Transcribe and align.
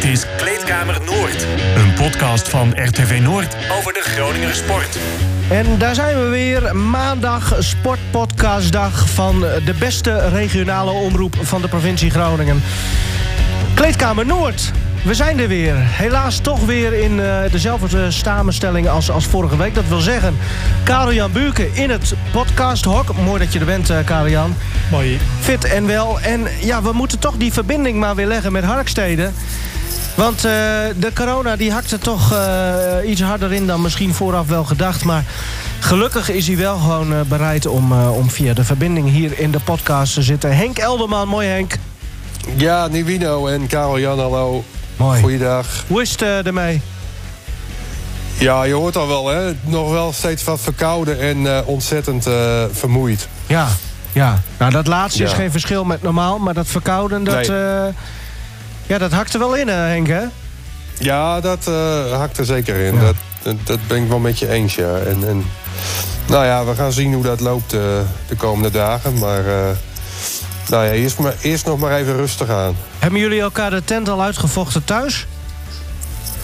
Dit 0.00 0.10
is 0.10 0.24
Kleedkamer 0.36 1.00
Noord. 1.04 1.46
Een 1.76 1.94
podcast 1.94 2.48
van 2.48 2.70
RTV 2.84 3.20
Noord 3.22 3.56
over 3.78 3.92
de 3.92 4.00
Groninger 4.02 4.54
sport. 4.54 4.98
En 5.50 5.78
daar 5.78 5.94
zijn 5.94 6.22
we 6.22 6.28
weer. 6.28 6.76
Maandag 6.76 7.56
sportpodcastdag 7.58 9.10
van 9.10 9.40
de 9.40 9.74
beste 9.78 10.28
regionale 10.28 10.90
omroep 10.90 11.36
van 11.40 11.62
de 11.62 11.68
provincie 11.68 12.10
Groningen. 12.10 12.62
Kleedkamer 13.74 14.26
Noord. 14.26 14.72
We 15.04 15.14
zijn 15.14 15.38
er 15.38 15.48
weer. 15.48 15.74
Helaas 15.76 16.38
toch 16.38 16.64
weer 16.64 16.92
in 16.92 17.18
uh, 17.18 17.40
dezelfde 17.50 18.10
samenstelling 18.10 18.88
als, 18.88 19.10
als 19.10 19.26
vorige 19.26 19.56
week. 19.56 19.74
Dat 19.74 19.88
wil 19.88 20.00
zeggen, 20.00 20.36
Karel-Jan 20.82 21.32
Buurken 21.32 21.74
in 21.74 21.90
het 21.90 22.14
podcasthok. 22.32 23.16
Mooi 23.16 23.38
dat 23.44 23.52
je 23.52 23.58
er 23.58 23.66
bent, 23.66 23.90
uh, 23.90 23.98
Karel-Jan. 24.04 24.54
Mooi. 24.90 25.18
Fit 25.40 25.64
en 25.64 25.86
wel. 25.86 26.20
En 26.20 26.46
ja, 26.60 26.82
we 26.82 26.92
moeten 26.92 27.18
toch 27.18 27.36
die 27.36 27.52
verbinding 27.52 27.98
maar 27.98 28.14
weer 28.14 28.26
leggen 28.26 28.52
met 28.52 28.64
Harkstede. 28.64 29.30
Want 30.18 30.36
uh, 30.36 30.50
de 30.96 31.10
corona 31.14 31.56
die 31.56 31.72
hakte 31.72 31.98
toch 31.98 32.34
iets 33.06 33.22
harder 33.22 33.52
in 33.52 33.66
dan 33.66 33.80
misschien 33.80 34.14
vooraf 34.14 34.46
wel 34.46 34.64
gedacht. 34.64 35.04
Maar 35.04 35.24
gelukkig 35.78 36.30
is 36.30 36.46
hij 36.46 36.56
wel 36.56 36.78
gewoon 36.78 37.14
bereid 37.28 37.66
om, 37.66 37.92
om 37.92 38.30
via 38.30 38.54
de 38.54 38.64
verbinding 38.64 39.10
hier 39.10 39.38
in 39.38 39.50
de 39.50 39.60
podcast 39.60 40.14
te 40.14 40.22
zitten. 40.22 40.56
Henk 40.56 40.78
Elderman, 40.78 41.28
mooi 41.28 41.48
Henk. 41.48 41.74
Ja, 42.56 42.86
Nivino 42.86 43.46
en 43.46 43.66
Karel-Jan, 43.66 44.18
hallo. 44.18 44.64
Mooi. 44.96 45.20
Goeiedag. 45.20 45.66
Hoe 45.86 46.02
is 46.02 46.10
het 46.10 46.46
ermee? 46.46 46.80
Ja, 48.38 48.62
je 48.62 48.74
hoort 48.74 48.96
al 48.96 49.08
wel, 49.08 49.28
hè? 49.28 49.52
Nog 49.60 49.90
wel 49.90 50.12
steeds 50.12 50.44
wat 50.44 50.60
verkouden 50.60 51.20
en 51.20 51.64
ontzettend 51.64 52.26
vermoeid. 52.72 53.28
Ja, 53.46 53.68
ja. 54.12 54.42
Nou, 54.58 54.72
dat 54.72 54.86
laatste 54.86 55.22
ja. 55.22 55.28
is 55.28 55.34
geen 55.34 55.50
verschil 55.50 55.84
met 55.84 56.02
normaal, 56.02 56.38
maar 56.38 56.54
dat 56.54 56.66
verkouden, 56.66 57.24
dat, 57.24 57.48
nee. 57.48 57.92
Ja, 58.88 58.98
dat 58.98 59.12
hakt 59.12 59.32
er 59.32 59.38
wel 59.38 59.54
in, 59.54 59.68
Henk, 59.68 60.06
hè? 60.06 60.22
Ja, 60.98 61.40
dat 61.40 61.64
hakt 62.12 62.38
er 62.38 62.44
zeker 62.44 62.76
in. 62.76 62.94
Ja. 62.94 63.12
Dat, 63.42 63.56
dat 63.64 63.78
ben 63.86 64.02
ik 64.02 64.08
wel 64.08 64.18
met 64.18 64.38
je 64.38 64.48
eens, 64.48 64.74
ja. 64.74 64.96
En, 64.96 65.28
en, 65.28 65.44
nou 66.26 66.44
ja, 66.44 66.64
we 66.64 66.74
gaan 66.74 66.92
zien 66.92 67.14
hoe 67.14 67.22
dat 67.22 67.40
loopt 67.40 67.70
de 67.70 68.36
komende 68.36 68.70
dagen, 68.70 69.18
maar... 69.18 69.42
Nou 70.68 70.84
ja, 70.84 70.90
eerst, 70.90 71.18
maar, 71.18 71.34
eerst 71.40 71.66
nog 71.66 71.78
maar 71.78 71.92
even 71.92 72.16
rustig 72.16 72.48
aan. 72.50 72.76
Hebben 72.98 73.20
jullie 73.20 73.40
elkaar 73.40 73.70
de 73.70 73.84
tent 73.84 74.08
al 74.08 74.22
uitgevochten 74.22 74.84
thuis? 74.84 75.26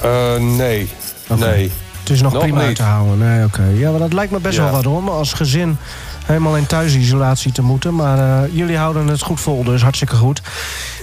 Uh, 0.05 0.37
nee. 0.37 0.91
Okay. 1.27 1.51
nee. 1.51 1.73
Het 2.01 2.11
is 2.11 2.23
nog, 2.23 2.33
nog 2.33 2.43
prima 2.43 2.67
niet. 2.67 2.77
te 2.77 2.83
houden. 2.83 3.19
Nee, 3.19 3.45
oké. 3.45 3.61
Okay. 3.61 3.75
Ja, 3.75 3.91
maar 3.91 3.99
dat 3.99 4.13
lijkt 4.13 4.33
me 4.33 4.39
best 4.39 4.57
ja. 4.57 4.63
wel 4.63 4.73
wat 4.73 4.87
om 4.87 5.09
als 5.09 5.33
gezin 5.33 5.77
helemaal 6.25 6.57
in 6.57 6.67
thuisisolatie 6.67 7.53
te 7.53 7.63
moeten. 7.63 7.95
Maar 7.95 8.19
uh, 8.19 8.57
jullie 8.57 8.77
houden 8.77 9.07
het 9.07 9.23
goed 9.23 9.41
vol, 9.41 9.65
dus 9.65 9.83
hartstikke 9.83 10.17
goed. 10.17 10.41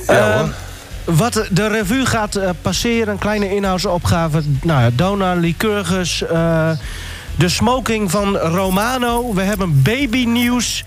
Ja, 0.07 0.41
uh, 0.41 0.49
wat 1.03 1.47
de 1.51 1.67
revue 1.67 2.05
gaat 2.05 2.37
uh, 2.37 2.49
passeren, 2.61 3.13
een 3.13 3.19
kleine 3.19 3.55
inhoudsopgave. 3.55 4.41
Nou 4.61 4.81
ja, 4.81 4.89
Dona, 4.95 5.33
Lycurgus, 5.33 6.23
de 7.35 7.49
smoking 7.49 8.11
van 8.11 8.37
Romano. 8.37 9.33
We 9.33 9.41
hebben 9.41 9.81
babynieuws. 9.81 10.83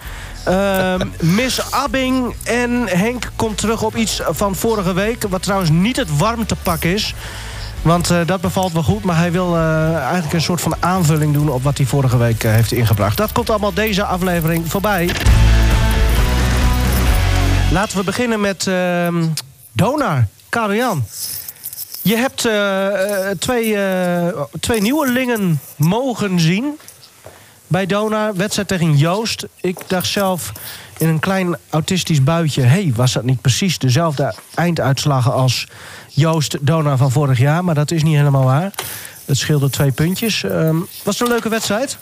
Uh, 0.49 0.95
Miss 1.39 1.71
Abbing 1.71 2.35
en 2.43 2.89
Henk 2.89 3.31
komt 3.37 3.59
terug 3.59 3.83
op 3.83 3.97
iets 3.97 4.21
van 4.29 4.55
vorige 4.55 4.93
week. 4.93 5.25
Wat 5.29 5.43
trouwens 5.43 5.71
niet 5.71 5.97
het 5.97 6.17
warmtepak 6.17 6.85
is. 6.85 7.15
Want 7.83 8.11
uh, 8.11 8.19
dat 8.27 8.41
bevalt 8.41 8.73
wel 8.73 8.83
goed. 8.83 9.05
Maar 9.05 9.17
hij 9.17 9.33
wil 9.33 9.57
uh, 9.57 9.97
eigenlijk 9.97 10.33
een 10.33 10.41
soort 10.41 10.61
van 10.61 10.75
aanvulling 10.81 11.33
doen 11.33 11.49
op 11.49 11.63
wat 11.63 11.77
hij 11.77 11.87
vorige 11.87 12.17
week 12.17 12.43
heeft 12.43 12.73
ingebracht. 12.73 13.17
Dat 13.17 13.33
komt 13.33 13.51
allemaal 13.51 13.75
deze 13.75 14.05
aflevering 14.05 14.71
voorbij. 14.71 15.11
Laten 17.71 17.99
we 17.99 18.05
beginnen 18.05 18.41
met 18.41 18.67
ehm, 18.67 19.25
Donar. 19.75 20.27
Karel-Jan. 20.49 21.05
Je 22.03 22.17
hebt 22.17 22.49
twee, 23.41 23.77
twee 24.61 24.81
nieuwelingen 24.81 25.61
mogen 25.77 26.41
zien 26.41 26.79
bij 27.67 27.87
Donar. 27.87 28.35
Wedstrijd 28.35 28.69
tegen 28.69 28.97
Joost. 28.97 29.47
Ik 29.61 29.79
dacht 29.87 30.07
zelf 30.07 30.53
in 30.99 31.09
een 31.09 31.19
klein 31.19 31.57
autistisch 31.71 32.23
buitje... 32.23 32.63
hey, 32.63 32.93
was 32.97 33.13
dat 33.13 33.25
niet 33.25 33.41
precies 33.41 33.79
dezelfde 33.79 34.35
einduitslagen 34.55 35.33
als 35.33 35.67
Joost 36.09 36.67
Donar 36.67 36.97
van 36.97 37.11
vorig 37.11 37.39
jaar? 37.39 37.65
Maar 37.65 37.75
dat 37.75 37.91
is 37.91 38.03
niet 38.03 38.17
helemaal 38.17 38.45
waar. 38.45 38.71
Het 39.25 39.37
scheelde 39.37 39.71
twee 39.71 39.93
puntjes. 39.93 40.43
Um, 40.43 40.87
was 41.03 41.19
het 41.19 41.29
een 41.29 41.33
leuke 41.33 41.49
wedstrijd? 41.49 41.99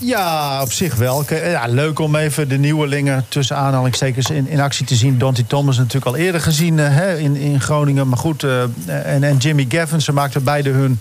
Ja, 0.00 0.62
op 0.62 0.72
zich 0.72 0.94
wel. 0.94 1.24
Ja, 1.28 1.66
leuk 1.66 1.98
om 1.98 2.16
even 2.16 2.48
de 2.48 2.58
nieuwelingen 2.58 3.24
tussen 3.28 3.56
aanhalingstekens 3.56 4.30
in, 4.30 4.48
in 4.48 4.60
actie 4.60 4.86
te 4.86 4.94
zien. 4.94 5.18
Dante 5.18 5.46
Thomas 5.46 5.76
natuurlijk 5.76 6.06
al 6.06 6.16
eerder 6.16 6.40
gezien 6.40 6.78
uh, 6.78 6.86
hè, 6.88 7.16
in, 7.16 7.36
in 7.36 7.60
Groningen. 7.60 8.08
Maar 8.08 8.18
goed, 8.18 8.42
uh, 8.42 8.62
en, 8.86 9.24
en 9.24 9.36
Jimmy 9.36 9.66
Gavin, 9.68 10.00
ze 10.00 10.12
maakten 10.12 10.44
beide 10.44 10.70
hun 10.70 11.00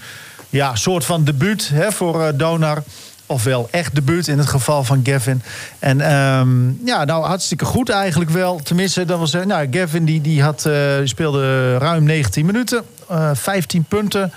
ja, 0.50 0.76
soort 0.76 1.06
van 1.06 1.24
debuut 1.24 1.70
hè, 1.74 1.92
voor 1.92 2.22
uh, 2.22 2.28
Donar 2.36 2.84
ofwel 3.26 3.68
echt 3.72 3.96
debuut 3.96 4.28
in 4.28 4.38
het 4.38 4.48
geval 4.48 4.84
van 4.84 5.00
Gavin. 5.04 5.42
En 5.80 6.16
um, 6.16 6.80
ja, 6.86 7.06
nou 7.06 7.26
hartstikke 7.26 7.66
goed 7.66 7.90
eigenlijk 7.90 8.32
wel. 8.32 8.60
Tenminste, 8.64 9.06
dat 9.06 9.20
was 9.20 9.32
nou, 9.32 9.68
Gavin 9.72 10.06
die, 10.06 10.22
die 10.22 10.42
had, 10.44 10.70
speelde 11.04 11.78
ruim 11.78 12.04
19 12.04 12.46
minuten, 12.46 12.84
uh, 13.12 13.30
15 13.34 13.84
punten. 13.84 14.32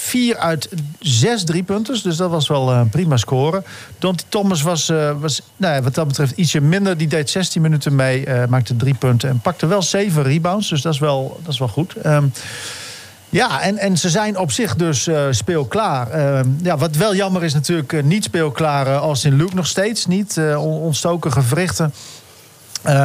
4 0.00 0.36
uit 0.36 0.68
6 0.98 1.44
driepunters, 1.44 2.02
dus 2.02 2.16
dat 2.16 2.30
was 2.30 2.48
wel 2.48 2.72
een 2.72 2.88
prima 2.88 3.16
score. 3.16 3.62
Dante 3.98 4.24
Thomas 4.28 4.62
was, 4.62 4.88
uh, 4.88 5.20
was 5.20 5.42
nou 5.56 5.74
ja, 5.74 5.82
wat 5.82 5.94
dat 5.94 6.06
betreft 6.06 6.36
ietsje 6.36 6.60
minder. 6.60 6.96
Die 6.96 7.08
deed 7.08 7.30
16 7.30 7.62
minuten 7.62 7.94
mee, 7.94 8.26
maakte 8.48 8.76
drie 8.76 8.94
punten 8.94 9.28
en 9.28 9.40
pakte 9.40 9.66
wel 9.66 9.82
7 9.82 10.22
rebounds. 10.22 10.68
Dus 10.68 10.82
dat 10.82 10.92
is 10.92 10.98
wel, 10.98 11.40
dat 11.42 11.52
is 11.52 11.58
wel 11.58 11.68
goed. 11.68 11.94
Um, 12.06 12.32
ja, 13.28 13.60
en, 13.60 13.78
en 13.78 13.98
ze 13.98 14.08
zijn 14.08 14.38
op 14.38 14.52
zich 14.52 14.76
dus 14.76 15.08
uh, 15.08 15.22
speelklaar. 15.30 16.18
Uh, 16.18 16.40
ja, 16.62 16.76
wat 16.76 16.96
wel 16.96 17.14
jammer 17.14 17.44
is 17.44 17.54
natuurlijk 17.54 18.02
niet 18.04 18.24
speelklaar 18.24 18.96
als 18.98 19.24
in 19.24 19.36
Luke 19.36 19.54
nog 19.54 19.66
steeds. 19.66 20.06
Niet 20.06 20.40
ontstoken 20.58 21.32
gewrichten. 21.32 21.92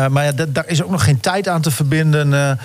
maar 0.10 0.24
ja, 0.24 0.32
daar 0.32 0.68
is 0.68 0.84
ook 0.84 0.92
nog 0.92 1.04
geen 1.04 1.20
tijd 1.20 1.48
aan 1.48 1.62
te 1.62 1.72
verbinden. 1.72 2.58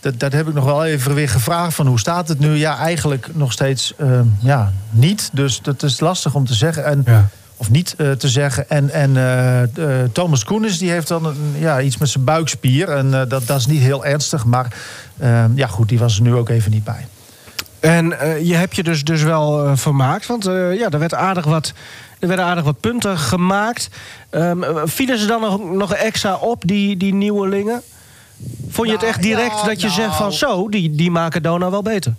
Dat, 0.00 0.20
dat 0.20 0.32
heb 0.32 0.48
ik 0.48 0.54
nog 0.54 0.64
wel 0.64 0.84
even 0.84 1.14
weer 1.14 1.28
gevraagd. 1.28 1.74
Van 1.74 1.86
hoe 1.86 1.98
staat 1.98 2.28
het 2.28 2.38
nu? 2.38 2.54
Ja, 2.54 2.78
eigenlijk 2.78 3.28
nog 3.34 3.52
steeds 3.52 3.94
ja, 4.40 4.72
niet. 4.90 5.30
Dus 5.32 5.60
dat 5.62 5.82
is 5.82 6.00
lastig 6.00 6.34
om 6.34 6.46
te 6.46 6.54
zeggen. 6.54 6.84
En, 6.84 7.02
ja. 7.06 7.28
Of 7.60 7.70
niet 7.70 7.94
te 7.96 8.28
zeggen. 8.28 8.70
En, 8.70 8.90
en 8.90 9.72
Thomas 10.12 10.44
Koenis 10.44 10.78
die 10.78 10.90
heeft 10.90 11.08
dan 11.08 11.24
een, 11.24 11.54
ja, 11.58 11.80
iets 11.80 11.98
met 11.98 12.08
zijn 12.08 12.24
buikspier. 12.24 12.88
En 12.88 13.10
dat, 13.10 13.46
dat 13.46 13.58
is 13.58 13.66
niet 13.66 13.80
heel 13.80 14.04
ernstig. 14.04 14.44
Maar 14.44 14.74
uh, 15.20 15.44
ja, 15.54 15.66
goed, 15.66 15.88
die 15.88 15.98
was 15.98 16.16
er 16.16 16.22
nu 16.22 16.34
ook 16.34 16.48
even 16.48 16.70
niet 16.70 16.84
bij. 16.84 17.06
En 17.80 18.06
je 18.42 18.54
hebt 18.54 18.76
je 18.76 18.82
dus, 18.82 19.04
dus 19.04 19.22
wel 19.22 19.76
vermaakt. 19.76 20.26
Want 20.26 20.44
ja, 20.44 20.90
er, 20.90 20.98
werd 20.98 21.14
aardig 21.14 21.44
wat, 21.44 21.72
er 22.18 22.28
werden 22.28 22.44
aardig 22.44 22.64
wat 22.64 22.80
punten 22.80 23.18
gemaakt. 23.18 23.88
Um, 24.30 24.64
vielen 24.84 25.18
ze 25.18 25.26
dan 25.26 25.40
nog, 25.40 25.72
nog 25.72 25.92
extra 25.92 26.34
op, 26.34 26.62
die, 26.66 26.96
die 26.96 27.14
nieuwelingen? 27.14 27.82
Vond 28.68 28.88
je 28.88 28.94
nou, 28.94 29.06
het 29.06 29.14
echt 29.14 29.22
direct 29.22 29.64
dat 29.64 29.80
je 29.80 29.86
nou, 29.86 30.00
zegt 30.00 30.16
van 30.16 30.32
zo, 30.32 30.68
die, 30.68 30.90
die 30.90 31.10
maken 31.10 31.42
Dona 31.42 31.70
wel 31.70 31.82
beter? 31.82 32.14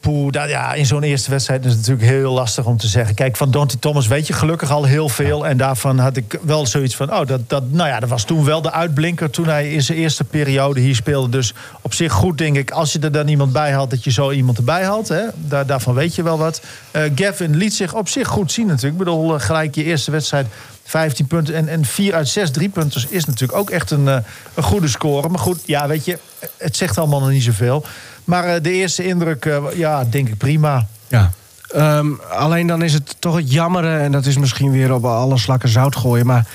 Poeh, 0.00 0.32
dat, 0.32 0.48
ja, 0.48 0.74
in 0.74 0.86
zo'n 0.86 1.02
eerste 1.02 1.30
wedstrijd 1.30 1.64
is 1.64 1.70
het 1.70 1.80
natuurlijk 1.80 2.08
heel 2.08 2.32
lastig 2.32 2.64
om 2.64 2.76
te 2.76 2.86
zeggen. 2.86 3.14
Kijk, 3.14 3.36
van 3.36 3.50
Dante 3.50 3.78
Thomas 3.78 4.06
weet 4.06 4.26
je 4.26 4.32
gelukkig 4.32 4.70
al 4.70 4.84
heel 4.84 5.08
veel. 5.08 5.46
En 5.46 5.56
daarvan 5.56 5.98
had 5.98 6.16
ik 6.16 6.38
wel 6.42 6.66
zoiets 6.66 6.96
van... 6.96 7.12
oh, 7.12 7.26
dat, 7.26 7.48
dat, 7.48 7.70
nou 7.70 7.88
ja, 7.88 8.00
dat 8.00 8.08
was 8.08 8.24
toen 8.24 8.44
wel 8.44 8.62
de 8.62 8.72
uitblinker 8.72 9.30
toen 9.30 9.46
hij 9.46 9.72
in 9.72 9.82
zijn 9.82 9.98
eerste 9.98 10.24
periode 10.24 10.80
hier 10.80 10.94
speelde. 10.94 11.28
Dus 11.28 11.54
op 11.80 11.94
zich 11.94 12.12
goed, 12.12 12.38
denk 12.38 12.56
ik, 12.56 12.70
als 12.70 12.92
je 12.92 12.98
er 12.98 13.12
dan 13.12 13.28
iemand 13.28 13.52
bij 13.52 13.72
had... 13.72 13.90
dat 13.90 14.04
je 14.04 14.10
zo 14.10 14.30
iemand 14.30 14.58
erbij 14.58 14.84
had. 14.84 15.08
Hè? 15.08 15.22
Daar, 15.34 15.66
daarvan 15.66 15.94
weet 15.94 16.14
je 16.14 16.22
wel 16.22 16.38
wat. 16.38 16.60
Uh, 16.92 17.02
Gavin 17.14 17.56
liet 17.56 17.74
zich 17.74 17.94
op 17.94 18.08
zich 18.08 18.28
goed 18.28 18.52
zien 18.52 18.66
natuurlijk. 18.66 18.92
Ik 18.92 18.98
bedoel, 18.98 19.34
uh, 19.34 19.40
gelijk 19.40 19.74
je 19.74 19.84
eerste 19.84 20.10
wedstrijd 20.10 20.46
15 20.84 21.26
punten. 21.26 21.54
En, 21.54 21.68
en 21.68 21.84
4 21.84 22.14
uit 22.14 22.28
6 22.28 22.50
driepunters 22.50 23.06
is 23.06 23.24
natuurlijk 23.24 23.58
ook 23.58 23.70
echt 23.70 23.90
een, 23.90 24.04
uh, 24.04 24.16
een 24.54 24.62
goede 24.62 24.88
score. 24.88 25.28
Maar 25.28 25.38
goed, 25.38 25.60
ja, 25.64 25.86
weet 25.86 26.04
je, 26.04 26.18
het 26.56 26.76
zegt 26.76 26.98
allemaal 26.98 27.20
nog 27.20 27.30
niet 27.30 27.42
zoveel. 27.42 27.84
Maar 28.30 28.54
uh, 28.54 28.62
de 28.62 28.72
eerste 28.72 29.04
indruk, 29.04 29.44
uh, 29.44 29.56
ja, 29.74 30.04
denk 30.04 30.28
ik 30.28 30.36
prima. 30.36 30.86
Ja. 31.08 31.30
Um, 31.76 32.20
alleen 32.30 32.66
dan 32.66 32.82
is 32.82 32.92
het 32.92 33.16
toch 33.18 33.36
het 33.36 33.52
jammere... 33.52 33.98
en 33.98 34.12
dat 34.12 34.26
is 34.26 34.38
misschien 34.38 34.70
weer 34.70 34.94
op 34.94 35.04
alle 35.04 35.38
slakken 35.38 35.68
zout 35.68 35.96
gooien... 35.96 36.26
maar 36.26 36.46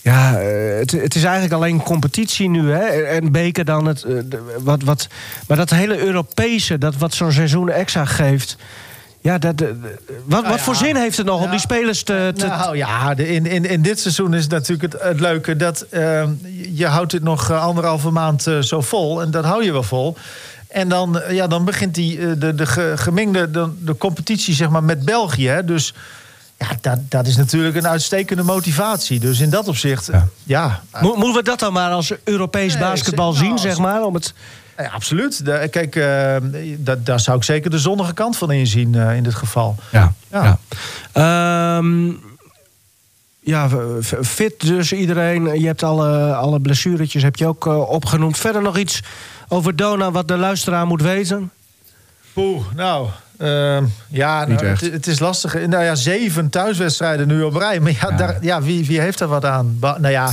ja, 0.00 0.32
het, 0.78 0.90
het 0.90 1.14
is 1.14 1.24
eigenlijk 1.24 1.54
alleen 1.54 1.82
competitie 1.82 2.48
nu. 2.48 2.70
Hè? 2.70 2.84
En 2.86 3.32
beker 3.32 3.64
dan 3.64 3.86
het... 3.86 4.06
Wat, 4.58 4.82
wat, 4.82 5.08
maar 5.46 5.56
dat 5.56 5.70
hele 5.70 5.98
Europese, 5.98 6.78
dat 6.78 6.96
wat 6.96 7.14
zo'n 7.14 7.32
seizoen 7.32 7.70
extra 7.70 8.04
geeft... 8.04 8.56
Ja, 9.20 9.38
dat, 9.38 9.60
wat, 9.60 9.70
nou 10.24 10.42
wat 10.42 10.52
ja, 10.52 10.58
voor 10.58 10.74
zin 10.74 10.96
heeft 10.96 11.16
het 11.16 11.26
nog 11.26 11.42
om 11.42 11.50
die 11.50 11.58
spelers 11.58 12.02
te... 12.02 12.32
te 12.36 12.46
nou 12.46 12.76
ja, 12.76 13.16
in, 13.16 13.46
in, 13.46 13.64
in 13.64 13.82
dit 13.82 14.00
seizoen 14.00 14.34
is 14.34 14.42
het 14.42 14.50
natuurlijk 14.50 14.92
het, 14.92 15.02
het 15.02 15.20
leuke... 15.20 15.56
dat 15.56 15.86
uh, 15.90 16.22
je 16.72 16.86
houdt 16.86 17.12
het 17.12 17.22
nog 17.22 17.52
anderhalve 17.52 18.10
maand 18.10 18.46
uh, 18.46 18.58
zo 18.58 18.80
vol. 18.80 19.22
En 19.22 19.30
dat 19.30 19.44
hou 19.44 19.64
je 19.64 19.72
wel 19.72 19.82
vol. 19.82 20.16
En 20.76 20.88
dan, 20.88 21.22
ja, 21.28 21.46
dan 21.46 21.64
begint 21.64 21.94
die, 21.94 22.38
de, 22.38 22.54
de 22.54 22.66
gemengde 22.96 23.50
de, 23.50 23.68
de 23.80 23.96
competitie 23.96 24.54
zeg 24.54 24.68
maar, 24.68 24.84
met 24.84 25.04
België. 25.04 25.48
Hè? 25.48 25.64
Dus 25.64 25.94
ja, 26.58 26.66
dat, 26.80 26.98
dat 27.08 27.26
is 27.26 27.36
natuurlijk 27.36 27.76
een 27.76 27.86
uitstekende 27.86 28.42
motivatie. 28.42 29.20
Dus 29.20 29.40
in 29.40 29.50
dat 29.50 29.68
opzicht, 29.68 30.06
ja. 30.12 30.28
ja. 30.44 30.82
Mo 31.00 31.14
moeten 31.14 31.34
we 31.34 31.42
dat 31.42 31.58
dan 31.58 31.72
maar 31.72 31.90
als 31.90 32.12
Europees 32.24 32.72
nee, 32.72 32.82
basketbal 32.82 33.32
zien, 33.32 33.48
nou, 33.48 33.58
zeg 33.58 33.78
maar? 33.78 34.02
Om 34.02 34.14
het 34.14 34.34
Ja, 34.78 34.88
absoluut. 34.88 35.44
De- 35.44 35.68
kijk, 35.70 35.96
eh, 35.96 36.36
dat, 36.78 37.06
daar 37.06 37.20
zou 37.20 37.36
ik 37.36 37.44
zeker 37.44 37.70
de 37.70 37.78
zonnige 37.78 38.14
kant 38.14 38.36
van 38.36 38.52
inzien 38.52 38.94
eh, 38.94 39.16
in 39.16 39.22
dit 39.22 39.34
geval. 39.34 39.76
Ja. 39.92 40.12
Ja. 40.30 40.58
ja. 41.12 41.78
Ehm, 41.78 42.12
ja, 43.40 43.68
fit 44.22 44.60
dus 44.60 44.92
iedereen. 44.92 45.60
Je 45.60 45.66
hebt 45.66 45.82
alle, 45.82 46.34
alle 46.34 46.60
blessuretjes 46.60 47.22
heb 47.22 47.36
je 47.36 47.46
ook 47.46 47.66
eh, 47.66 47.90
opgenoemd. 47.90 48.38
Verder 48.38 48.62
nog 48.62 48.78
iets 48.78 49.02
over 49.48 49.76
Dona 49.76 50.10
wat 50.10 50.28
de 50.28 50.36
luisteraar 50.36 50.86
moet 50.86 51.02
weten? 51.02 51.50
Poeh, 52.32 52.64
nou... 52.74 53.08
ehm, 53.38 53.84
ja, 54.08 54.44
nou, 54.46 54.66
het, 54.66 54.80
het 54.80 55.06
is 55.06 55.18
lastig. 55.18 55.54
Nou 55.66 55.84
ja, 55.84 55.94
zeven 55.94 56.50
thuiswedstrijden 56.50 57.28
nu 57.28 57.42
op 57.42 57.54
rij. 57.56 57.80
Maar 57.80 57.92
ja, 57.92 57.98
Ja. 58.10 58.16
Daar, 58.16 58.36
ja 58.40 58.62
wie, 58.62 58.86
wie 58.86 59.00
heeft 59.00 59.20
er 59.20 59.26
wat 59.28 59.44
aan? 59.44 59.76
Ba- 59.78 59.98
nou 59.98 60.12
ja, 60.12 60.32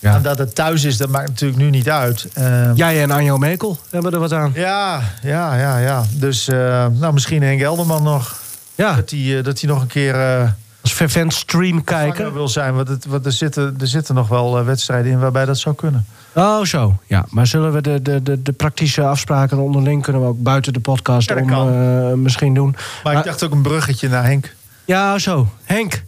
Ja. 0.00 0.12
aan 0.14 0.22
dat 0.22 0.38
het 0.38 0.54
thuis 0.54 0.84
is, 0.84 0.96
dat 0.96 1.08
maakt 1.08 1.28
natuurlijk 1.28 1.60
nu 1.60 1.70
niet 1.70 1.90
uit. 1.90 2.26
Ehm, 2.34 2.74
Jij 2.74 3.02
en 3.02 3.10
Anjo 3.10 3.38
Mekel 3.38 3.78
hebben 3.90 4.12
er 4.12 4.18
wat 4.18 4.32
aan. 4.32 4.52
ja, 4.54 5.00
ja, 5.22 5.54
ja, 5.56 5.78
ja. 5.78 6.04
Dus 6.12 6.48
eh, 6.48 6.86
nou, 6.92 7.12
misschien 7.12 7.42
Henk 7.42 7.60
Elderman 7.60 8.02
nog. 8.02 8.40
Ja, 8.74 8.94
Dat 8.94 9.10
hij 9.10 9.38
eh, 9.38 9.44
dat 9.44 9.60
hij 9.60 9.70
nog 9.70 9.80
een 9.80 9.86
keer 9.86 10.14
eh 10.14 10.48
als 10.88 10.96
fervent 10.96 11.34
stream 11.34 11.84
kijken 11.84 12.32
wil 12.32 12.48
zijn. 12.48 12.74
Want, 12.74 12.88
het, 12.88 13.06
want 13.06 13.26
er, 13.26 13.32
zitten, 13.32 13.76
er 13.80 13.86
zitten 13.86 14.14
nog 14.14 14.28
wel 14.28 14.58
eh, 14.58 14.64
wedstrijden 14.64 15.12
in 15.12 15.18
waarbij 15.18 15.44
dat 15.44 15.58
zou 15.58 15.74
kunnen. 15.74 16.06
Oh, 16.34 16.62
zo. 16.64 16.94
Ja, 17.06 17.26
maar 17.28 17.46
zullen 17.46 17.72
we 17.72 17.80
de, 17.80 18.02
de, 18.02 18.22
de, 18.22 18.42
de 18.42 18.52
praktische 18.52 19.02
afspraken 19.02 19.58
onderling... 19.58 20.02
kunnen 20.02 20.22
we 20.22 20.28
ook 20.28 20.42
buiten 20.42 20.72
de 20.72 20.80
podcast 20.80 21.28
Ja, 21.28 21.36
om, 21.36 21.50
eh, 21.50 22.12
misschien 22.12 22.54
doen. 22.54 22.76
Maar 23.02 23.16
ik 23.16 23.24
dacht 23.24 23.44
ook 23.44 23.52
een 23.52 23.62
bruggetje 23.62 24.08
naar 24.08 24.24
Henk. 24.24 24.54
Ja, 24.84 25.18
zo. 25.18 25.48
Henk. 25.64 26.04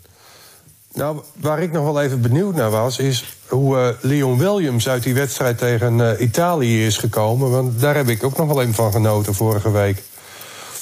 Nou, 0.94 1.23
waar 1.37 1.62
ik 1.62 1.73
nog 1.73 1.85
wel 1.85 2.00
even 2.00 2.21
benieuwd 2.21 2.55
naar 2.55 2.71
was, 2.71 2.99
is 2.99 3.37
hoe 3.49 3.79
eh, 3.79 3.88
Leon 4.00 4.38
Williams 4.38 4.88
uit 4.88 5.03
die 5.03 5.15
wedstrijd 5.15 5.59
tegen 5.59 6.11
eh, 6.11 6.21
Italië 6.21 6.87
is 6.87 6.97
gekomen. 6.97 7.50
Want 7.50 7.81
daar 7.81 7.94
heb 7.94 8.09
ik 8.09 8.25
ook 8.25 8.37
nog 8.37 8.47
wel 8.47 8.62
even 8.62 8.75
van 8.75 8.93
genoten 8.93 9.35
vorige 9.35 9.71
week. 9.71 10.03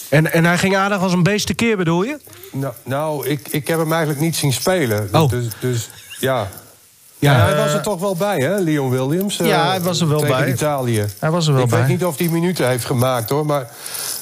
En, 0.09 0.33
en 0.33 0.45
hij 0.45 0.59
ging 0.59 0.77
aardig 0.77 1.03
als 1.03 1.13
een 1.13 1.23
beest 1.23 1.47
tekeer, 1.47 1.77
bedoel 1.77 2.03
je? 2.03 2.19
Nou, 2.53 2.73
nou 2.83 3.27
ik, 3.27 3.49
ik 3.49 3.69
heb 3.69 3.79
hem 3.79 3.93
eigenlijk 3.93 4.21
niet 4.21 4.37
zien 4.37 4.53
spelen. 4.53 5.09
Oh. 5.13 5.31
Dus, 5.31 5.47
dus 5.61 5.91
ja. 6.21 6.49
Ja. 7.19 7.33
Ja, 7.33 7.45
hij 7.45 7.57
was 7.57 7.73
er 7.73 7.83
toch 7.83 8.01
wel 8.01 8.17
bij, 8.17 8.39
hè, 8.39 8.59
Leon 8.59 8.91
Williams? 8.91 9.37
Ja, 9.37 9.63
eh, 9.63 9.69
hij 9.69 9.81
was 9.81 10.01
er 10.01 10.09
wel 10.09 10.21
tegen 10.21 10.37
bij. 10.37 10.53
Italië. 10.53 11.07
Hij 11.19 11.31
was 11.31 11.47
er 11.47 11.55
wel 11.55 11.63
ik 11.63 11.69
bij. 11.69 11.79
weet 11.79 11.89
niet 11.89 12.05
of 12.05 12.19
hij 12.19 12.29
minuten 12.29 12.69
heeft 12.69 12.85
gemaakt, 12.85 13.31
hoor. 13.31 13.47
Maar 13.47 13.71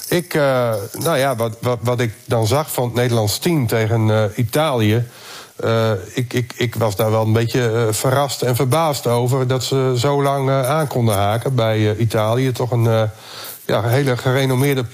ik, 0.08 0.34
eh, 0.34 0.74
nou 0.92 1.18
ja, 1.18 1.36
wat, 1.36 1.56
wat, 1.60 1.78
wat 1.82 2.00
ik 2.00 2.14
dan 2.24 2.46
zag 2.46 2.72
van 2.72 2.84
het 2.84 2.94
Nederlands 2.94 3.38
team 3.38 3.66
tegen 3.66 4.10
eh, 4.10 4.24
Italië... 4.34 5.04
ik, 6.14 6.32
ik, 6.32 6.52
ik 6.56 6.74
was 6.74 6.96
daar 6.96 7.10
wel 7.10 7.22
een 7.22 7.32
beetje 7.32 7.88
verrast 7.90 8.42
en 8.42 8.56
verbaasd 8.56 9.06
over... 9.06 9.46
dat 9.46 9.64
ze 9.64 9.94
zo 9.96 10.22
lang 10.22 10.50
aan 10.50 10.86
konden 10.86 11.14
haken 11.14 11.54
bij 11.54 11.96
Italië. 11.96 12.52
Toch 12.52 12.70
een 12.70 13.10
ja, 13.66 13.82
hele 13.82 14.16
gerenommeerde 14.16 14.84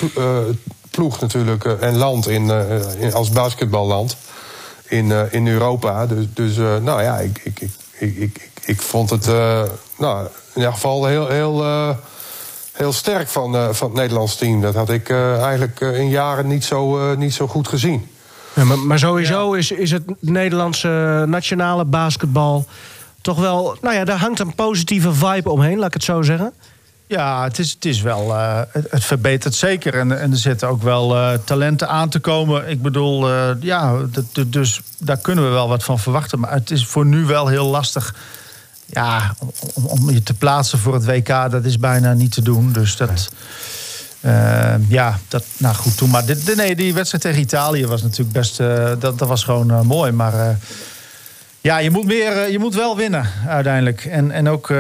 ploeg 0.92 1.20
natuurlijk... 1.20 1.64
eh, 1.64 1.82
en 1.82 1.96
land 1.96 2.28
in, 2.28 2.50
eh, 2.50 3.00
in, 3.00 3.14
als 3.14 3.30
basketballand 3.30 4.16
in, 4.84 5.12
eh, 5.12 5.20
in 5.30 5.48
Europa. 5.48 6.06
Dus, 6.06 6.26
dus 6.34 6.56
eh, 6.56 6.76
nou 6.76 7.02
ja, 7.02 7.18
ik, 7.18 7.40
ik, 7.44 7.60
ik, 7.98 8.16
ik, 8.16 8.50
ik, 8.64 8.82
vond 8.82 9.10
het 9.10 9.28
eh, 9.28 9.62
nou, 9.98 10.24
in 10.24 10.30
ieder 10.54 10.72
geval 10.72 11.04
heel, 11.04 11.28
heel, 11.28 11.62
eh, 11.64 11.88
heel 12.72 12.92
sterk 12.92 13.28
van, 13.28 13.56
eh, 13.56 13.68
van 13.70 13.88
het 13.88 13.96
Nederlands 13.96 14.36
team. 14.36 14.60
Dat 14.60 14.74
had 14.74 14.90
ik 14.90 15.08
eh, 15.08 15.42
eigenlijk 15.42 15.80
eh, 15.80 15.98
in 15.98 16.08
jaren 16.08 16.46
niet 16.46 16.64
zo, 16.64 17.10
eh, 17.10 17.16
niet 17.16 17.34
zo 17.34 17.46
goed 17.48 17.68
gezien. 17.68 18.08
Ja, 18.54 18.64
maar, 18.64 18.78
maar 18.78 18.98
sowieso 18.98 19.52
is, 19.52 19.70
is 19.70 19.90
het 19.90 20.02
Nederlandse 20.20 21.24
nationale 21.28 21.84
basketbal 21.84 22.66
toch 23.20 23.38
wel... 23.38 23.76
Nou 23.80 23.94
ja, 23.94 24.04
daar 24.04 24.18
hangt 24.18 24.40
een 24.40 24.54
positieve 24.54 25.12
vibe 25.12 25.50
omheen, 25.50 25.78
laat 25.78 25.86
ik 25.86 25.94
het 25.94 26.04
zo 26.04 26.22
zeggen. 26.22 26.52
Ja, 27.12 27.44
het 27.44 27.58
is, 27.58 27.70
het 27.70 27.84
is 27.84 28.00
wel. 28.00 28.34
eh, 28.34 28.60
het, 28.72 29.04
verbetert 29.04 29.54
zeker. 29.54 29.94
En, 29.94 30.20
en 30.20 30.30
er 30.30 30.36
zitten 30.36 30.68
ook 30.68 30.82
wel 30.82 31.16
eh, 31.16 31.32
talenten 31.44 31.88
aan 31.88 32.08
te 32.08 32.18
komen. 32.18 32.68
Ik 32.68 32.82
bedoel, 32.82 33.28
eh, 33.30 33.50
ja, 33.60 33.96
dus 34.46 34.80
daar 34.98 35.16
kunnen 35.16 35.44
we 35.44 35.50
wel 35.50 35.68
wat 35.68 35.84
van 35.84 35.98
verwachten. 35.98 36.40
Maar 36.40 36.52
het 36.52 36.70
is 36.70 36.86
voor 36.86 37.06
nu 37.06 37.24
wel 37.24 37.46
heel 37.46 37.66
lastig. 37.66 38.14
Ja, 38.86 39.34
om, 39.74 39.86
om, 39.86 40.10
je 40.10 40.22
te 40.22 40.34
plaatsen 40.34 40.78
voor 40.78 40.94
het 40.94 41.04
WK, 41.04 41.26
dat 41.26 41.64
is 41.64 41.78
bijna 41.78 42.12
niet 42.12 42.32
te 42.32 42.42
doen. 42.42 42.72
Dus 42.72 42.96
dat. 42.96 43.28
ja, 44.88 45.18
dat, 45.28 45.44
nou 45.56 45.74
goed, 45.74 45.96
toen 45.96 46.10
maar. 46.10 46.26
Dit, 46.26 46.56
nee, 46.56 46.76
die 46.76 46.94
wedstrijd 46.94 47.24
tegen 47.24 47.40
Italië 47.40 47.86
was 47.86 48.02
natuurlijk 48.02 48.32
best. 48.32 48.56
dat, 48.56 49.00
dat 49.18 49.28
was 49.28 49.44
gewoon 49.44 49.86
mooi. 49.86 50.12
Maar 50.12 50.58
ja, 51.60 51.78
je 51.78 51.90
moet, 51.90 52.04
meer, 52.04 52.50
je 52.50 52.58
moet 52.58 52.74
wel 52.74 52.96
winnen 52.96 53.26
uiteindelijk. 53.46 54.04
En, 54.04 54.30
en 54.30 54.48
ook. 54.48 54.70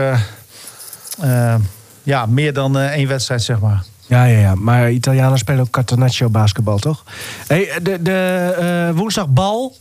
Ja, 2.02 2.26
meer 2.26 2.52
dan 2.52 2.78
eh, 2.78 2.86
één 2.86 3.08
wedstrijd, 3.08 3.42
zeg 3.42 3.60
maar. 3.60 3.82
Ja, 4.12 4.24
ja, 4.24 4.38
ja. 4.38 4.54
Maar 4.54 4.90
Italianen 4.90 5.38
spelen 5.38 5.60
ook 5.60 5.70
Catenaccio 5.70 6.28
basketbal, 6.28 6.78
toch? 6.78 7.04
Hey, 7.46 7.78
de 7.82 8.02
de 8.02 8.54
eh, 8.58 8.96
woensdag 8.96 9.28
bal. 9.28 9.76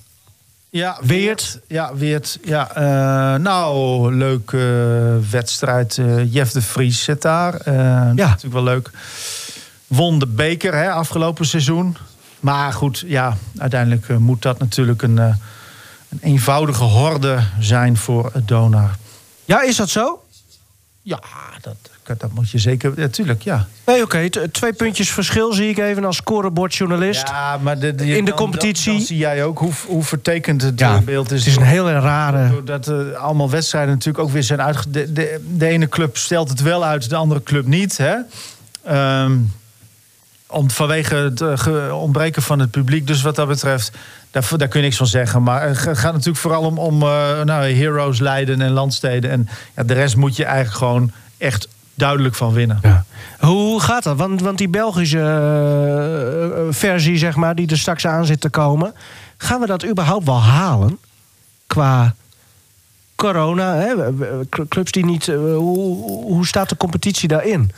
Ja, 0.69 0.97
Weert. 1.01 1.59
Ja, 1.67 1.95
Weert. 1.95 2.39
Ja, 2.43 2.71
eh, 2.75 3.39
nou, 3.39 4.13
leuk 4.15 4.51
eh, 4.51 4.61
wedstrijd. 5.31 5.99
Jeff 6.29 6.51
de 6.51 6.61
Vries 6.61 7.03
zit 7.03 7.21
daar. 7.21 7.61
Ja. 7.65 8.13
Natuurlijk 8.13 8.53
wel 8.53 8.63
leuk. 8.63 8.89
Won 9.87 10.19
de 10.19 10.27
beker 10.27 10.73
hè, 10.73 10.91
afgelopen 10.91 11.45
seizoen. 11.45 11.97
Maar 12.39 12.73
goed, 12.73 13.03
ja, 13.07 13.37
uiteindelijk 13.57 14.19
moet 14.19 14.41
dat 14.41 14.59
natuurlijk 14.59 15.01
een, 15.01 15.17
een 15.17 16.19
eenvoudige 16.21 16.83
horde 16.83 17.39
zijn 17.59 17.97
voor 17.97 18.31
Donar. 18.45 18.95
Ja, 19.45 19.61
is 19.61 19.75
dat 19.75 19.89
zo? 19.89 20.23
Ja, 21.01 21.19
dat, 21.61 21.75
dat 22.19 22.33
moet 22.33 22.49
je 22.49 22.57
zeker. 22.57 22.91
Natuurlijk, 22.95 23.41
ja. 23.41 23.67
Nee, 23.85 24.01
oké. 24.01 24.29
Twee 24.51 24.73
puntjes 24.73 25.11
verschil 25.11 25.53
zie 25.53 25.69
ik 25.69 25.77
even 25.77 26.05
als 26.05 26.15
scorebordjournalist. 26.15 27.27
Ja, 27.27 27.57
maar 27.61 27.79
de, 27.79 27.95
de- 27.95 28.05
In 28.05 28.25
de 28.25 28.29
dan- 28.31 28.39
competitie- 28.39 28.91
Dan, 28.93 29.01
zie 29.01 29.17
jij 29.17 29.43
ook 29.43 29.59
hoe, 29.59 29.71
hoe 29.87 30.03
vertekend 30.03 30.61
het 30.61 30.79
Ja, 30.79 30.95
eh, 30.95 31.01
beeld 31.01 31.31
is. 31.31 31.39
Het 31.39 31.47
is 31.47 31.55
een 31.55 31.63
hele 31.63 31.99
rare... 31.99 32.49
Doordat 32.49 32.87
er 32.87 33.15
allemaal 33.15 33.49
wedstrijden 33.49 33.91
natuurlijk 33.93 34.23
ook 34.23 34.31
weer 34.31 34.43
zijn 34.43 34.61
uitge... 34.61 34.89
De, 34.89 35.11
de, 35.13 35.45
de 35.57 35.67
ene 35.67 35.89
club 35.89 36.17
stelt 36.17 36.49
het 36.49 36.61
wel 36.61 36.85
uit, 36.85 37.09
de 37.09 37.15
andere 37.15 37.43
club 37.43 37.65
niet. 37.65 37.97
Hè? 37.97 38.15
Ehm, 38.83 39.37
om, 40.47 40.69
vanwege 40.69 41.15
het 41.15 41.41
eh, 41.41 41.99
ontbreken 42.01 42.41
van 42.41 42.59
het 42.59 42.71
publiek. 42.71 43.07
Dus 43.07 43.21
wat 43.21 43.35
dat 43.35 43.47
betreft, 43.47 43.91
daar, 44.31 44.49
daar 44.57 44.67
kun 44.67 44.79
je 44.79 44.85
niks 44.85 44.97
van 44.97 45.07
zeggen. 45.07 45.43
Maar 45.43 45.67
het 45.67 45.77
gaat 45.77 46.11
natuurlijk 46.13 46.37
vooral 46.37 46.61
om, 46.63 46.77
om 46.77 47.01
eh, 47.01 47.41
nou, 47.43 47.71
heroes, 47.73 48.19
Leiden 48.19 48.61
en 48.61 48.71
landsteden. 48.71 49.31
En 49.31 49.49
ja, 49.75 49.83
de 49.83 49.93
rest 49.93 50.15
moet 50.15 50.35
je 50.35 50.45
eigenlijk 50.45 50.77
gewoon 50.77 51.11
echt 51.37 51.67
duidelijk 51.93 52.35
van 52.35 52.53
winnen. 52.53 52.79
Ja. 52.81 53.05
Hoe 53.39 53.81
gaat 53.81 54.03
dat? 54.03 54.17
Want, 54.17 54.41
want 54.41 54.57
die 54.57 54.69
Belgische 54.69 55.19
eh, 55.19 56.45
eh, 56.45 56.65
versie, 56.69 57.17
zeg 57.17 57.35
maar, 57.35 57.55
die 57.55 57.67
er 57.69 57.77
straks 57.77 58.07
aan 58.07 58.25
zit 58.25 58.41
te 58.41 58.49
komen... 58.49 58.93
gaan 59.37 59.59
we 59.59 59.65
dat 59.65 59.85
überhaupt 59.85 60.25
wel 60.25 60.41
halen? 60.41 60.97
Qua 61.67 62.15
corona, 63.15 63.75
hè? 63.75 63.93
Clubs 64.69 64.91
die 64.91 65.05
niet... 65.05 65.27
eh, 65.27 65.35
hoe, 65.37 65.97
hoe 66.23 66.47
staat 66.47 66.69
de 66.69 66.77
competitie 66.77 67.27
daarin? 67.27 67.71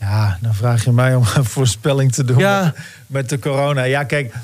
Ja, 0.00 0.38
dan 0.40 0.54
vraag 0.54 0.84
je 0.84 0.92
mij 0.92 1.14
om 1.14 1.24
een 1.34 1.44
voorspelling 1.44 2.12
te 2.12 2.24
doen 2.24 2.38
Ja. 2.38 2.62
met, 2.62 2.74
met 3.06 3.28
de 3.28 3.38
corona. 3.38 3.82
Ja, 3.82 4.04
kijk, 4.04 4.34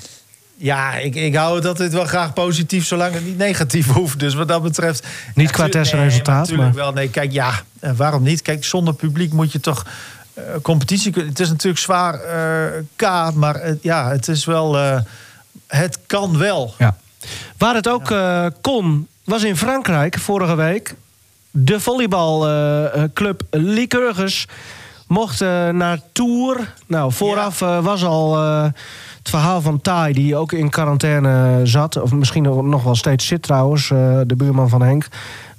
ja, 0.62 0.94
ik, 0.94 1.14
ik 1.14 1.34
hou 1.34 1.56
het 1.56 1.66
altijd 1.66 1.92
wel 1.92 2.04
graag 2.04 2.32
positief, 2.32 2.86
zolang 2.86 3.14
het 3.14 3.24
niet 3.24 3.38
negatief 3.38 3.86
hoeft. 3.98 4.18
Dus 4.18 4.34
wat 4.34 4.48
dat 4.48 4.62
betreft... 4.62 5.06
Niet 5.34 5.46
Ja, 5.48 5.52
qua 5.52 5.68
testresultaat, 5.68 6.26
Nee, 6.48 6.56
natuurlijk 6.56 6.74
maar- 6.76 6.84
wel. 6.84 6.92
Nee, 6.92 7.10
kijk, 7.10 7.32
ja, 7.32 7.52
eh, 7.80 7.90
waarom 7.96 8.22
niet? 8.22 8.42
Kijk, 8.42 8.64
zonder 8.64 8.94
publiek 8.94 9.32
moet 9.32 9.52
je 9.52 9.60
toch 9.60 9.86
eh, 10.34 10.42
competitie 10.62 11.12
kunnen... 11.12 11.30
Het 11.30 11.40
is 11.40 11.48
natuurlijk 11.48 11.82
zwaar 11.82 12.14
eh, 12.14 12.82
K, 12.96 13.34
maar 13.34 13.74
ja, 13.80 14.10
het 14.10 14.28
is 14.28 14.44
wel... 14.44 14.76
het 15.66 15.98
kan 16.06 16.38
wel. 16.38 16.74
Ja. 16.78 16.96
Waar 17.58 17.74
het 17.74 17.88
ook 17.88 18.14
kon, 18.60 19.06
was 19.24 19.42
in 19.44 19.56
Frankrijk 19.56 20.18
vorige 20.18 20.54
week. 20.54 20.94
De 21.50 21.80
volleybalclub 21.80 23.42
Lycurgus 23.50 24.46
mocht 25.06 25.40
naar 25.72 25.98
Tours. 26.12 26.60
Nou, 26.86 27.12
vooraf 27.12 27.58
was 27.58 28.04
al 28.04 28.38
verhaal 29.30 29.60
van 29.60 29.80
Tai, 29.80 30.12
die 30.12 30.36
ook 30.36 30.52
in 30.52 30.70
quarantaine 30.70 31.60
zat. 31.64 31.96
Of 32.00 32.12
misschien 32.12 32.42
nog- 32.42 32.82
wel 32.82 32.94
steeds 32.94 33.26
zit 33.26 33.42
trouwens, 33.42 33.90
eh, 33.90 34.20
de 34.26 34.36
buurman 34.36 34.68
van 34.68 34.82
Henk. 34.82 35.08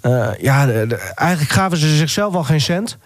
Eh, 0.02 0.28
ja, 0.40 0.66
de- 0.66 0.86
de- 0.88 0.96
eigenlijk 1.16 1.52
gaven 1.52 1.78
ze 1.78 1.96
zichzelf 1.96 2.36
al 2.36 2.44
geen 2.44 2.62
cent 2.62 2.98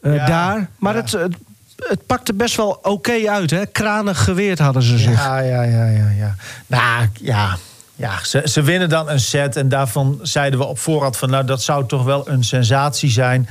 eh, 0.00 0.14
Ja, 0.14 0.26
daar. 0.26 0.68
Maar 0.78 0.94
ja. 0.94 1.00
het, 1.00 1.10
het, 1.12 1.34
het 1.76 2.06
pakte 2.06 2.34
best 2.34 2.56
wel 2.56 2.78
oké 2.82 3.30
uit, 3.30 3.50
hè? 3.50 3.66
Kranig 3.66 4.24
geweerd 4.24 4.58
hadden 4.58 4.82
ze 4.82 4.98
zich. 4.98 5.24
Ja, 5.24 5.38
ja, 5.38 5.62
ja, 5.62 5.86
ja. 5.86 6.08
ja. 6.18 6.34
Nou, 6.66 7.08
ja. 7.20 7.56
Ja, 7.96 8.24
ze, 8.24 8.42
ze 8.44 8.62
winnen 8.62 8.88
dan 8.88 9.08
een 9.10 9.20
set. 9.20 9.56
En 9.56 9.68
daarvan 9.68 10.18
zeiden 10.22 10.58
we 10.58 10.64
op 10.64 10.78
voorhand 10.78 11.16
van... 11.16 11.30
nou, 11.30 11.44
dat 11.44 11.62
zou 11.62 11.86
toch 11.86 12.04
wel 12.04 12.28
een 12.28 12.44
sensatie 12.44 13.10
zijn. 13.10 13.48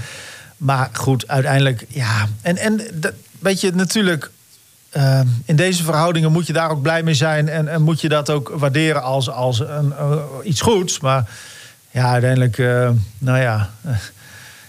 Maar 0.57 0.89
goed, 0.93 1.27
uiteindelijk, 1.27 1.85
ja. 1.87 2.27
En, 2.41 2.57
en 2.57 2.81
dat, 2.93 3.13
weet 3.39 3.61
je, 3.61 3.71
natuurlijk... 3.73 4.31
eh, 4.93 5.19
in 5.45 5.55
deze 5.55 5.83
verhoudingen 5.83 6.31
moet 6.31 6.47
je 6.47 6.53
daar 6.53 6.69
ook 6.69 6.81
blij 6.81 7.03
mee 7.03 7.13
zijn. 7.13 7.49
En, 7.49 7.67
en 7.67 7.81
moet 7.81 8.01
je 8.01 8.09
dat 8.09 8.29
ook 8.29 8.49
waarderen 8.55 9.03
als, 9.03 9.29
als 9.29 9.59
een, 9.59 9.93
eh, 9.97 10.17
iets 10.43 10.61
goeds. 10.61 10.99
Maar 10.99 11.29
ja, 11.91 12.11
uiteindelijk, 12.11 12.57
eh, 12.57 12.89
nou 13.17 13.39
ja... 13.39 13.69
eh, 13.81 13.91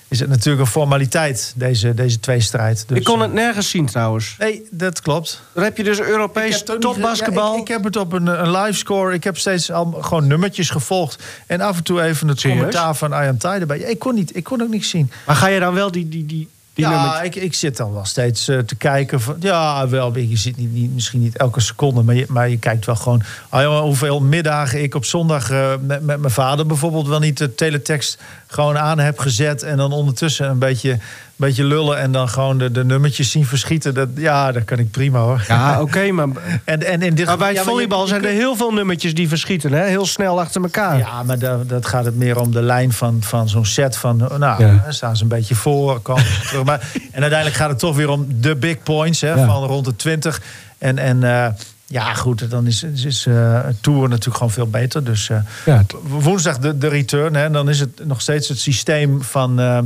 is 0.09 0.21
het 0.21 0.28
natuurlijk 0.28 0.61
een 0.61 0.71
formaliteit, 0.71 1.52
deze, 1.57 1.95
deze 1.95 2.21
tweestrijd. 2.21 2.85
Dus, 2.88 2.99
ik 2.99 3.04
kon 3.04 3.16
eh, 3.16 3.23
het 3.23 3.33
nergens 3.33 3.71
zien 3.71 3.87
trouwens. 3.87 4.35
Nee, 4.38 4.69
dat 4.71 5.00
klopt. 5.00 5.43
Dan 5.52 5.64
heb 5.64 5.76
je 5.76 5.85
dus 5.85 6.00
Europees 6.00 6.62
topbasketbal. 6.62 7.52
ja, 7.52 7.54
ik, 7.54 7.61
ik 7.61 7.69
heb 7.69 7.85
het 7.85 7.97
op 7.97 8.12
een, 8.12 8.26
een 8.26 8.50
live 8.50 8.78
score. 8.78 9.14
Ik 9.14 9.25
heb 9.25 9.38
steeds 9.38 9.71
al 9.71 9.93
gewoon 10.00 10.26
nummertjes 10.26 10.71
gevolgd. 10.71 11.23
En 11.47 11.61
af 11.61 11.76
en 11.76 11.83
toe 11.83 12.02
even 12.02 12.28
het 12.28 12.40
Serieus? 12.40 12.59
commentaar 12.59 12.97
van 12.97 13.12
erbij. 13.12 13.78
Ja, 13.78 13.87
ik, 13.87 13.99
kon 13.99 14.14
niet, 14.14 14.37
ik 14.37 14.45
kon 14.45 14.62
ook 14.62 14.71
niet 14.71 14.87
zien. 14.87 15.11
Maar 15.26 15.37
ga 15.37 15.47
je 15.47 15.61
dan 15.61 15.75
wel 15.75 15.90
die, 15.90 16.09
die, 16.09 16.26
die, 16.26 16.49
die 16.75 16.85
ja, 16.85 17.23
ik, 17.23 17.35
ik 17.35 17.54
zit 17.54 17.76
dan 17.76 17.93
wel 17.93 18.04
steeds 18.04 18.49
eh, 18.49 18.59
te 18.59 18.75
kijken. 18.75 19.21
Van, 19.21 19.37
ja, 19.40 19.88
wel, 19.88 20.19
je 20.19 20.37
zit 20.37 20.57
niet, 20.57 20.73
niet, 20.73 20.95
misschien 20.95 21.21
niet 21.21 21.37
elke 21.37 21.61
seconde, 21.61 22.02
maar 22.02 22.14
je, 22.14 22.26
maar 22.28 22.49
je 22.49 22.59
kijkt 22.59 22.87
wel 22.87 22.97
gewoon. 22.97 23.23
Ah, 23.49 23.62
jongen, 23.62 23.83
hoeveel 23.83 24.21
middagen 24.21 24.83
ik 24.83 24.95
op 24.95 25.04
zondag 25.04 25.50
eh, 25.50 25.73
met, 25.81 26.02
met 26.02 26.21
mijn 26.21 26.33
vader 26.33 26.66
bijvoorbeeld 26.66 27.09
wel 27.09 27.19
niet 27.19 27.38
de 27.38 27.54
teletext 27.54 28.19
gewoon 28.47 28.78
aan 28.78 28.99
heb 28.99 29.19
gezet. 29.19 29.62
En 29.62 29.76
dan 29.76 29.93
ondertussen 29.93 30.50
een 30.50 30.59
beetje, 30.59 30.99
beetje 31.37 31.64
lullen 31.64 31.99
en 31.99 32.12
dan 32.12 32.29
gewoon 32.29 32.59
de, 32.59 32.71
de 32.71 32.85
nummertjes 32.85 33.31
zien 33.31 33.47
verschieten. 33.47 33.95
Dat, 33.95 34.09
ja, 34.17 34.53
dat 34.53 34.64
kan 34.64 34.79
ik 34.79 34.91
prima 34.91 35.19
hoor. 35.19 35.45
Ja, 35.49 35.81
oké, 35.83 36.11
maar, 36.11 36.29
En, 36.64 36.83
en 36.87 37.03
in 37.03 37.14
dit 37.14 37.26
maar 37.26 37.37
bij 37.37 37.53
ja, 37.53 37.62
volleybal 37.62 38.03
je 38.03 38.09
zijn 38.09 38.25
er 38.25 38.31
heel 38.31 38.57
veel 38.57 38.71
nummertjes 38.73 39.14
die 39.14 39.29
verschieten. 39.29 39.73
Hè? 39.73 39.85
Heel 39.85 40.07
snel 40.07 40.41
achter 40.41 40.62
elkaar. 40.62 40.99
Ja, 40.99 41.23
maar 41.23 41.38
dat, 41.38 41.69
dat 41.69 41.87
gaat 41.87 42.05
het 42.05 42.17
meer 42.17 42.41
om 42.41 42.50
de 42.53 42.62
lijn 42.62 42.93
van, 42.93 43.17
van 43.23 43.49
zo'n 43.49 43.64
set. 43.67 43.97
Van, 43.97 44.17
nou, 44.38 44.64
Ja. 44.67 44.85
staan 44.88 45.17
ze 45.17 45.23
een 45.23 45.29
beetje 45.29 45.55
voor, 45.55 46.00
komen 46.00 46.25
ze 46.25 46.41
terug. 46.49 46.64
Maar, 46.64 46.81
en 47.12 47.21
uiteindelijk 47.21 47.55
gaat 47.61 47.71
het 47.71 47.79
toch 47.79 47.97
weer 47.97 48.09
om 48.09 48.26
de 48.41 48.57
big 48.57 48.83
points. 48.83 49.21
Hè, 49.21 49.33
Ja. 49.35 49.47
Van 49.47 49.64
rond 49.64 49.85
de 49.85 49.97
20. 49.97 50.41
En, 50.79 50.99
en 50.99 51.25
eh, 51.25 51.47
ja, 51.94 52.14
goed, 52.14 52.50
dan 52.50 52.66
is, 52.66 52.82
is, 52.82 53.04
is 53.04 53.26
eh, 53.26 53.64
het 53.64 53.82
Tour 53.82 54.08
natuurlijk 54.08 54.36
gewoon 54.36 54.52
veel 54.52 54.68
beter. 54.70 55.04
Dus 55.04 55.28
eh, 55.30 55.36
Ja, 55.64 55.84
woensdag 56.02 56.58
de, 56.58 56.78
de 56.78 56.88
return. 56.88 57.34
Hè, 57.34 57.50
dan 57.50 57.68
is 57.68 57.80
het 57.80 58.04
nog 58.06 58.20
steeds 58.20 58.48
het 58.48 58.58
systeem 58.58 59.22
van 59.22 59.60
eh 59.60 59.78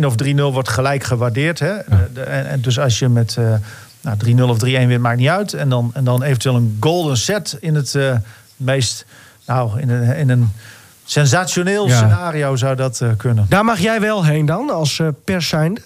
3-1 0.00 0.04
of 0.04 0.14
3-0 0.24 0.34
wordt 0.36 0.68
gelijk 0.68 1.04
gewaardeerd. 1.04 1.58
Hè. 1.58 1.72
De- 2.12 2.20
en, 2.22 2.46
en 2.48 2.60
dus 2.60 2.78
als 2.78 2.98
je 2.98 3.08
met 3.08 3.38
nou, 4.00 4.16
3-0 4.36 4.40
of 4.42 4.56
3-1 4.58 4.60
wint, 4.62 5.00
maakt 5.00 5.18
niet 5.18 5.28
uit. 5.28 5.52
En 5.54 5.68
dan, 5.68 5.90
en 5.94 6.04
dan 6.04 6.22
eventueel 6.22 6.54
een 6.56 6.76
golden 6.80 7.16
set 7.16 7.56
in 7.60 7.74
het 7.74 7.98
meest... 8.56 9.04
Nou, 9.46 9.80
in 9.80 9.88
een, 9.90 10.16
in 10.16 10.28
een 10.30 10.50
sensationeel 11.04 11.88
Ja. 11.88 11.96
scenario 11.96 12.56
zou 12.56 12.76
dat 12.76 13.02
kunnen. 13.16 13.46
Daar 13.48 13.64
mag 13.64 13.78
jij 13.78 14.00
wel 14.00 14.24
heen 14.24 14.46
dan, 14.46 14.70
als 14.70 15.00
pers 15.24 15.48
zijnde? 15.48 15.80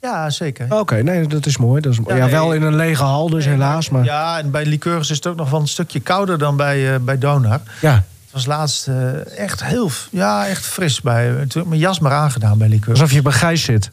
Ja, 0.00 0.30
zeker. 0.30 0.66
Oké, 0.78 1.02
nee, 1.02 1.26
dat 1.26 1.46
is 1.46 1.56
mooi. 1.56 1.80
Dat 1.80 1.92
is, 1.92 1.98
ja, 2.06 2.14
Ja, 2.14 2.22
nee, 2.24 2.30
wel 2.32 2.52
in 2.52 2.62
een 2.62 2.76
lege 2.76 3.02
hal, 3.02 3.28
dus 3.30 3.44
helaas. 3.44 3.88
Maar 3.90 4.04
ja. 4.04 4.12
Ja, 4.12 4.38
en 4.38 4.50
bij 4.50 4.64
Liqueurs 4.66 5.10
is 5.10 5.16
het 5.16 5.26
ook 5.26 5.36
nog 5.36 5.50
wel 5.50 5.60
een 5.60 5.68
stukje 5.68 6.00
kouder 6.00 6.38
dan 6.38 6.56
bij, 6.56 6.94
eh, 6.94 7.00
bij 7.00 7.18
Donar. 7.18 7.60
Het 7.80 8.02
was 8.32 8.46
laatst 8.46 8.88
eh, 8.88 9.38
echt 9.38 9.64
heel, 9.64 9.90
ja, 10.10 10.46
echt 10.46 10.66
fris 10.66 11.00
bij. 11.00 11.28
Toen 11.30 11.38
heb 11.48 11.56
ik 11.62 11.66
mijn 11.66 11.80
jas 11.80 11.98
maar 11.98 12.12
aangedaan 12.12 12.58
bij 12.58 12.68
Liqueurs. 12.68 13.00
alsof 13.00 13.14
je 13.14 13.22
bij 13.22 13.32
Gijs 13.32 13.62
zit. 13.62 13.90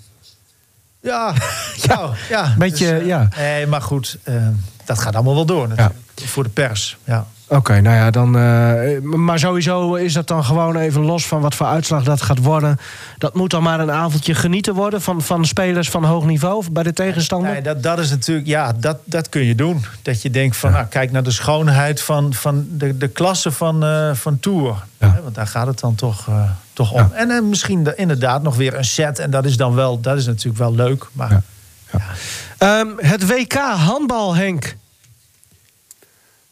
Ja, 1.02 1.34
ja, 1.88 2.10
ja. 2.30 2.56
Beetje, 2.58 2.92
eh, 2.92 3.06
ja. 3.06 3.28
Nee, 3.38 3.68
maar 3.68 3.82
goed, 3.82 4.18
eh, 4.24 4.48
dat 4.86 5.00
gaat 5.00 5.16
allemaal 5.16 5.36
wel 5.36 5.46
door 5.46 5.68
natuurlijk. 5.68 6.00
Voor 6.16 6.44
de 6.44 6.50
pers, 6.50 6.98
ja. 7.04 7.28
Oké, 7.48 7.82
nou 7.82 7.96
ja, 7.96 8.12
dan. 8.12 8.38
eh, 8.38 9.02
maar 9.02 9.40
sowieso 9.40 9.94
is 9.96 10.14
dat 10.14 10.28
dan 10.28 10.44
gewoon 10.46 10.76
even 10.78 11.02
los 11.02 11.28
van 11.28 11.42
wat 11.42 11.56
voor 11.56 11.68
uitslag 11.68 12.04
dat 12.04 12.22
gaat 12.22 12.38
worden. 12.44 12.78
Dat 13.18 13.34
moet 13.36 13.50
dan 13.52 13.64
maar 13.64 13.80
een 13.80 13.92
avondje 13.92 14.36
genieten 14.36 14.74
worden 14.74 15.02
van, 15.02 15.22
van 15.22 15.46
spelers 15.46 15.90
van 15.90 16.04
hoog 16.04 16.26
niveau 16.26 16.64
bij 16.72 16.84
de 16.84 16.94
tegenstander. 16.94 17.52
Nee, 17.52 17.62
dat, 17.62 17.84
dat 17.84 18.00
is 18.00 18.10
natuurlijk, 18.10 18.48
ja, 18.48 18.74
dat, 18.74 18.98
dat 19.04 19.30
kun 19.30 19.44
je 19.44 19.56
doen. 19.56 19.86
Dat 20.02 20.22
je 20.22 20.30
denkt 20.30 20.58
van, 20.58 20.72
nou, 20.72 20.86
kijk 20.86 21.12
naar 21.12 21.24
de 21.24 21.32
schoonheid 21.32 22.02
van, 22.02 22.34
van 22.34 22.68
de, 22.70 22.98
de 22.98 23.08
klasse 23.08 23.52
van, 23.52 23.84
eh, 23.84 24.14
van 24.14 24.40
Tour. 24.40 24.84
Ja. 25.00 25.12
Hè, 25.14 25.22
want 25.22 25.36
daar 25.36 25.48
gaat 25.48 25.68
het 25.68 25.80
dan 25.80 25.96
toch, 25.96 26.28
eh, 26.28 26.50
toch 26.74 26.92
om. 26.92 27.12
En 27.14 27.50
misschien 27.50 27.84
de- 27.84 27.96
inderdaad 27.96 28.42
nog 28.44 28.56
weer 28.56 28.74
een 28.78 28.86
set. 28.86 29.20
En 29.20 29.32
dat 29.32 29.46
is 29.46 29.58
dan 29.58 29.76
wel, 29.76 30.00
dat 30.02 30.18
is 30.18 30.26
natuurlijk 30.26 30.58
wel 30.58 30.76
leuk. 30.76 31.06
Maar 31.12 31.30
Ja. 31.92 32.02
Ehm, 32.58 32.88
het 32.98 33.28
WK 33.28 33.54
handbal, 33.78 34.36
Henk. 34.36 34.76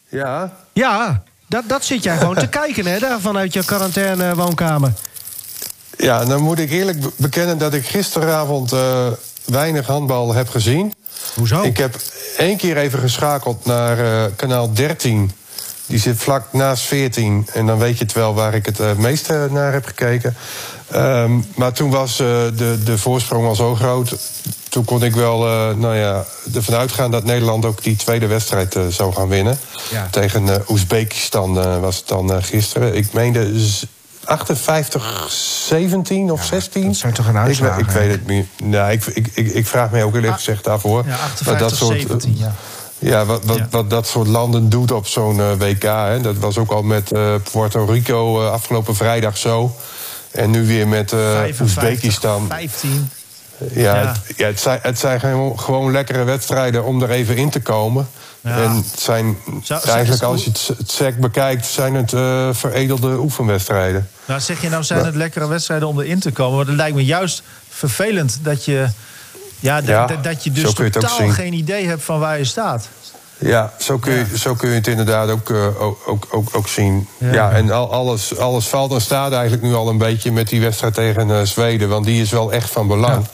Ja, 0.09 0.53
Ja, 0.73 1.23
dat, 1.47 1.63
dat 1.67 1.85
zit 1.85 2.03
jij 2.03 2.17
gewoon 2.17 2.35
te 2.35 2.47
kijken, 2.61 2.85
hè, 2.85 2.99
daar 2.99 3.19
vanuit 3.19 3.53
je 3.53 3.65
quarantaine 3.65 4.35
woonkamer. 4.35 4.91
ja 5.97 6.25
dan 6.25 6.41
moet 6.41 6.59
ik 6.59 6.71
eerlijk 6.71 6.99
be- 6.99 7.11
bekennen 7.15 7.57
dat 7.57 7.73
ik 7.73 7.85
gisteravond 7.85 8.71
eh, 8.71 9.07
weinig 9.45 9.87
handbal 9.87 10.33
heb 10.33 10.49
gezien. 10.49 10.93
Hoezo? 11.35 11.61
Ik 11.61 11.77
heb 11.77 11.95
één 12.37 12.57
keer 12.57 12.77
even 12.77 12.99
geschakeld 12.99 13.65
naar 13.65 13.99
eh, 13.99 14.31
kanaal 14.35 14.73
13. 14.73 15.31
Die 15.85 15.99
zit 15.99 16.17
vlak 16.17 16.53
naast 16.53 16.83
14. 16.83 17.47
En 17.53 17.65
dan 17.65 17.77
weet 17.77 17.97
je 17.97 18.03
het 18.03 18.13
wel 18.13 18.33
waar 18.33 18.53
ik 18.53 18.65
het 18.65 18.79
eh, 18.79 18.93
meeste 18.93 19.47
naar 19.51 19.73
heb 19.73 19.85
gekeken. 19.85 20.35
Ehm, 20.91 21.31
maar 21.55 21.73
toen 21.73 21.89
was 21.89 22.11
eh, 22.19 22.27
de, 22.55 22.79
de 22.83 22.97
voorsprong 22.97 23.47
al 23.47 23.55
zo 23.55 23.75
groot. 23.75 24.15
Toen 24.73 24.85
kon 24.85 25.03
ik 25.03 25.15
wel 25.15 25.47
eh, 25.47 25.75
nou 25.75 25.95
ja, 25.95 26.23
ervan 26.55 26.75
uitgaan 26.75 27.11
dat 27.11 27.23
Nederland 27.23 27.65
ook 27.65 27.83
die 27.83 27.95
tweede 27.95 28.27
wedstrijd 28.27 28.75
eh, 28.75 28.81
zou 28.89 29.13
gaan 29.13 29.27
winnen. 29.27 29.59
Ja. 29.91 30.07
Tegen 30.11 30.49
eh, 30.49 30.69
Oezbekistan 30.69 31.59
eh, 31.59 31.79
was 31.79 31.97
het 31.97 32.07
dan 32.07 32.33
eh, 32.33 32.37
gisteren. 32.43 32.95
Ik 32.95 33.13
meende 33.13 33.59
z- 33.59 33.83
58, 34.23 35.27
17 35.67 36.31
of 36.31 36.43
16. 36.45 36.83
dat 36.87 36.95
zijn 36.95 37.13
toch 37.13 37.27
een 37.27 37.47
Ik, 37.49 37.57
we- 37.57 37.75
ik 37.77 37.89
weet 37.89 38.11
het 38.11 38.27
niet. 38.27 38.47
Nou, 38.63 38.91
ik, 38.91 39.05
ik, 39.05 39.27
ik, 39.33 39.47
ik 39.53 39.67
vraag 39.67 39.91
me 39.91 40.03
ook 40.03 40.15
eerlijk 40.15 40.33
gezegd 40.33 40.63
daarvoor. 40.63 41.03
ja, 41.05 41.17
wat 41.45 41.61
58, 41.61 41.87
17, 41.87 42.35
ja. 42.37 42.53
ja, 42.99 43.25
wat, 43.25 43.45
wat, 43.45 43.57
Ja. 43.57 43.67
wat 43.71 43.89
dat 43.89 44.07
soort 44.07 44.27
landen 44.27 44.69
doet 44.69 44.91
op 44.91 45.07
zo'n 45.07 45.57
WK. 45.57 45.83
Hè. 45.83 46.21
Dat 46.21 46.37
was 46.37 46.57
ook 46.57 46.71
al 46.71 46.83
met 46.83 47.11
eh, 47.11 47.33
Puerto 47.51 47.85
Rico 47.85 48.45
afgelopen 48.47 48.95
vrijdag 48.95 49.37
zo. 49.37 49.75
En 50.31 50.49
nu 50.49 50.67
weer 50.67 50.87
met 50.87 51.11
eh 51.11 51.19
55, 51.19 51.61
Oezbekistan. 51.61 52.45
15. 52.49 53.09
Ja, 53.71 53.95
Ja. 54.01 54.07
Het, 54.07 54.37
ja, 54.37 54.47
het 54.47 54.59
zijn, 54.59 54.79
het 54.81 54.99
zijn 54.99 55.19
gewoon, 55.55 55.91
lekkere 55.91 56.23
wedstrijden 56.23 56.83
om 56.83 57.01
er 57.01 57.09
even 57.09 57.35
in 57.35 57.49
te 57.49 57.59
komen. 57.61 58.07
Ja. 58.41 58.63
En 58.63 58.71
het 58.71 58.99
zijn 58.99 59.37
Zou- 59.63 59.81
eigenlijk, 59.89 60.23
als 60.23 60.43
je 60.43 60.49
het, 60.49 60.67
het 60.77 60.91
SEC 60.91 61.19
bekijkt, 61.19 61.65
zijn 61.65 61.95
het 61.95 62.13
eh, 62.13 62.49
veredelde 62.51 63.17
oefenwedstrijden. 63.17 64.09
Nou, 64.25 64.39
zeg 64.39 64.61
je 64.61 64.69
nou, 64.69 64.83
zijn 64.83 65.05
het 65.05 65.15
lekkere 65.15 65.47
wedstrijden 65.47 65.87
om 65.87 65.99
erin 66.01 66.19
te 66.19 66.31
komen? 66.31 66.57
Maar 66.57 66.65
het 66.65 66.75
lijkt 66.75 66.95
me 66.95 67.05
juist 67.05 67.43
vervelend 67.69 68.39
dat 68.41 68.65
je... 68.65 68.87
Ja, 69.59 69.81
Ja, 69.85 70.05
dat 70.05 70.43
je 70.43 70.51
dus 70.51 70.73
totaal 70.73 71.27
geen 71.29 71.53
idee 71.53 71.87
hebt 71.87 72.03
van 72.03 72.19
waar 72.19 72.37
je 72.37 72.45
staat. 72.45 72.87
Ja, 73.37 73.73
zo 73.79 73.97
kun 73.97 74.13
je, 74.13 74.37
zo 74.37 74.53
kun 74.53 74.69
je 74.69 74.75
het 74.75 74.87
inderdaad 74.87 75.29
ook, 75.29 75.49
eh, 75.49 75.81
ook, 75.81 76.27
ook, 76.31 76.47
ook, 76.51 76.67
zien. 76.67 77.07
Ja. 77.17 77.33
Ja, 77.33 77.51
en 77.51 77.71
al, 77.71 77.91
alles, 77.91 78.37
alles 78.37 78.67
valt 78.67 78.91
en 78.93 79.01
staat 79.01 79.31
eigenlijk 79.31 79.63
nu 79.63 79.73
al 79.73 79.89
een 79.89 79.97
beetje 79.97 80.31
met 80.31 80.47
die 80.47 80.61
wedstrijd 80.61 80.93
tegen 80.93 81.31
eh, 81.31 81.41
Zweden. 81.41 81.89
Want 81.89 82.05
die 82.05 82.21
is 82.21 82.31
wel 82.31 82.53
echt 82.53 82.69
van 82.69 82.87
belang. 82.87 83.25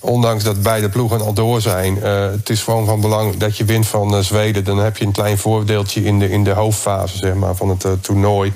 Ondanks 0.00 0.44
dat 0.44 0.62
beide 0.62 0.88
ploegen 0.88 1.20
al 1.20 1.32
door 1.32 1.60
zijn. 1.60 2.02
eh, 2.02 2.20
het 2.30 2.50
is 2.50 2.62
gewoon 2.62 2.86
van 2.86 3.00
belang 3.00 3.36
dat 3.36 3.56
je 3.56 3.64
wint 3.64 3.86
van 3.86 4.24
Zweden. 4.24 4.64
Dan 4.64 4.78
heb 4.78 4.96
je 4.96 5.04
een 5.04 5.12
klein 5.12 5.38
voordeeltje 5.38 6.04
in 6.04 6.18
de, 6.18 6.30
in 6.30 6.44
de 6.44 6.50
hoofdfase 6.52 7.16
zeg 7.16 7.34
maar, 7.34 7.54
van 7.54 7.68
het 7.68 7.86
toernooi 8.00 8.52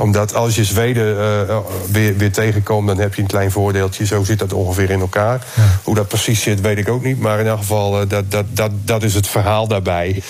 omdat 0.00 0.34
als 0.34 0.54
je 0.54 0.64
Zweden 0.64 1.20
eh, 1.20 1.56
weer, 1.90 2.16
weer 2.16 2.32
tegenkomt, 2.32 2.86
dan 2.86 2.98
heb 2.98 3.14
je 3.14 3.22
een 3.22 3.28
klein 3.28 3.50
voordeeltje. 3.50 4.06
Zo 4.06 4.24
zit 4.24 4.38
dat 4.38 4.52
ongeveer 4.52 4.90
in 4.90 5.00
elkaar. 5.00 5.46
Hoe 5.82 5.94
dat 5.94 6.08
precies 6.08 6.42
zit, 6.42 6.60
weet 6.60 6.78
ik 6.78 6.88
ook 6.88 7.04
niet. 7.04 7.20
Maar 7.20 7.40
in 7.40 7.46
elk 7.46 7.58
geval, 7.58 8.00
eh, 8.00 8.08
dat, 8.08 8.30
dat, 8.30 8.44
dat, 8.48 8.70
dat 8.84 9.02
is 9.02 9.14
het 9.14 9.26
verhaal 9.26 9.66
daarbij. 9.66 10.22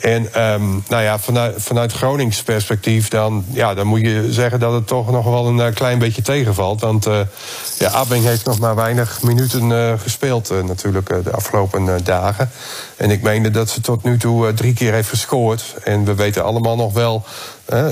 En 0.00 0.32
ehm, 0.32 0.64
nou 0.88 1.02
ja, 1.02 1.18
vanuit, 1.18 1.54
vanuit 1.58 1.92
Gronings 1.92 2.42
perspectief, 2.42 3.08
dan, 3.08 3.44
ja, 3.48 3.74
dan 3.74 3.86
moet 3.86 4.00
je 4.00 4.26
zeggen 4.30 4.60
dat 4.60 4.72
het 4.72 4.86
toch 4.86 5.10
nog 5.10 5.24
wel 5.24 5.46
een 5.46 5.60
eh, 5.60 5.74
klein 5.74 5.98
beetje 5.98 6.22
tegenvalt. 6.22 6.80
Want 6.80 7.06
eh 7.06 7.20
ja, 7.78 7.90
Abing 7.90 8.24
heeft 8.24 8.44
nog 8.44 8.58
maar 8.58 8.74
weinig 8.74 9.22
minuten 9.22 9.72
eh, 9.72 9.92
gespeeld, 9.98 10.52
natuurlijk, 10.66 11.24
de 11.24 11.30
afgelopen 11.30 12.04
dagen. 12.04 12.50
En 12.96 13.10
ik 13.10 13.22
meende 13.22 13.50
dat 13.50 13.70
ze 13.70 13.80
tot 13.80 14.02
nu 14.02 14.18
toe 14.18 14.54
drie 14.54 14.74
keer 14.74 14.92
heeft 14.92 15.08
gescoord. 15.08 15.74
En 15.84 16.04
we 16.04 16.14
weten 16.14 16.44
allemaal 16.44 16.76
nog 16.76 16.92
wel, 16.92 17.24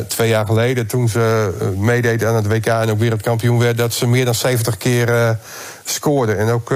twee 0.09 0.29
jaar 0.29 0.47
geleden, 0.47 0.87
toen 0.87 1.09
ze 1.09 1.53
meedeed 1.77 2.25
aan 2.25 2.35
het 2.35 2.47
WK 2.47 2.67
en 2.67 2.91
ook 2.91 2.99
wereldkampioen 2.99 3.59
werd, 3.59 3.79
dat 3.79 3.93
ze 3.93 4.07
meer 4.07 4.25
dan 4.25 4.35
70 4.35 4.77
keer 4.77 5.39
scoorde. 5.85 6.35
En 6.35 6.51
ook 6.51 6.73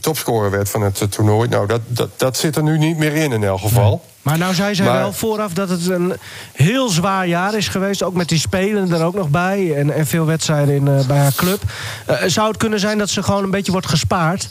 topscorer 0.00 0.50
werd 0.50 0.68
van 0.68 0.82
het 0.82 1.10
toernooi. 1.10 1.48
Nou, 1.48 1.66
dat, 1.66 1.80
dat, 1.86 2.08
dat 2.16 2.36
zit 2.36 2.56
er 2.56 2.62
nu 2.62 2.78
niet 2.78 2.96
meer 2.96 3.14
in, 3.14 3.32
in 3.32 3.44
elk 3.44 3.60
geval. 3.60 4.02
Maar 4.22 4.38
nou 4.38 4.54
zei 4.54 4.74
zij 4.74 4.86
Maar- 4.86 4.98
wel 4.98 5.12
vooraf 5.12 5.52
dat 5.52 5.68
het 5.68 5.88
een 5.88 6.12
heel 6.52 6.88
zwaar 6.88 7.26
jaar 7.26 7.54
is 7.54 7.68
geweest. 7.68 8.02
Ook 8.02 8.14
met 8.14 8.28
die 8.28 8.38
spelen 8.38 8.92
er 8.92 9.04
ook 9.04 9.14
nog 9.14 9.28
bij. 9.28 9.74
En, 9.76 9.94
en 9.94 10.06
veel 10.06 10.26
wedstrijden 10.26 10.74
in, 10.74 10.88
eh, 10.88 11.06
bij 11.06 11.18
haar 11.18 11.34
club. 11.34 11.62
Eh, 12.06 12.16
zou 12.26 12.48
het 12.48 12.56
kunnen 12.56 12.80
zijn 12.80 12.98
dat 12.98 13.10
ze 13.10 13.22
gewoon 13.22 13.44
een 13.44 13.50
beetje 13.50 13.72
wordt 13.72 13.88
gespaard? 13.88 14.48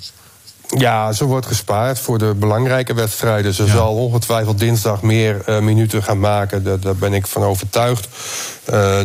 Ja, 0.67 1.11
ze 1.11 1.25
wordt 1.25 1.45
gespaard 1.45 1.99
voor 1.99 2.17
de 2.17 2.33
belangrijke 2.33 2.93
wedstrijden. 2.93 3.53
Ze 3.53 3.67
zal 3.67 3.95
ongetwijfeld 3.95 4.59
dinsdag 4.59 5.01
meer 5.01 5.41
eh, 5.45 5.59
minuten 5.59 6.03
gaan 6.03 6.19
maken. 6.19 6.63
Daar, 6.63 6.79
daar 6.79 6.95
ben 6.95 7.13
ik 7.13 7.27
van 7.27 7.43
overtuigd. 7.43 8.07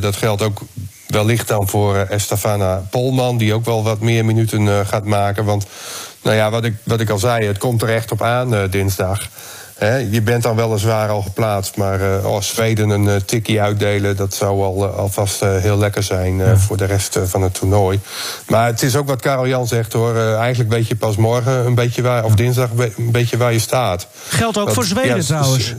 Dat 0.00 0.16
geldt 0.16 0.42
ook 0.42 0.60
wellicht 1.08 1.48
dan 1.48 1.68
voor 1.68 1.96
eh, 1.96 2.10
Estefana 2.10 2.82
Polman... 2.90 3.36
die 3.36 3.54
ook 3.54 3.64
wel 3.64 3.82
wat 3.82 4.00
meer 4.00 4.24
minuten 4.24 4.68
eh, 4.68 4.86
gaat 4.86 5.04
maken. 5.04 5.44
Want 5.44 5.66
nou 6.22 6.36
ja, 6.36 6.50
wat 6.50 6.64
ik, 6.64 6.74
wat 6.82 7.00
ik 7.00 7.10
al 7.10 7.18
zei, 7.18 7.46
het 7.46 7.58
komt 7.58 7.82
er 7.82 7.88
echt 7.88 8.12
op 8.12 8.22
aan 8.22 8.54
eh, 8.54 8.70
dinsdag. 8.70 9.28
Je 10.10 10.22
bent 10.22 10.42
dan 10.42 10.56
weliswaar 10.56 11.08
al 11.08 11.22
geplaatst, 11.22 11.76
maar 11.76 12.00
uh, 12.00 12.24
als 12.24 12.48
Zweden 12.48 12.90
een 12.90 13.04
uh, 13.04 13.14
tikkie 13.14 13.60
uitdelen, 13.60 14.16
dat 14.16 14.34
zou 14.34 14.62
al, 14.62 14.84
uh, 14.84 14.96
alvast 14.96 15.40
heel 15.40 15.78
lekker 15.78 16.02
zijn 16.02 16.36
ja. 16.36 16.56
voor 16.56 16.76
de 16.76 16.84
rest 16.84 17.18
van 17.24 17.42
het 17.42 17.54
toernooi. 17.54 18.00
Maar 18.48 18.66
het 18.66 18.82
is 18.82 18.96
ook 18.96 19.06
wat 19.06 19.20
Karel 19.20 19.46
Jan 19.46 19.66
zegt 19.66 19.92
hoor. 19.92 20.16
eigenlijk 20.36 20.70
weet 20.70 20.88
je 20.88 20.96
pas 20.96 21.16
morgen 21.16 21.66
een 21.66 21.74
beetje 21.74 22.02
waar, 22.02 22.24
of 22.24 22.34
dinsdag 22.34 22.70
een 22.96 23.10
beetje 23.12 23.36
waar 23.36 23.52
je 23.52 23.58
staat. 23.58 24.06
Geldt 24.28 24.58
ook 24.58 24.72
voor 24.72 24.84
Zweden 24.84 25.16
ja, 25.16 25.22
trouwens. 25.22 25.74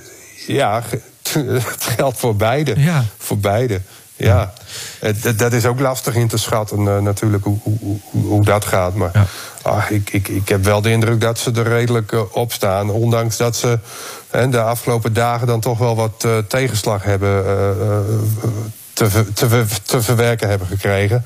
Ja, 0.47 0.81
het 1.33 1.83
geldt 1.95 2.17
voor 2.17 2.35
beide. 2.35 2.73
Ja. 2.77 3.03
Voor 3.17 3.37
beide. 3.37 3.81
Ja, 4.17 4.53
het, 4.99 5.39
dat 5.39 5.53
is 5.53 5.65
ook 5.65 5.79
lastig 5.79 6.15
in 6.15 6.27
te 6.27 6.37
schatten 6.37 6.79
uh, 6.79 6.97
natuurlijk 6.99 7.43
hoe, 7.43 7.57
hoe, 7.63 7.99
hoe, 8.11 8.45
dat 8.45 8.65
gaat. 8.65 8.95
Maar 8.95 9.09
ja. 9.13 9.25
ah, 9.61 9.83
ik, 9.89 10.09
ik, 10.09 10.27
ik 10.27 10.49
heb 10.49 10.63
wel 10.63 10.81
de 10.81 10.91
indruk 10.91 11.21
dat 11.21 11.39
ze 11.39 11.51
er 11.51 11.67
redelijk 11.67 12.11
uh, 12.11 12.21
op 12.31 12.51
staan. 12.51 12.89
Ondanks 12.89 13.37
dat 13.37 13.55
ze 13.55 13.79
uh, 14.35 14.51
de 14.51 14.61
afgelopen 14.61 15.13
dagen 15.13 15.47
dan 15.47 15.59
toch 15.59 15.77
wel 15.77 15.95
wat 15.95 16.27
tegenslag 16.47 17.03
hebben 17.03 17.43
te, 18.93 19.09
te, 19.33 19.65
te, 19.83 20.01
verwerken 20.01 20.49
hebben 20.49 20.67
gekregen. 20.67 21.25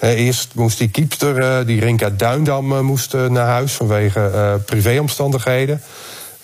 eerst 0.00 0.54
moest 0.54 0.78
die 0.78 0.88
kiepster, 0.88 1.66
die 1.66 1.80
Rinka 1.80 2.10
Duindam, 2.10 2.84
moest 2.84 3.12
naar 3.12 3.46
huis 3.46 3.72
vanwege 3.72 4.60
privéomstandigheden. 4.66 5.82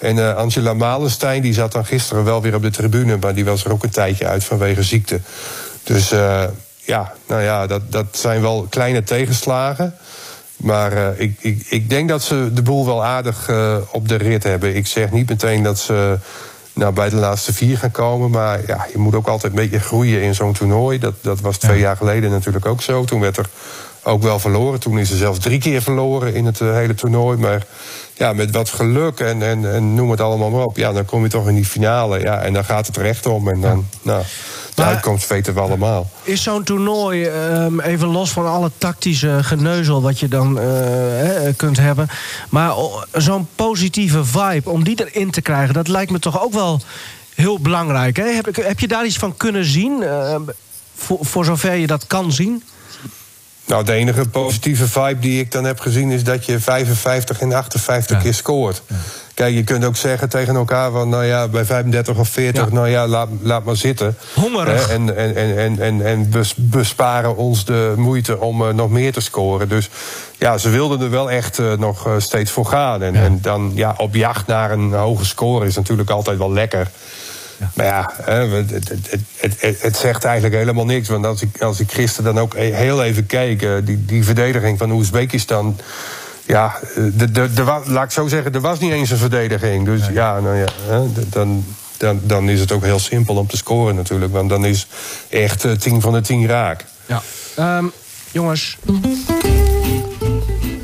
En 0.02 0.16
uh, 0.16 0.34
Angela 0.34 0.74
Malenstein 0.74 1.42
die 1.42 1.54
zat 1.54 1.72
dan 1.72 1.84
gisteren 1.84 2.24
wel 2.24 2.42
weer 2.42 2.54
op 2.54 2.62
de 2.62 2.70
tribune, 2.70 3.16
maar 3.16 3.34
die 3.34 3.44
was 3.44 3.64
er 3.64 3.72
ook 3.72 3.82
een 3.82 3.90
tijdje 3.90 4.26
uit 4.26 4.44
vanwege 4.44 4.82
ziekte. 4.82 5.20
Dus 5.82 6.12
uh, 6.12 6.44
ja, 6.78 7.12
nou 7.26 7.42
ja, 7.42 7.66
dat, 7.66 7.92
dat 7.92 8.06
zijn 8.10 8.40
wel 8.40 8.66
kleine 8.70 9.02
tegenslagen. 9.02 9.94
Maar 10.56 10.92
uh, 10.92 11.06
ik, 11.16 11.36
ik, 11.40 11.66
ik 11.68 11.90
denk 11.90 12.08
dat 12.08 12.22
ze 12.22 12.50
de 12.52 12.62
boel 12.62 12.86
wel 12.86 13.04
aardig 13.04 13.50
op 13.90 14.08
de 14.08 14.16
rit 14.16 14.42
hebben. 14.42 14.76
Ik 14.76 14.86
zeg 14.86 15.10
niet 15.10 15.28
meteen 15.28 15.62
dat 15.62 15.78
ze 15.78 16.18
nou, 16.72 16.92
bij 16.92 17.08
de 17.08 17.16
laatste 17.16 17.52
vier 17.52 17.78
gaan 17.78 17.90
komen. 17.90 18.30
Maar 18.30 18.60
ja, 18.66 18.86
je 18.92 18.98
moet 18.98 19.14
ook 19.14 19.26
altijd 19.26 19.52
een 19.52 19.58
beetje 19.58 19.80
groeien 19.80 20.22
in 20.22 20.34
zo'n 20.34 20.52
toernooi. 20.52 20.98
Dat, 20.98 21.14
dat 21.20 21.40
was 21.40 21.58
twee 21.58 21.78
jaar 21.78 21.96
geleden 21.96 22.30
natuurlijk 22.30 22.66
ook 22.66 22.82
zo. 22.82 23.04
Toen 23.04 23.20
werd 23.20 23.36
er 23.36 23.48
ook 24.02 24.22
wel 24.22 24.38
verloren. 24.38 24.80
Toen 24.80 24.98
is 24.98 25.08
ze 25.08 25.16
zelfs 25.16 25.38
drie 25.38 25.58
keer 25.58 25.82
verloren 25.82 26.34
in 26.34 26.46
het 26.46 26.58
hele 26.58 26.94
toernooi. 26.94 27.38
Maar 27.38 27.66
ja, 28.14 28.32
met 28.32 28.50
wat 28.50 28.68
geluk 28.68 29.20
en, 29.20 29.42
en, 29.42 29.74
en 29.74 29.94
noem 29.94 30.10
het 30.10 30.20
allemaal 30.20 30.50
maar 30.50 30.64
op. 30.64 30.76
Ja, 30.76 30.92
dan 30.92 31.04
kom 31.04 31.22
je 31.22 31.28
toch 31.28 31.48
in 31.48 31.54
die 31.54 31.64
finale. 31.64 32.20
Ja, 32.20 32.40
en 32.40 32.52
dan 32.52 32.64
gaat 32.64 32.86
het 32.86 32.96
recht 32.96 33.26
om. 33.26 33.48
En 33.48 33.60
dan, 33.60 33.86
nou, 34.02 34.22
de 34.74 34.82
uitkomst 34.82 35.28
weten 35.28 35.54
we 35.54 35.60
allemaal. 35.60 36.10
Is 36.22 36.42
zo'n 36.42 36.64
toernooi, 36.64 37.26
um, 37.26 37.80
even 37.80 38.08
los 38.08 38.30
van 38.30 38.46
alle 38.46 38.70
tactische 38.78 39.38
geneuzel 39.42 40.02
wat 40.02 40.20
je 40.20 40.28
dan 40.28 40.58
uh, 40.58 40.62
he, 40.64 41.52
kunt 41.56 41.76
hebben. 41.76 42.08
Maar 42.48 42.74
zo'n 43.12 43.48
positieve 43.54 44.24
vibe, 44.24 44.70
om 44.70 44.84
die 44.84 45.04
erin 45.04 45.30
te 45.30 45.40
krijgen, 45.40 45.74
dat 45.74 45.88
lijkt 45.88 46.10
me 46.10 46.18
toch 46.18 46.42
ook 46.42 46.52
wel 46.52 46.80
heel 47.34 47.58
belangrijk. 47.58 48.16
Hè? 48.16 48.24
Heb, 48.24 48.56
heb 48.56 48.80
je 48.80 48.88
daar 48.88 49.06
iets 49.06 49.16
van 49.16 49.36
kunnen 49.36 49.64
zien? 49.64 50.02
Uh, 50.02 50.36
voor, 50.94 51.18
voor 51.20 51.44
zover 51.44 51.74
je 51.74 51.86
dat 51.86 52.06
kan 52.06 52.32
zien? 52.32 52.62
Nou, 53.66 53.84
de 53.84 53.92
enige 53.92 54.28
positieve 54.28 54.88
vibe 54.88 55.18
die 55.18 55.40
ik 55.40 55.52
dan 55.52 55.64
heb 55.64 55.80
gezien 55.80 56.10
is 56.10 56.24
dat 56.24 56.46
je 56.46 56.60
55 56.60 57.40
en 57.40 57.52
58 57.52 58.16
ja. 58.16 58.22
keer 58.22 58.34
scoort. 58.34 58.82
Ja. 58.86 58.96
Kijk, 59.34 59.54
je 59.54 59.64
kunt 59.64 59.84
ook 59.84 59.96
zeggen 59.96 60.28
tegen 60.28 60.54
elkaar 60.54 60.90
van, 60.90 61.08
nou 61.08 61.24
ja, 61.24 61.48
bij 61.48 61.64
35 61.64 62.16
of 62.16 62.28
40, 62.28 62.64
ja. 62.64 62.72
nou 62.72 62.88
ja, 62.88 63.06
laat, 63.06 63.28
laat 63.42 63.64
maar 63.64 63.76
zitten. 63.76 64.16
Hongerig. 64.34 64.88
En, 64.88 65.16
en, 65.16 65.36
en, 65.36 65.58
en, 65.58 65.80
en, 65.80 66.06
en 66.06 66.32
besparen 66.56 67.36
ons 67.36 67.64
de 67.64 67.94
moeite 67.96 68.40
om 68.40 68.62
uh, 68.62 68.68
nog 68.68 68.90
meer 68.90 69.12
te 69.12 69.20
scoren. 69.20 69.68
Dus 69.68 69.90
ja, 70.38 70.58
ze 70.58 70.68
wilden 70.68 71.00
er 71.00 71.10
wel 71.10 71.30
echt 71.30 71.58
uh, 71.58 71.72
nog 71.72 72.06
uh, 72.06 72.12
steeds 72.18 72.50
voor 72.50 72.66
gaan. 72.66 73.02
En, 73.02 73.14
en 73.14 73.38
dan 73.42 73.72
ja, 73.74 73.94
op 73.96 74.14
jacht 74.14 74.46
naar 74.46 74.70
een 74.70 74.92
hoge 74.92 75.24
score 75.24 75.66
is 75.66 75.76
natuurlijk 75.76 76.10
altijd 76.10 76.38
wel 76.38 76.52
lekker. 76.52 76.90
Ja. 77.62 77.70
Maar 77.74 77.86
ja, 77.86 78.12
het, 78.24 78.70
het, 78.70 79.58
het, 79.60 79.80
het, 79.82 79.96
zegt 79.96 80.24
eigenlijk 80.24 80.54
helemaal 80.54 80.84
niks. 80.84 81.08
Want 81.08 81.26
als 81.26 81.42
ik, 81.42 81.62
als 81.62 81.80
ik 81.80 81.92
gisteren 81.92 82.34
dan 82.34 82.42
ook 82.42 82.54
heel 82.56 83.02
even 83.02 83.26
keek, 83.26 83.66
die, 83.84 84.04
die 84.04 84.24
verdediging 84.24 84.78
van 84.78 84.90
Oezbekistan. 84.90 85.78
Ja, 86.46 86.78
de, 86.94 87.30
de, 87.30 87.52
de, 87.52 87.80
laat 87.86 88.04
ik 88.04 88.10
zo 88.10 88.28
zeggen, 88.28 88.54
er 88.54 88.60
was 88.60 88.78
niet 88.78 88.92
eens 88.92 89.10
een 89.10 89.16
verdediging. 89.16 89.84
Dus 89.84 90.00
nee. 90.00 90.12
ja, 90.12 90.40
nou 90.40 90.56
ja, 90.56 90.68
dan, 91.30 91.64
dan, 91.96 92.20
dan 92.22 92.48
is 92.48 92.60
het 92.60 92.72
ook 92.72 92.84
heel 92.84 92.98
simpel 92.98 93.36
om 93.36 93.46
te 93.46 93.56
scoren 93.56 93.94
natuurlijk. 93.94 94.32
Want 94.32 94.48
dan 94.48 94.64
is 94.64 94.86
echt 95.28 95.64
uh, 95.64 95.72
10 95.72 96.00
van 96.00 96.12
de 96.12 96.20
10 96.20 96.46
raak. 96.46 96.84
Ja. 97.06 97.22
Um, 97.78 97.92
jongens. 98.30 98.78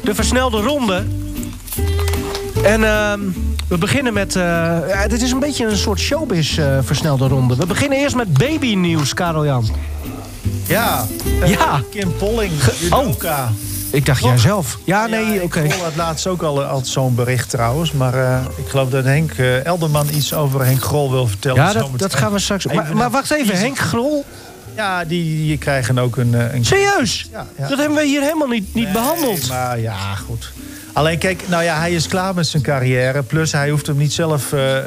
De 0.03 0.14
versnelde 0.14 0.61
ronde. 0.61 1.05
En 2.64 2.81
uh, 2.81 3.12
we 3.68 3.79
beginnen 3.79 4.12
met... 4.12 4.37
Uh, 4.37 4.79
dit 5.09 5.23
is 5.23 5.31
een 5.31 5.38
beetje 5.38 5.66
een 5.66 5.77
soort 5.77 5.99
showbiz 6.01 6.57
uh, 6.57 6.79
versnelde 6.83 7.29
ronde. 7.29 7.57
We 7.57 7.66
beginnen 7.66 7.99
eerst 7.99 8.16
met 8.16 8.33
babynieuws, 8.33 9.14
Karel 9.14 9.44
Jan. 9.44 9.68
Ja. 10.66 11.07
Uh, 11.40 11.51
ja. 11.51 11.83
Kim 11.90 12.16
Polling, 12.16 12.53
judoka. 12.81 13.44
Oh. 13.44 13.51
Ik 13.90 14.07
dacht 14.07 14.23
jij 14.23 14.38
zelf. 14.38 14.79
Ja, 14.85 15.07
nee, 15.07 15.27
ja, 15.27 15.35
oké. 15.35 15.44
Okay. 15.44 15.64
Ik 15.64 15.73
had 15.73 15.97
laatst 15.97 16.27
ook 16.27 16.42
al, 16.42 16.62
al 16.62 16.81
zo'n 16.85 17.14
bericht 17.14 17.51
trouwens. 17.51 17.92
Maar 17.92 18.14
uh, 18.14 18.44
ik 18.57 18.68
geloof 18.68 18.90
dat 18.90 19.05
Henk 19.05 19.33
uh, 19.37 19.64
Elderman 19.64 20.07
iets 20.14 20.35
over 20.35 20.64
Henk 20.64 20.83
Grol 20.83 21.11
wil 21.11 21.27
vertellen. 21.27 21.62
Ja, 21.62 21.73
dat, 21.73 21.88
dat 21.97 22.14
gaan 22.14 22.33
we 22.33 22.38
straks... 22.38 22.66
Maar, 22.66 22.97
maar, 22.97 23.11
wacht 23.11 23.31
even, 23.31 23.59
Henk 23.59 23.79
Grol... 23.79 24.25
Ja, 24.77 25.05
die, 25.05 25.47
die 25.47 25.59
krijgen 25.59 25.99
ook 25.99 26.16
een... 26.16 26.55
een... 26.55 26.64
Serieus? 26.64 27.29
Ja, 27.33 27.47
ja. 27.59 27.68
Dat 27.68 27.79
hebben 27.79 27.97
we 27.97 28.05
hier 28.05 28.21
helemaal 28.21 28.49
niet, 28.49 28.75
niet 28.75 28.85
nee, 28.85 28.92
behandeld. 28.92 29.49
maar 29.49 29.81
ja, 29.81 30.14
goed. 30.14 30.53
Alleen 30.99 31.19
kijk, 31.19 31.49
nou 31.49 31.63
ja, 31.63 31.79
hij 31.79 31.93
is 31.93 32.09
klaar 32.09 32.35
met 32.35 32.47
zijn 32.47 32.63
carrière. 32.63 33.23
Plus 33.23 33.53
hij 33.53 33.71
hoeft 33.71 33.87
hem 33.87 33.97
niet 33.97 34.13
zelf 34.13 34.53
uh, 34.53 34.61
uh, 34.61 34.81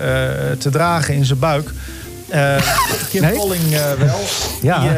te 0.58 0.70
dragen 0.70 1.14
in 1.14 1.26
zijn 1.26 1.40
buik. 1.40 1.72
Uh, 2.34 2.56
Kim 3.10 3.22
nee? 3.22 3.34
Polling 3.34 3.70
wel. 3.98 4.20
Ja. 4.62 4.80
Die, 4.80 4.90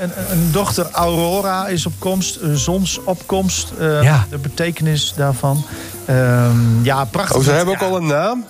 een, 0.00 0.10
een, 0.30 0.52
dochter 0.52 0.88
Aurora 0.92 1.68
is 1.68 1.86
op 1.86 1.92
komst. 1.98 2.36
Een 2.40 2.56
zonsopkomst. 2.56 3.72
Ja. 3.78 4.26
De 4.30 4.38
betekenis 4.38 5.12
daarvan. 5.16 5.64
Um, 6.10 6.80
ja, 6.82 7.04
prachtig. 7.04 7.36
Oh, 7.36 7.42
ze 7.42 7.50
hebben 7.50 7.74
ook 7.74 7.82
al 7.82 7.96
een 7.96 8.06
naam? 8.06 8.46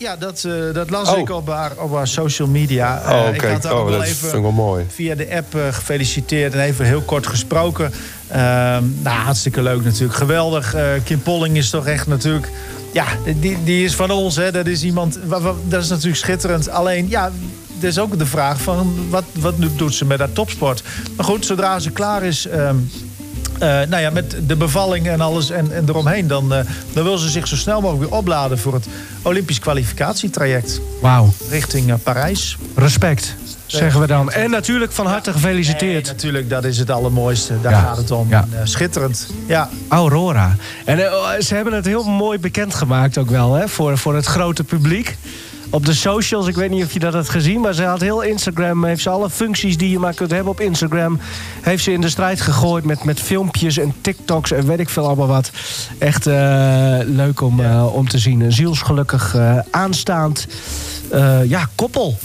Ja, 0.00 0.16
dat, 0.16 0.44
uh, 0.46 0.74
dat 0.74 0.90
las 0.90 1.08
oh. 1.10 1.18
ik 1.18 1.30
op 1.30 1.48
haar, 1.48 1.72
op 1.76 1.94
haar 1.94 2.08
social 2.08 2.48
media. 2.48 3.02
Uh, 3.02 3.10
oh, 3.10 3.20
okay. 3.20 3.32
Ik 3.32 3.40
had 3.40 3.64
haar 3.64 3.80
oh, 3.80 3.88
wel 3.88 4.02
even 4.02 4.42
wel 4.42 4.50
mooi. 4.50 4.84
via 4.88 5.14
de 5.14 5.34
app 5.34 5.54
uh, 5.54 5.62
gefeliciteerd 5.70 6.54
en 6.54 6.60
even 6.60 6.84
heel 6.84 7.00
kort 7.00 7.26
gesproken. 7.26 7.92
nou, 9.02 9.16
hartstikke 9.16 9.62
leuk 9.62 9.84
natuurlijk. 9.84 10.14
Geweldig. 10.14 10.74
Kim 11.04 11.22
Polling 11.22 11.56
is 11.56 11.70
toch 11.70 11.86
echt 11.86 12.06
natuurlijk... 12.06 12.48
Ja, 12.92 13.06
die, 13.40 13.64
die 13.64 13.84
is 13.84 13.94
van 13.94 14.10
ons. 14.10 14.36
Hè. 14.36 14.52
Dat 14.52 14.66
is 14.66 14.82
iemand... 14.82 15.18
Dat 15.68 15.82
is 15.82 15.88
natuurlijk 15.88 16.16
schitterend. 16.16 16.68
Alleen, 16.68 17.08
ja, 17.08 17.30
er 17.80 17.88
is 17.88 17.98
ook 17.98 18.18
de 18.18 18.26
vraag 18.26 18.60
van... 18.60 19.06
Wat, 19.10 19.24
wat 19.32 19.54
doet 19.76 19.94
ze 19.94 20.04
met 20.04 20.18
haar 20.18 20.32
topsport? 20.32 20.82
Maar 21.16 21.24
goed, 21.24 21.46
zodra 21.46 21.78
ze 21.78 21.90
klaar 21.90 22.22
is... 22.22 22.46
Um, 22.46 22.90
uh, 23.62 23.68
nou 23.68 24.02
ja, 24.02 24.10
met 24.10 24.36
de 24.46 24.56
bevalling 24.56 25.08
en 25.08 25.20
alles 25.20 25.50
en, 25.50 25.72
en 25.72 25.84
eromheen... 25.88 26.26
Dan, 26.26 26.52
uh, 26.52 26.58
dan 26.92 27.04
wil 27.04 27.18
ze 27.18 27.28
zich 27.28 27.48
zo 27.48 27.56
snel 27.56 27.80
mogelijk 27.80 28.10
weer 28.10 28.18
opladen... 28.18 28.58
voor 28.58 28.74
het 28.74 28.86
Olympisch 29.22 29.58
kwalificatietraject. 29.58 30.80
Wauw. 31.00 31.32
Richting 31.50 31.88
uh, 31.88 31.94
Parijs. 32.02 32.56
Respect, 32.74 33.34
zeggen 33.66 34.00
we 34.00 34.06
dan. 34.06 34.30
En 34.30 34.50
natuurlijk 34.50 34.92
van 34.92 35.06
harte 35.06 35.32
gefeliciteerd. 35.32 36.04
Nee, 36.04 36.12
natuurlijk, 36.12 36.50
dat 36.50 36.64
is 36.64 36.78
het 36.78 36.90
allermooiste. 36.90 37.60
Daar 37.60 37.72
ja. 37.72 37.80
gaat 37.80 37.96
het 37.96 38.10
om. 38.10 38.28
Ja. 38.28 38.46
En, 38.58 38.68
schitterend. 38.68 39.26
Ja. 39.46 39.68
Aurora. 39.88 40.56
En 40.84 40.98
ze 41.42 41.54
hebben 41.54 41.72
het 41.72 41.86
heel 41.86 42.04
mooi 42.04 42.38
bekendgemaakt 42.38 43.18
ook 43.18 43.30
wel... 43.30 43.54
Hè, 43.54 43.68
voor, 43.68 43.98
voor 43.98 44.14
het 44.14 44.26
grote 44.26 44.64
publiek 44.64 45.16
op 45.70 45.86
de 45.86 45.94
socials. 45.94 46.46
Ik 46.46 46.54
weet 46.54 46.70
niet 46.70 46.84
of 46.84 46.92
je 46.92 46.98
dat 46.98 47.12
hebt 47.12 47.28
gezien, 47.28 47.60
maar 47.60 47.74
ze 47.74 47.82
had 47.82 48.00
heel 48.00 48.20
Instagram... 48.20 48.84
heeft 48.84 49.02
ze 49.02 49.10
alle 49.10 49.30
functies 49.30 49.76
die 49.76 49.90
je 49.90 49.98
maar 49.98 50.14
kunt 50.14 50.30
hebben 50.30 50.52
op 50.52 50.60
Instagram... 50.60 51.18
heeft 51.60 51.84
ze 51.84 51.92
in 51.92 52.00
de 52.00 52.08
strijd 52.08 52.40
gegooid 52.40 52.84
met, 52.84 53.04
met 53.04 53.20
filmpjes 53.20 53.78
en 53.78 53.94
TikToks 54.00 54.52
en 54.52 54.66
weet 54.66 54.78
ik 54.78 54.88
veel 54.88 55.06
allemaal 55.06 55.26
wat. 55.26 55.50
Echt 55.98 56.26
uh, 56.26 56.34
leuk 57.04 57.40
om, 57.40 57.60
ja. 57.60 57.72
uh, 57.72 57.94
om 57.94 58.08
te 58.08 58.18
zien. 58.18 58.40
Een 58.40 58.52
zielsgelukkig 58.52 59.34
uh, 59.34 59.58
aanstaand 59.70 60.46
ja, 61.44 61.68
koppel. 61.74 62.18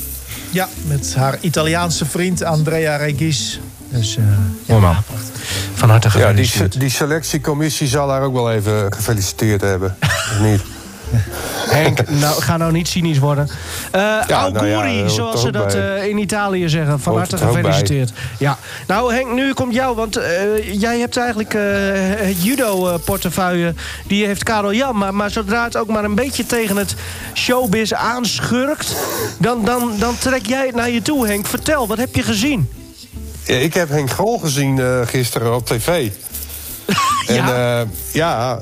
Ja, 0.50 0.70
met 0.88 1.16
haar 1.16 1.38
Italiaanse 1.42 2.06
vriend 2.06 2.44
Andrea 2.44 2.96
Regis. 2.96 3.60
Dus, 3.90 4.18
ja, 4.66 4.76
ja, 4.76 5.04
Van 5.74 5.90
harte 5.90 6.10
gefeliciteerd. 6.10 6.74
Ja, 6.74 6.80
die, 6.80 6.80
die 6.80 6.90
selectiecommissie 6.90 7.88
zal 7.88 8.10
haar 8.10 8.22
ook 8.22 8.34
wel 8.34 8.52
even 8.52 8.94
gefeliciteerd 8.94 9.62
hebben. 9.62 9.96
of 10.32 10.40
niet? 10.42 10.62
Henk, 11.76 12.10
nou, 12.24 12.42
ga 12.42 12.58
nou 12.58 12.72
niet 12.72 12.88
cynisch 12.88 13.20
worden. 13.20 13.48
Uh, 13.96 14.02
ja, 14.28 14.42
auguri, 14.42 14.72
nou 14.72 14.88
ja, 14.88 15.08
zoals 15.08 15.42
ze 15.42 15.52
dat 15.52 15.76
uh, 15.76 16.08
in 16.08 16.18
Italië 16.18 16.70
zeggen. 16.70 17.00
Van 17.00 17.18
harte 17.18 17.38
gefeliciteerd. 17.38 18.12
Ja. 18.38 18.58
Nou 18.88 19.14
Henk, 19.14 19.32
nu 19.34 19.54
komt 19.54 19.74
jou. 19.74 19.96
Want 19.96 20.18
uh, 20.18 20.24
jij 20.82 21.00
hebt 21.00 21.18
eigenlijk 21.18 21.54
het 22.18 22.44
judo-portefeuille. 22.44 23.74
Die 24.08 24.26
heeft 24.26 24.44
Karel 24.44 24.74
Jan. 24.74 24.98
Maar, 24.98 25.14
maar 25.14 25.32
zodra 25.32 25.64
het 25.64 25.78
ook 25.78 25.88
maar 25.88 26.04
een 26.04 26.16
beetje 26.16 26.46
tegen 26.46 26.78
het 26.78 26.96
showbiz 27.34 27.92
aanschurkt... 27.92 28.96
dan, 29.40 29.66
dan, 29.66 29.94
dan 30.00 30.18
trek 30.18 30.46
jij 30.46 30.66
het 30.66 30.76
naar 30.76 30.90
je 30.90 31.02
toe, 31.02 31.28
Henk. 31.28 31.48
Vertel, 31.48 31.88
wat 31.88 31.98
heb 31.98 32.16
je 32.16 32.24
gezien? 32.24 32.70
Ik 33.44 33.74
heb 33.74 33.90
Henk 33.90 34.10
Grol 34.10 34.40
gezien 34.40 34.82
gisteren 35.08 35.56
op 35.56 35.66
tv. 35.66 36.10
En 37.28 37.36
Ja? 37.36 37.80
eh, 37.82 37.88
ja, 38.14 38.60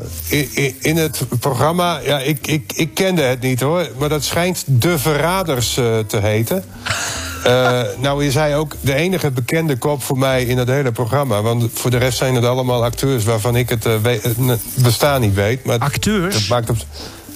in, 0.79 0.97
het 0.97 1.21
programma, 1.39 1.99
ja, 2.03 2.19
ik, 2.19 2.47
ik, 2.47 2.73
ik 2.75 2.93
kende 2.93 3.21
het 3.21 3.41
niet 3.41 3.59
hoor, 3.61 3.87
maar 3.97 4.09
dat 4.09 4.23
schijnt 4.23 4.63
De 4.67 4.99
Verraders 4.99 5.77
eh, 5.77 5.97
te 6.07 6.17
heten. 6.17 6.63
Eh, 7.43 7.81
nou 7.97 8.25
is 8.25 8.33
hij 8.33 8.57
ook 8.57 8.75
de 8.81 8.93
enige 8.93 9.31
bekende 9.31 9.77
kop 9.77 10.03
voor 10.03 10.17
mij 10.17 10.43
in 10.43 10.57
het 10.57 10.67
hele 10.67 10.91
programma. 10.91 11.41
Want 11.41 11.69
voor 11.73 11.91
de 11.91 11.97
rest 11.97 12.17
zijn 12.17 12.35
het 12.35 12.45
allemaal 12.45 12.83
acteurs 12.83 13.23
waarvan 13.23 13.55
ik 13.55 13.69
het, 13.69 13.83
we- 13.83 14.19
het 14.21 14.61
bestaan 14.75 15.21
niet 15.21 15.33
weet. 15.33 15.65
Maar 15.65 15.79
Acteurs? 15.79 16.33
Dat 16.33 16.47
maakt 16.47 16.69
op, 16.69 16.77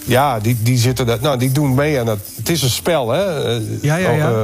ja, 0.08 0.40
die, 0.40 0.58
die 0.60 0.78
zitten 0.78 1.06
dat, 1.06 1.22
nou, 1.22 1.38
die 1.38 1.52
doen 1.52 1.74
mee 1.76 2.00
aan 2.00 2.06
dat. 2.06 2.20
Het 2.36 2.50
is 2.50 2.62
een 2.62 2.70
spel, 2.70 3.10
hè? 3.10 3.24
Ja, 3.82 3.96
ja, 3.98 4.30
eh, 4.30 4.42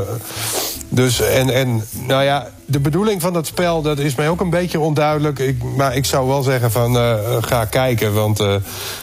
dus 0.89 1.21
en, 1.21 1.49
en 1.49 1.83
nou 2.07 2.23
ja, 2.23 2.47
de 2.65 2.79
bedoeling 2.79 3.21
van 3.21 3.33
dat 3.33 3.47
spel, 3.47 3.81
dat 3.81 3.99
is 3.99 4.15
mij 4.15 4.29
ook 4.29 4.41
een 4.41 4.49
beetje 4.49 4.79
onduidelijk. 4.79 5.39
Ik, 5.39 5.63
maar 5.77 5.95
ik 5.95 6.05
zou 6.05 6.27
wel 6.27 6.41
zeggen 6.43 6.71
van 6.71 6.97
eh, 6.97 7.13
ga 7.41 7.65
kijken. 7.65 8.13
Want 8.13 8.39
eh, 8.39 8.53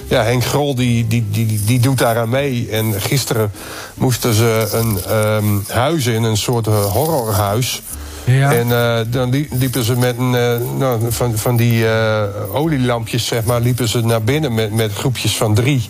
ja, 0.08 0.22
Henk 0.22 0.44
Grol 0.44 0.74
die, 0.74 1.06
die, 1.06 1.26
die, 1.30 1.60
die 1.64 1.80
doet 1.80 1.98
daar 1.98 2.18
aan 2.18 2.28
mee. 2.28 2.68
En 2.70 3.00
gisteren 3.00 3.50
moesten 3.94 4.34
ze 4.34 4.68
een 4.72 4.98
ehm, 5.06 5.58
huis 5.68 6.06
in, 6.06 6.22
een 6.22 6.36
soort 6.36 6.66
horrorhuis. 6.66 7.82
Ja. 8.24 8.52
En 8.52 8.68
dan 9.10 9.30
lie- 9.30 9.48
liepen 9.50 9.84
ze 9.84 9.96
met 9.96 10.18
een, 10.18 10.30
nou, 10.78 11.00
van, 11.08 11.36
van 11.36 11.56
die 11.56 11.84
olielampjes, 12.52 13.26
zeg 13.26 13.44
maar, 13.44 13.60
liepen 13.60 13.88
ze 13.88 14.00
naar 14.00 14.22
binnen 14.22 14.54
met, 14.54 14.72
met 14.72 14.92
groepjes 14.92 15.36
van 15.36 15.54
drie. 15.54 15.88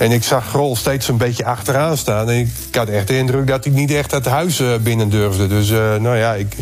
En 0.00 0.12
ik 0.12 0.24
zag 0.24 0.48
Grol 0.48 0.76
steeds 0.76 1.08
een 1.08 1.16
beetje 1.16 1.44
achteraan 1.44 1.96
staan. 1.96 2.30
En 2.30 2.38
ik, 2.38 2.74
had 2.74 2.88
echt 2.88 3.08
de 3.08 3.16
indruk 3.16 3.46
dat 3.46 3.64
hij 3.64 3.72
niet 3.72 3.90
echt 3.90 4.10
het 4.10 4.26
huis 4.26 4.60
eh, 4.60 4.68
binnen 4.82 5.08
durfde. 5.08 5.46
Dus, 5.46 5.70
eh, 5.70 5.94
nou 5.96 6.16
ja, 6.16 6.34
ik, 6.34 6.56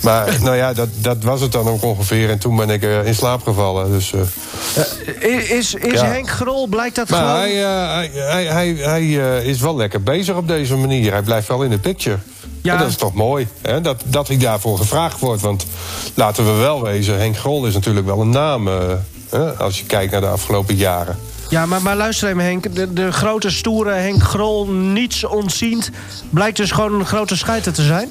maar 0.00 0.36
nou 0.42 0.56
ja, 0.56 0.72
dat, 0.72 0.88
dat 0.94 1.22
was 1.22 1.40
het 1.40 1.52
dan 1.52 1.68
ook 1.68 1.82
ongeveer. 1.82 2.30
En 2.30 2.38
toen 2.38 2.56
ben 2.56 2.70
ik 2.70 2.82
eh, 2.82 3.06
in 3.06 3.14
slaap 3.14 3.42
gevallen. 3.42 3.90
Dus, 3.90 4.12
Is, 5.20 5.74
is 5.74 6.00
Ja. 6.00 6.04
Henk 6.04 6.30
Grol, 6.30 6.66
blijkt 6.66 6.96
dat 6.96 7.08
maar 7.08 7.20
gewoon... 7.20 7.40
hij, 7.40 7.54
hij, 7.54 8.10
hij, 8.12 8.44
hij, 8.44 8.74
hij, 8.74 9.44
is 9.44 9.60
wel 9.60 9.76
lekker 9.76 10.02
bezig 10.02 10.36
op 10.36 10.48
deze 10.48 10.76
manier. 10.76 11.12
Hij 11.12 11.22
blijft 11.22 11.48
wel 11.48 11.62
in 11.62 11.70
de 11.70 11.78
picture. 11.78 12.18
Ja. 12.62 12.72
En 12.72 12.78
dat 12.78 12.88
is 12.88 12.96
toch 12.96 13.14
mooi, 13.14 13.48
hè? 13.62 13.80
Dat, 13.80 14.02
dat 14.04 14.28
hij 14.28 14.36
daarvoor 14.36 14.78
gevraagd 14.78 15.20
wordt. 15.20 15.42
Want 15.42 15.66
laten 16.14 16.44
we 16.44 16.52
wel 16.52 16.82
wezen, 16.82 17.18
Henk 17.18 17.36
Grol 17.36 17.66
is 17.66 17.74
natuurlijk 17.74 18.06
wel 18.06 18.20
een 18.20 18.30
naam... 18.30 18.68
hè, 19.30 19.50
als 19.50 19.78
je 19.78 19.86
kijkt 19.86 20.12
naar 20.12 20.20
de 20.20 20.26
afgelopen 20.26 20.76
jaren. 20.76 21.18
Ja, 21.50 21.66
maar, 21.66 21.82
maar 21.82 21.96
luister 21.96 22.28
even 22.28 22.44
Henk. 22.44 22.74
De, 22.74 22.92
de 22.92 23.12
grote 23.12 23.50
stoere 23.50 23.92
Henk 23.92 24.22
Grol, 24.22 24.66
niets 24.68 25.24
ontziend... 25.24 25.90
blijkt 26.30 26.56
dus 26.56 26.70
gewoon 26.70 26.94
een 26.94 27.06
grote 27.06 27.36
scheiter 27.36 27.72
te 27.72 27.82
zijn? 27.82 28.08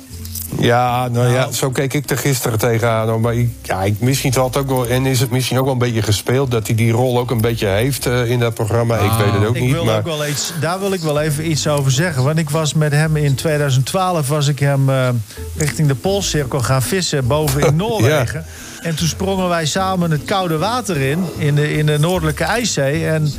Ja, 0.57 1.07
nou 1.07 1.31
ja, 1.31 1.51
zo 1.51 1.69
keek 1.69 1.93
ik 1.93 2.09
er 2.09 2.17
gisteren 2.17 2.59
tegenaan. 2.59 3.21
Maar 3.21 3.35
ik, 3.35 3.49
ja, 3.61 3.83
ik, 3.83 3.99
misschien 3.99 4.33
het 4.33 4.57
ook 4.57 4.69
wel, 4.69 4.87
en 4.87 5.05
is 5.05 5.19
het 5.19 5.31
misschien 5.31 5.57
ook 5.57 5.63
wel 5.63 5.73
een 5.73 5.79
beetje 5.79 6.01
gespeeld... 6.01 6.51
dat 6.51 6.67
hij 6.67 6.75
die 6.75 6.91
rol 6.91 7.19
ook 7.19 7.31
een 7.31 7.41
beetje 7.41 7.67
heeft 7.67 8.05
eh, 8.05 8.29
in 8.29 8.39
dat 8.39 8.53
programma. 8.53 8.97
ik 8.97 9.11
weet 9.11 9.33
het 9.33 9.45
ook 9.45 9.55
Ik 9.55 9.61
niet, 9.61 9.71
wil 9.71 9.83
maar... 9.83 9.97
ook 9.97 10.05
wel 10.05 10.27
iets, 10.27 10.53
daar 10.59 10.79
wil 10.79 10.93
ik 10.93 11.01
wel 11.01 11.21
even 11.21 11.49
iets 11.51 11.67
over 11.67 11.91
zeggen. 11.91 12.23
Want 12.23 12.37
ik 12.37 12.49
was 12.49 12.73
met 12.73 12.91
hem 12.91 13.15
in 13.15 13.35
2012 13.35 14.27
was 14.27 14.47
ik 14.47 14.59
hem 14.59 14.89
eh, 14.89 15.09
richting 15.57 15.87
de 15.87 15.95
Poolcirkel 15.95 16.59
gaan 16.59 16.81
vissen 16.81 17.27
boven 17.27 17.61
in 17.61 17.75
Noorwegen. 17.85 18.45
En 18.81 18.95
toen 18.95 19.07
sprongen 19.07 19.49
wij 19.49 19.65
samen 19.65 20.11
het 20.11 20.25
koude 20.25 20.57
water 20.57 20.97
in, 20.97 21.25
in 21.37 21.55
de, 21.55 21.73
in 21.73 21.85
de 21.85 21.99
Noordelijke 21.99 22.43
IJszee. 22.43 23.07
En 23.07 23.33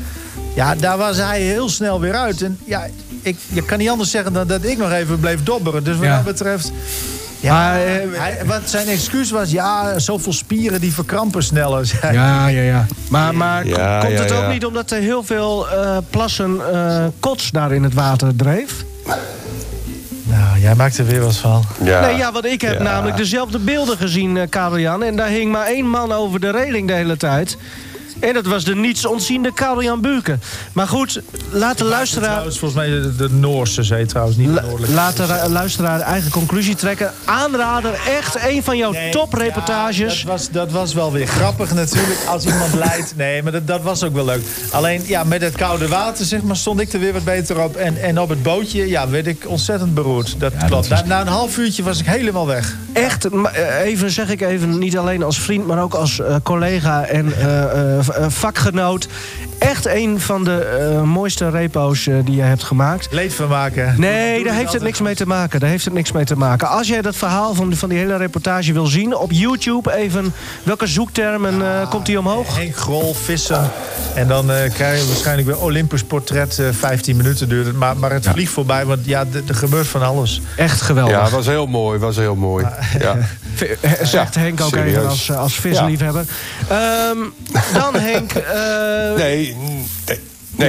ja, 0.54 0.74
daar 0.74 0.98
was 0.98 1.16
hij 1.16 1.40
heel 1.40 1.68
snel 1.68 2.00
weer 2.00 2.14
uit. 2.14 2.42
En 2.42 2.58
ja, 2.64 2.86
ik, 3.22 3.36
je 3.52 3.62
kan 3.64 3.78
niet 3.78 3.88
anders 3.88 4.10
zeggen 4.10 4.32
dan 4.32 4.46
dat 4.46 4.64
ik 4.64 4.78
nog 4.78 4.92
even 4.92 5.20
bleef 5.20 5.42
dobberen. 5.42 5.84
Dus 5.84 5.96
wat 5.96 6.04
Ja. 6.04 6.14
dat 6.14 6.24
betreft... 6.24 6.72
Ja, 7.40 7.52
Maar, 7.54 7.76
eh, 7.86 7.92
hij, 8.12 8.38
wat 8.46 8.60
zijn 8.64 8.86
excuus 8.88 9.30
was, 9.30 9.50
ja, 9.50 9.98
zoveel 9.98 10.32
spieren 10.32 10.80
die 10.80 10.92
verkrampen 10.92 11.42
sneller. 11.42 11.92
hij. 12.00 12.12
Ja, 12.12 12.46
ja, 12.46 12.62
ja. 12.62 12.86
Maar, 13.10 13.34
maar 13.34 13.66
Ja, 13.66 13.98
komt 14.00 14.12
ja, 14.12 14.18
het 14.22 14.32
ook 14.32 14.48
niet 14.48 14.64
omdat 14.64 14.90
er 14.90 15.00
heel 15.00 15.22
veel 15.22 15.68
eh, 15.70 15.96
plassen 16.10 16.60
eh, 16.72 17.04
kots 17.20 17.50
daar 17.50 17.72
in 17.72 17.82
het 17.82 17.94
water 17.94 18.36
dreef? 18.36 18.84
Nou, 20.22 20.60
jij 20.60 20.74
maakt 20.74 20.98
er 20.98 21.06
weer 21.06 21.20
wat 21.20 21.36
van. 21.36 21.64
Ja, 21.84 22.00
Nee, 22.00 22.16
ja, 22.16 22.32
want 22.32 22.44
ik 22.44 22.60
heb 22.60 22.72
Ja. 22.76 22.82
namelijk 22.82 23.16
dezelfde 23.16 23.58
beelden 23.58 23.96
gezien, 23.96 24.36
eh 24.36 24.48
Karel-Jan. 24.48 25.02
En 25.02 25.16
daar 25.16 25.28
hing 25.28 25.52
maar 25.52 25.66
één 25.66 25.86
man 25.88 26.12
over 26.12 26.40
de 26.40 26.50
reling 26.50 26.86
de 26.88 26.94
hele 26.94 27.16
tijd. 27.16 27.56
En 28.20 28.34
dat 28.34 28.46
was 28.46 28.64
de 28.64 28.74
niets 28.74 29.06
ontziende 29.06 29.52
Karel-Jan 29.52 30.00
Buurken. 30.00 30.40
Maar 30.72 30.88
goed, 30.88 31.20
laat 31.50 31.78
de 31.78 31.84
luisteraar... 31.84 32.28
Trouwens, 32.30 32.58
volgens 32.58 32.80
mij 32.80 32.90
de, 32.90 33.16
de 33.16 33.30
Noorse 33.30 33.82
zee 33.82 34.06
trouwens, 34.06 34.36
niet 34.36 34.54
de 34.54 34.60
Noordelijke. 34.60 34.94
Laat 34.94 35.16
de 35.16 35.24
ra- 35.26 35.48
luisteraar 35.48 36.00
eigen 36.00 36.30
conclusie 36.30 36.74
trekken. 36.74 37.12
Aanrader, 37.24 37.92
echt 38.18 38.36
een 38.48 38.62
van 38.62 38.76
jouw 38.76 38.90
Nee, 38.92 39.10
topreportages. 39.10 40.20
ja, 40.20 40.26
dat, 40.26 40.32
was, 40.38 40.50
dat 40.50 40.70
was 40.70 40.94
wel 40.94 41.12
weer 41.12 41.26
grappig 41.26 41.74
natuurlijk, 41.74 42.20
als 42.28 42.44
iemand 42.44 42.74
leidt. 42.86 43.12
Nee, 43.16 43.42
maar 43.42 43.52
dat, 43.52 43.66
dat 43.66 43.82
was 43.82 44.02
ook 44.04 44.14
wel 44.14 44.24
leuk. 44.24 44.42
Alleen, 44.70 45.02
ja, 45.06 45.24
met 45.24 45.40
het 45.42 45.54
koude 45.54 45.88
water, 45.88 46.24
zeg 46.24 46.42
maar, 46.42 46.56
stond 46.56 46.80
ik 46.80 46.92
er 46.92 47.00
weer 47.00 47.12
wat 47.12 47.24
beter 47.24 47.62
op. 47.62 47.76
En, 47.76 48.02
en 48.02 48.20
op 48.20 48.28
het 48.28 48.42
bootje, 48.42 48.88
ja, 48.88 49.08
werd 49.08 49.26
ik 49.26 49.44
ontzettend 49.48 49.94
beroerd. 49.94 50.34
Dat 50.38 50.52
klopt. 50.66 50.88
Na, 50.88 51.02
na 51.06 51.20
een 51.20 51.26
half 51.26 51.58
uurtje 51.58 51.82
was 51.82 52.00
ik 52.00 52.06
helemaal 52.06 52.46
weg. 52.46 52.76
Echt, 52.92 53.24
eh, 53.24 53.80
even 53.84 54.10
zeg 54.10 54.28
ik 54.28 54.40
even, 54.40 54.78
niet 54.78 54.98
alleen 54.98 55.22
als 55.22 55.38
vriend, 55.40 55.66
maar 55.66 55.82
ook 55.82 55.94
als 55.94 56.20
eh, 56.20 56.34
collega 56.42 57.04
en 57.04 57.32
eh, 57.40 58.09
vakgenoot. 58.28 59.08
Echt 59.60 59.86
een 59.86 60.20
van 60.20 60.44
de 60.44 60.64
eh, 60.64 61.02
mooiste 61.02 61.50
repo's 61.50 62.06
eh, 62.06 62.14
die 62.24 62.34
je 62.36 62.42
hebt 62.42 62.62
gemaakt. 62.62 63.08
Leed 63.10 63.34
van 63.34 63.48
maken. 63.48 63.94
Nee, 63.98 64.44
daar 64.44 64.54
heeft 64.54 64.72
het 64.72 64.82
niks 64.82 65.00
mee 65.00 65.14
te 65.14 65.26
maken. 65.26 65.60
Daar 65.60 65.68
heeft 65.68 65.84
het 65.84 65.94
niks 65.94 66.12
mee 66.12 66.24
te 66.24 66.36
maken. 66.36 66.68
Als 66.68 66.88
jij 66.88 67.02
dat 67.02 67.16
verhaal 67.16 67.54
van, 67.54 67.74
van 67.76 67.88
die 67.88 67.98
hele 67.98 68.16
reportage 68.16 68.72
wil 68.72 68.86
zien, 68.86 69.16
op 69.16 69.30
YouTube 69.32 69.94
even, 69.94 70.32
welke 70.62 70.86
zoektermen 70.86 71.62
eh, 71.62 71.90
komt 71.90 72.06
die 72.06 72.18
omhoog? 72.18 72.56
Henk 72.56 72.76
Grol, 72.76 73.14
vissen. 73.14 73.70
En 74.14 74.28
dan 74.28 74.50
eh, 74.52 74.72
krijg 74.72 75.00
je 75.00 75.06
waarschijnlijk 75.06 75.46
weer 75.48 75.58
Olympus 75.60 76.02
portret. 76.04 76.58
eh 76.58 76.66
15 76.70 77.16
minuten 77.16 77.48
duurt 77.48 77.66
het. 77.66 77.76
Maar, 77.76 77.96
maar 77.96 78.12
het 78.12 78.26
vliegt 78.28 78.52
voorbij, 78.52 78.84
want 78.86 79.04
ja, 79.04 79.24
er 79.48 79.54
gebeurt 79.54 79.86
van 79.86 80.02
alles. 80.02 80.40
Echt 80.56 80.80
geweldig. 80.80 81.14
Ja, 81.16 81.30
was 81.30 81.46
heel 81.46 81.66
mooi, 81.66 81.98
was 81.98 82.16
heel 82.16 82.34
mooi. 82.36 82.66
Ja. 82.98 83.16
Zegt 84.02 84.34
Ja, 84.34 84.40
Henk 84.40 84.60
ook 84.60 84.68
serieus. 84.68 84.94
even 84.96 85.08
als, 85.08 85.32
als 85.32 85.54
visliefhebber. 85.54 86.24
Ehm, 86.68 87.18
dan 87.74 87.94
Henk. 87.94 88.32
eh, 88.32 89.49
Nee, 89.56 89.86
nee, 90.06 90.18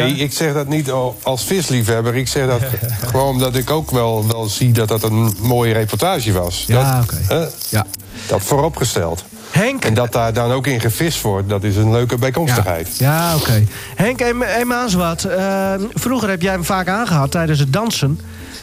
nee 0.01 0.15
Ja. 0.15 0.23
ik 0.23 0.33
zeg 0.33 0.53
dat 0.53 0.67
niet 0.67 0.91
al- 0.91 1.19
als 1.23 1.43
visliefhebber. 1.43 2.15
Ik 2.15 2.27
zeg 2.27 2.47
dat 2.47 2.61
gewoon 3.09 3.27
omdat 3.27 3.55
ik 3.55 3.69
ook 3.69 3.91
wel, 3.91 4.27
wel 4.27 4.45
zie 4.49 4.71
dat 4.71 4.87
dat 4.87 5.03
een 5.03 5.35
mooie 5.39 5.73
reportage 5.73 6.31
was. 6.31 6.63
Ja, 6.67 6.95
dat, 6.99 7.03
oké. 7.03 7.49
Ja. 7.69 7.85
dat 8.27 8.41
vooropgesteld. 8.43 9.23
Henk. 9.51 9.85
En 9.85 9.93
dat 9.93 10.11
daar 10.11 10.33
dan 10.33 10.51
ook 10.51 10.67
in 10.67 10.79
gevist 10.79 11.21
wordt, 11.21 11.49
dat 11.49 11.63
is 11.63 11.75
een 11.75 11.91
leuke 11.91 12.17
bijkomstigheid. 12.17 12.89
Ja, 12.97 13.29
ja 13.29 13.35
oké. 13.35 13.63
Henk 13.95 14.21
en, 14.21 14.41
en 14.41 14.67
Maaswat, 14.67 15.23
eh, 15.23 15.73
vroeger 15.93 16.29
heb 16.29 16.41
jij 16.41 16.51
hem 16.51 16.65
vaak 16.65 16.87
aangehad 16.87 17.31
tijdens 17.31 17.59
het 17.59 17.73
dansen. 17.73 18.19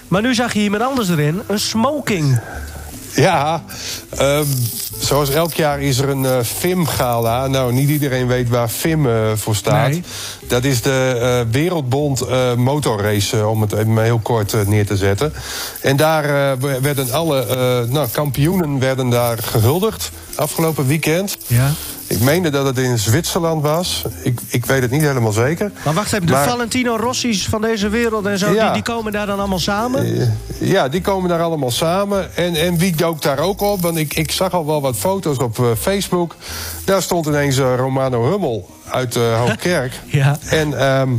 Maar 0.09 0.23
nu 0.23 0.35
zag 0.35 0.53
je 0.53 0.61
iemand 0.61 0.83
anders 0.83 1.09
erin. 1.09 1.41
Een 1.47 1.59
smoking. 1.61 2.41
Ja, 3.15 3.63
ehm, 4.17 4.45
zoals 4.99 5.31
elk 5.31 5.53
jaar 5.53 5.81
is 5.81 5.99
er 5.99 6.09
een 6.09 6.25
eh, 6.27 6.41
FIM-gala. 6.43 7.47
Nou, 7.47 7.73
niet 7.73 7.89
iedereen 7.89 8.27
weet 8.27 8.49
waar 8.49 8.69
FIM 8.69 9.07
eh, 9.07 9.15
voor 9.35 9.55
staat. 9.55 9.89
Nee. 9.91 10.03
Dat 10.47 10.65
is 10.65 10.83
de 10.83 11.19
eh, 11.21 11.53
Wereldbond 11.53 12.25
Motorrace, 12.57 13.47
om 13.47 13.61
het 13.61 13.73
even 13.73 14.03
heel 14.03 14.19
kort 14.23 14.67
neer 14.69 14.87
te 14.87 14.97
zetten. 14.97 15.33
En 15.81 15.97
daar 15.97 16.59
werden 16.83 17.13
alle 17.13 17.47
nou, 17.91 18.09
kampioenen 18.13 18.79
werden 18.79 19.11
daar 19.11 19.39
gehuldigd 19.39 20.11
afgelopen 20.35 20.87
weekend. 20.87 21.37
Ja. 21.47 21.71
Ik 22.07 22.21
meende 22.21 22.51
dat 22.51 22.67
het 22.67 22.79
in 22.79 22.99
Zwitserland 22.99 23.63
was. 23.63 24.05
Ik, 24.23 24.41
ik 24.47 24.67
weet 24.67 24.83
het 24.83 24.91
niet 24.91 25.03
helemaal 25.03 25.33
zeker. 25.33 25.73
Maar 25.85 25.95
wacht 25.95 26.13
even, 26.13 26.27
de 26.27 26.33
Maar- 26.33 26.49
Valentino 26.49 26.97
Rossi's 26.97 27.49
van 27.49 27.61
deze 27.61 27.89
wereld 27.89 28.27
en 28.27 28.39
zo, 28.39 28.53
Ja. 28.53 28.65
die, 28.65 28.73
die 28.73 28.83
komen 28.95 29.13
daar 29.13 29.27
dan 29.27 29.39
allemaal 29.39 29.59
samen? 29.59 30.33
Ja, 30.59 30.89
die 30.89 31.01
komen 31.01 31.29
daar 31.29 31.43
allemaal 31.43 31.71
samen. 31.71 32.37
En, 32.37 32.55
en 32.55 32.79
wie 32.79 32.97
dook 32.97 33.23
daar 33.23 33.39
ook 33.39 33.61
op? 33.61 33.83
Want 33.83 33.97
ik, 33.97 34.15
ik 34.15 34.31
zag 34.31 34.53
al 34.53 34.67
wel 34.67 34.81
wat 34.81 34.88
foto's 34.97 35.39
op 35.39 35.59
eh, 35.59 35.65
Facebook. 35.81 36.35
Daar 36.85 37.03
stond 37.03 37.27
ineens 37.27 37.59
eh, 37.59 37.75
Romano 37.77 38.31
Hummel 38.31 38.69
uit 38.91 39.17
uh, 39.17 39.39
Hoogkerk. 39.41 39.93
Ja. 40.07 40.39
En 40.51 40.79
ehm, 40.79 41.11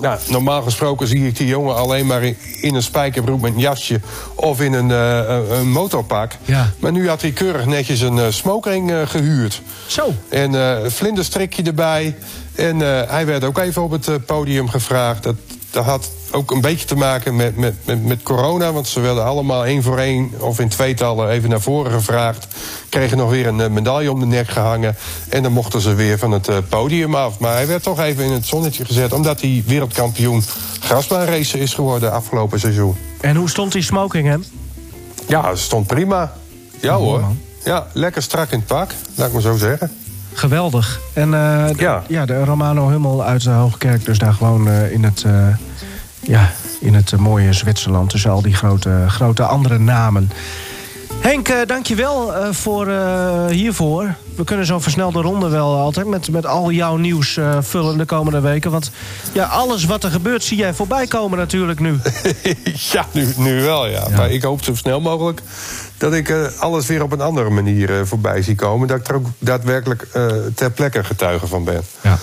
nou, 0.00 0.18
normaal 0.28 0.62
gesproken 0.62 1.06
zie 1.06 1.26
ik 1.26 1.36
die 1.36 1.46
jongen 1.46 1.74
alleen 1.76 2.06
maar 2.06 2.22
in, 2.60 2.74
een 2.74 2.82
spijkerbroek 2.82 3.40
met 3.40 3.52
een 3.52 3.58
jasje... 3.60 4.00
of 4.34 4.60
in 4.60 4.72
een, 4.72 4.90
eh, 4.90 5.38
een- 5.58 5.70
motorpak. 5.70 6.32
Ja. 6.44 6.72
Maar 6.78 6.92
nu 6.92 7.08
had 7.08 7.20
hij 7.20 7.30
keurig 7.30 7.66
netjes 7.66 8.00
een 8.00 8.18
eh, 8.18 8.26
smoking 8.28 8.90
eh, 8.90 8.98
gehuurd. 9.06 9.62
Zo. 9.86 10.12
En 10.28 10.54
eh, 10.54 10.82
een 10.84 10.90
vlinderstrikje 10.90 11.62
erbij. 11.62 12.16
En 12.54 12.82
eh, 12.82 13.10
hij 13.10 13.26
werd 13.26 13.44
ook 13.44 13.58
even 13.58 13.82
op 13.82 13.90
het 13.90 14.08
eh, 14.08 14.14
podium 14.26 14.68
gevraagd. 14.68 15.22
Dat, 15.22 15.34
dat 15.70 15.84
had 15.84 16.10
ook 16.30 16.50
een 16.50 16.60
beetje 16.60 16.86
te 16.86 16.94
maken 16.96 17.36
met, 17.36 17.56
met, 17.56 17.74
met, 17.84 18.04
met 18.04 18.22
corona. 18.22 18.72
Want 18.72 18.86
ze 18.88 19.00
werden 19.00 19.24
allemaal 19.24 19.64
één 19.66 19.82
voor 19.82 19.98
één 19.98 20.30
of 20.38 20.60
in 20.60 20.68
tweetallen 20.68 21.28
even 21.30 21.48
naar 21.50 21.60
voren 21.60 21.92
gevraagd. 21.92 22.46
Kregen 22.88 23.16
nog 23.16 23.30
weer 23.30 23.46
een 23.46 23.60
eh, 23.60 23.68
medaille 23.70 24.12
om 24.12 24.20
de 24.20 24.26
nek 24.26 24.48
gehangen. 24.48 24.96
En 25.28 25.42
dan 25.42 25.52
mochten 25.52 25.80
ze 25.80 25.94
weer 25.94 26.18
van 26.18 26.30
het 26.30 26.48
eh, 26.48 26.56
podium 26.68 27.14
af. 27.14 27.38
Maar 27.38 27.52
hij 27.52 27.66
werd 27.66 27.82
toch 27.82 28.00
even 28.00 28.24
in 28.24 28.32
het 28.32 28.46
zonnetje 28.46 28.84
gezet. 28.84 29.12
Omdat 29.12 29.40
hij 29.40 29.62
wereldkampioen 29.66 30.42
grasbaanracen 30.80 31.58
is 31.60 31.74
geworden 31.74 32.12
afgelopen 32.12 32.60
seizoen. 32.60 32.96
En 33.20 33.36
hoe 33.36 33.48
stond 33.48 33.72
die 33.72 33.82
smoking 33.82 34.26
hem? 34.28 34.44
Ja, 35.28 35.54
stond 35.54 35.86
prima. 35.86 36.32
Ja 36.80 36.96
hoor. 36.96 37.22
Ja, 37.64 37.86
lekker 37.92 38.22
strak 38.22 38.50
in 38.50 38.58
het 38.58 38.66
pak, 38.66 38.90
laat 39.14 39.26
ik 39.26 39.32
maar 39.32 39.42
zo 39.42 39.56
zeggen. 39.56 39.92
Geweldig. 40.32 41.00
En 41.12 41.34
eh, 41.34 41.66
de- 41.66 41.74
Ja. 41.76 42.02
ja, 42.08 42.26
de 42.26 42.44
Romano 42.44 42.88
Hummel 42.88 43.24
uit 43.24 43.42
de 43.42 43.50
Hoogkerk. 43.50 44.04
Dus 44.04 44.18
daar 44.18 44.32
gewoon 44.32 44.70
in 44.70 45.04
het, 45.04 45.24
ja, 46.26 46.52
in 46.80 46.94
het 46.94 47.12
eh, 47.12 47.18
mooie 47.18 47.52
Zwitserland. 47.52 48.10
Tussen 48.10 48.30
al 48.30 48.42
die 48.42 48.54
grote, 48.54 49.04
grote 49.08 49.42
andere 49.42 49.78
namen. 49.78 50.30
Henk, 51.20 51.48
eh 51.48 51.56
dankjewel 51.66 52.34
eh 52.34 52.48
voor 52.52 52.86
hiervoor. 53.50 54.14
We 54.36 54.44
kunnen 54.44 54.66
zo 54.66 54.78
versnelde 54.78 55.20
ronde 55.20 55.48
wel 55.48 55.76
altijd 55.76 56.06
met, 56.06 56.30
met 56.30 56.46
al 56.46 56.70
jouw 56.70 56.96
nieuws 56.96 57.38
vullen 57.60 57.98
de 57.98 58.04
komende 58.04 58.40
weken. 58.40 58.70
Want 58.70 58.90
ja, 59.32 59.44
alles 59.44 59.84
wat 59.84 60.04
er 60.04 60.10
gebeurt 60.10 60.44
zie 60.44 60.56
jij 60.56 60.74
voorbij 60.74 61.06
komen 61.06 61.38
natuurlijk 61.38 61.80
nu. 61.80 61.98
Ja, 62.92 63.06
nu, 63.12 63.32
nu 63.36 63.62
wel, 63.62 63.86
ja. 63.86 64.08
Maar 64.08 64.30
ik 64.30 64.42
hoop 64.42 64.64
zo 64.64 64.74
snel 64.74 65.00
mogelijk 65.00 65.40
dat 65.96 66.12
ik 66.12 66.52
alles 66.58 66.86
weer 66.86 67.02
op 67.02 67.12
een 67.12 67.20
andere 67.20 67.50
manier 67.50 68.06
voorbij 68.06 68.42
zie 68.42 68.54
komen. 68.54 68.88
Dat 68.88 68.98
ik 68.98 69.08
er 69.08 69.14
ook 69.14 69.26
daadwerkelijk 69.38 70.06
ter 70.54 70.70
plekke 70.70 71.04
getuige 71.04 71.46
van 71.46 71.64
ben. 71.64 71.82
Ja. 72.00 72.18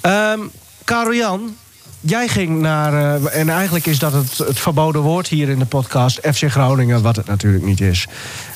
Ehm 0.00 0.40
Karel 0.84 1.14
Jan, 1.14 1.56
jij 2.00 2.28
ging 2.28 2.60
naar. 2.60 2.92
eh, 3.22 3.40
en 3.40 3.48
eigenlijk 3.48 3.86
is 3.86 3.98
dat 3.98 4.12
het, 4.12 4.38
het 4.38 4.58
verboden 4.60 5.00
woord 5.02 5.28
hier 5.28 5.48
in 5.48 5.58
de 5.58 5.64
podcast. 5.64 6.18
FC 6.32 6.50
Groningen, 6.50 7.02
wat 7.02 7.16
het 7.16 7.26
natuurlijk 7.26 7.64
niet 7.64 7.80
is. 7.80 8.06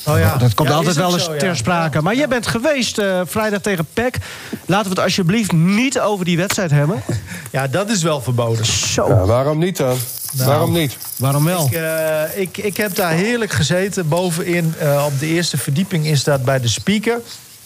Oh 0.06 0.18
ja. 0.18 0.36
Dat 0.36 0.54
komt 0.54 0.68
Ja, 0.68 0.74
altijd 0.74 0.96
wel 0.96 1.12
eens 1.12 1.24
zo, 1.24 1.32
ja. 1.32 1.38
ter 1.38 1.56
sprake. 1.56 2.02
Maar 2.02 2.16
jij 2.16 2.28
bent 2.28 2.46
geweest 2.46 2.98
eh, 2.98 3.20
vrijdag 3.24 3.60
tegen 3.60 3.86
PEC. 3.92 4.16
Laten 4.66 4.84
we 4.90 4.94
het 4.96 5.04
alsjeblieft 5.04 5.52
niet 5.52 6.00
over 6.00 6.24
die 6.24 6.36
wedstrijd 6.36 6.70
hebben. 6.70 7.02
Ja, 7.52 7.66
dat 7.66 7.90
is 7.90 8.02
wel 8.02 8.20
verboden. 8.20 8.64
Zo, 8.66 9.08
Ja, 9.08 9.24
waarom 9.24 9.58
niet 9.58 9.76
dan? 9.76 9.96
Nou. 10.32 10.48
Waarom 10.48 10.72
niet? 10.72 10.96
waarom 11.16 11.44
wel? 11.44 11.66
Ik, 11.66 11.72
eh, 11.72 12.40
ik, 12.40 12.58
ik 12.58 12.76
heb 12.76 12.94
daar 12.94 13.10
heerlijk 13.12 13.52
gezeten. 13.52 14.08
Bovenin 14.08 14.74
eh, 14.78 15.04
op 15.06 15.18
de 15.18 15.26
eerste 15.26 15.56
verdieping 15.56 16.06
is 16.06 16.24
dat 16.24 16.44
bij 16.44 16.60
de 16.60 16.68
speaker. 16.68 17.20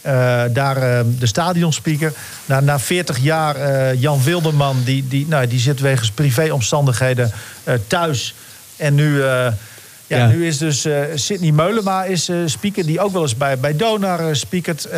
Eh, 0.08 0.42
daar 0.52 0.76
eh, 0.76 1.00
de 1.18 1.26
stadionspeaker. 1.26 2.12
Na, 2.44 2.60
na 2.60 2.78
40 2.78 3.18
jaar 3.18 3.56
eh, 3.56 4.00
Jan 4.00 4.22
Wilderman, 4.22 4.82
die, 4.84 5.08
die, 5.08 5.26
nou, 5.28 5.46
die 5.46 5.58
zit 5.60 5.80
wegens 5.80 6.10
privéomstandigheden 6.10 7.32
thuis. 7.86 8.34
En 8.76 8.94
nu, 8.94 9.22
ja, 9.22 9.52
Ja. 10.06 10.26
nu 10.26 10.46
is 10.46 10.58
dus 10.58 10.84
eh 10.84 11.00
Sidney 11.14 11.50
Meulema 11.52 12.04
is, 12.04 12.28
eh, 12.28 12.36
speaker, 12.44 12.86
die 12.86 13.00
ook 13.00 13.12
wel 13.12 13.22
eens 13.22 13.36
bij, 13.36 13.58
bij 13.58 13.76
Donar 13.76 14.28
eh, 14.28 14.34
speakert. 14.34 14.88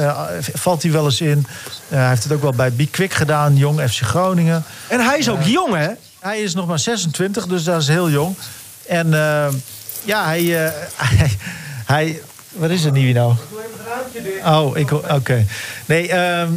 Valt 0.54 0.82
hij 0.82 0.92
wel 0.92 1.04
eens 1.04 1.20
in. 1.20 1.46
Hij 1.88 2.08
heeft 2.08 2.22
het 2.22 2.32
ook 2.32 2.42
wel 2.42 2.52
bij 2.52 2.72
Be 2.72 2.86
Quick 2.86 3.12
gedaan, 3.12 3.56
Jong 3.56 3.80
FC 3.90 4.00
Groningen. 4.00 4.64
En 4.88 5.00
hij 5.00 5.18
is 5.18 5.28
ook 5.28 5.42
jong, 5.42 5.74
hè? 5.74 5.88
Hij 6.18 6.40
is 6.40 6.54
nog 6.54 6.66
maar 6.66 6.78
26, 6.78 7.46
dus 7.46 7.64
dat 7.64 7.80
is 7.80 7.88
heel 7.88 8.10
jong. 8.10 8.36
En 8.86 9.10
ja, 10.04 10.24
hij, 10.24 10.42
hij, 10.96 11.36
hij... 11.86 12.20
Wat 12.52 12.70
is 12.70 12.84
het, 12.84 12.92
Nivino? 12.92 13.36
Oh, 14.44 14.76
ik... 14.76 14.92
Oké. 14.92 15.46
Nee, 15.86 16.08
ehm, 16.08 16.52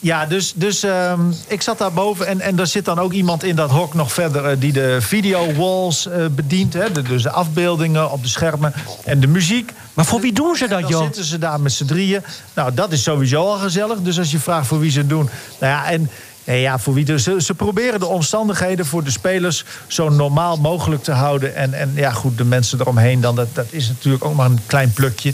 ja, 0.00 0.26
dus, 0.26 0.52
dus 0.54 0.82
ehm, 0.82 1.20
ik 1.46 1.62
zat 1.62 1.78
daar 1.78 1.92
boven 1.92 2.26
en, 2.26 2.40
en 2.40 2.58
er 2.58 2.66
zit 2.66 2.84
dan 2.84 2.98
ook 2.98 3.12
iemand 3.12 3.44
in 3.44 3.56
dat 3.56 3.70
hok 3.70 3.94
nog 3.94 4.12
verder... 4.12 4.44
eh, 4.44 4.56
die 4.58 4.72
de 4.72 4.96
video 5.00 5.52
walls 5.54 6.06
eh, 6.06 6.26
bedient. 6.30 6.74
Hè, 6.74 6.92
de, 6.92 7.02
dus 7.02 7.22
de 7.22 7.30
afbeeldingen 7.30 8.10
op 8.10 8.22
de 8.22 8.28
schermen 8.28 8.72
en 9.04 9.20
de 9.20 9.26
muziek. 9.26 9.72
Maar 9.94 10.04
voor 10.04 10.20
wie 10.20 10.32
doen 10.32 10.56
ze 10.56 10.68
dat, 10.68 10.80
dan 10.80 10.90
joh? 10.90 11.02
zitten 11.02 11.24
ze 11.24 11.38
daar 11.38 11.60
met 11.60 11.72
z'n 11.72 11.84
drieën. 11.84 12.22
Nou, 12.54 12.74
dat 12.74 12.92
is 12.92 13.02
sowieso 13.02 13.46
al 13.46 13.58
gezellig. 13.58 13.98
Dus 14.00 14.18
als 14.18 14.30
je 14.30 14.38
vraagt 14.38 14.66
voor 14.66 14.78
wie 14.78 14.90
ze 14.90 14.98
het 14.98 15.08
doen. 15.08 15.28
Nou 15.60 15.72
ja, 15.72 15.90
en 15.90 16.10
nee, 16.48 16.60
ja, 16.60 16.78
voor 16.78 16.94
wie. 16.94 17.04
Dus 17.04 17.22
ze, 17.22 17.42
ze 17.42 17.54
proberen 17.54 18.00
de 18.00 18.06
omstandigheden 18.06 18.86
voor 18.86 19.04
de 19.04 19.10
spelers 19.10 19.64
zo 19.86 20.08
normaal 20.08 20.56
mogelijk 20.56 21.02
te 21.02 21.12
houden. 21.12 21.54
En, 21.54 21.74
en 21.74 21.92
ja, 21.94 22.10
goed, 22.10 22.38
de 22.38 22.44
mensen 22.44 22.80
eromheen 22.80 23.20
dan. 23.20 23.34
Dat, 23.34 23.54
dat 23.54 23.66
is 23.70 23.88
natuurlijk 23.88 24.24
ook 24.24 24.34
maar 24.34 24.50
een 24.50 24.60
klein 24.66 24.92
plukje. 24.92 25.32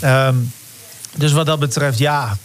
Ehm, 0.00 0.36
dus 1.16 1.32
wat 1.32 1.46
dat 1.46 1.58
betreft, 1.58 1.98
ja. 1.98 2.36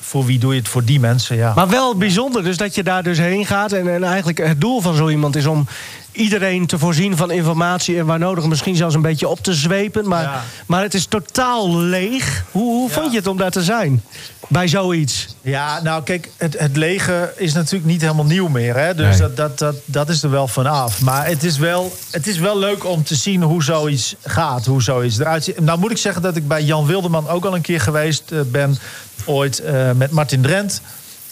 Voor 0.00 0.24
wie 0.24 0.38
doe 0.38 0.52
je 0.52 0.58
het? 0.58 0.68
Voor 0.68 0.84
die 0.84 1.00
mensen, 1.00 1.36
ja. 1.36 1.52
Maar 1.54 1.68
wel 1.68 1.96
bijzonder, 1.96 2.42
dus 2.42 2.56
dat 2.56 2.74
je 2.74 2.82
daar 2.82 3.02
dus 3.02 3.18
heen 3.18 3.46
gaat. 3.46 3.72
En, 3.72 3.94
en 3.94 4.04
eigenlijk 4.04 4.38
het 4.38 4.60
doel 4.60 4.80
van 4.80 4.94
zo 4.94 5.08
iemand 5.08 5.36
is 5.36 5.46
om 5.46 5.66
iedereen 6.14 6.66
te 6.66 6.78
voorzien 6.78 7.16
van 7.16 7.30
informatie... 7.30 7.98
en 7.98 8.06
waar 8.06 8.18
nodig 8.18 8.46
misschien 8.46 8.76
zelfs 8.76 8.94
een 8.94 9.02
beetje 9.02 9.28
op 9.28 9.40
te 9.40 9.54
zwepen. 9.54 10.08
Maar, 10.08 10.22
Ja. 10.22 10.42
maar 10.66 10.82
het 10.82 10.94
is 10.94 11.06
totaal 11.06 11.76
leeg. 11.78 12.44
Hoe, 12.50 12.62
hoe 12.74 12.88
Ja. 12.88 12.94
vond 12.94 13.10
je 13.12 13.18
het 13.18 13.26
om 13.26 13.36
daar 13.36 13.50
te 13.50 13.62
zijn? 13.62 14.02
Bij 14.48 14.68
zoiets. 14.68 15.26
Ja, 15.40 15.80
nou 15.82 16.02
kijk, 16.02 16.30
het, 16.36 16.58
het 16.58 16.76
leger 16.76 17.32
is 17.36 17.52
natuurlijk 17.52 17.84
niet 17.84 18.00
helemaal 18.00 18.24
nieuw 18.24 18.48
meer. 18.48 18.76
Hè? 18.76 18.94
Dus 18.94 19.08
Nee. 19.08 19.18
dat, 19.18 19.36
dat, 19.36 19.58
dat, 19.58 19.74
dat 19.84 20.08
is 20.08 20.22
er 20.22 20.30
wel 20.30 20.48
vanaf. 20.48 21.00
Maar 21.00 21.26
het 21.26 21.44
is 21.44 21.58
wel, 21.58 21.96
het 22.10 22.26
is 22.26 22.38
wel 22.38 22.58
leuk 22.58 22.84
om 22.84 23.04
te 23.04 23.14
zien 23.14 23.42
hoe 23.42 23.62
zoiets 23.62 24.14
gaat, 24.24 24.64
hoe 24.66 24.82
zoiets 24.82 25.18
eruit 25.18 25.44
ziet. 25.44 25.60
Nou 25.60 25.78
moet 25.78 25.90
ik 25.90 25.96
zeggen 25.96 26.22
dat 26.22 26.36
ik 26.36 26.48
bij 26.48 26.62
Jan 26.62 26.86
Wilderman 26.86 27.28
ook 27.28 27.44
al 27.44 27.54
een 27.54 27.60
keer 27.60 27.80
geweest 27.80 28.22
eh, 28.30 28.38
ben. 28.46 28.78
Ooit 29.24 29.58
eh, 29.58 29.90
met 29.92 30.10
Martin 30.10 30.42
Drent. 30.42 30.80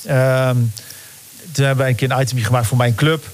Ehm, 0.04 0.56
toen 1.52 1.64
hebben 1.64 1.76
wij 1.84 1.88
een 1.88 1.94
keer 1.96 2.10
een 2.10 2.20
itemje 2.20 2.44
gemaakt 2.44 2.66
voor 2.66 2.76
mijn 2.76 2.94
club. 2.94 3.24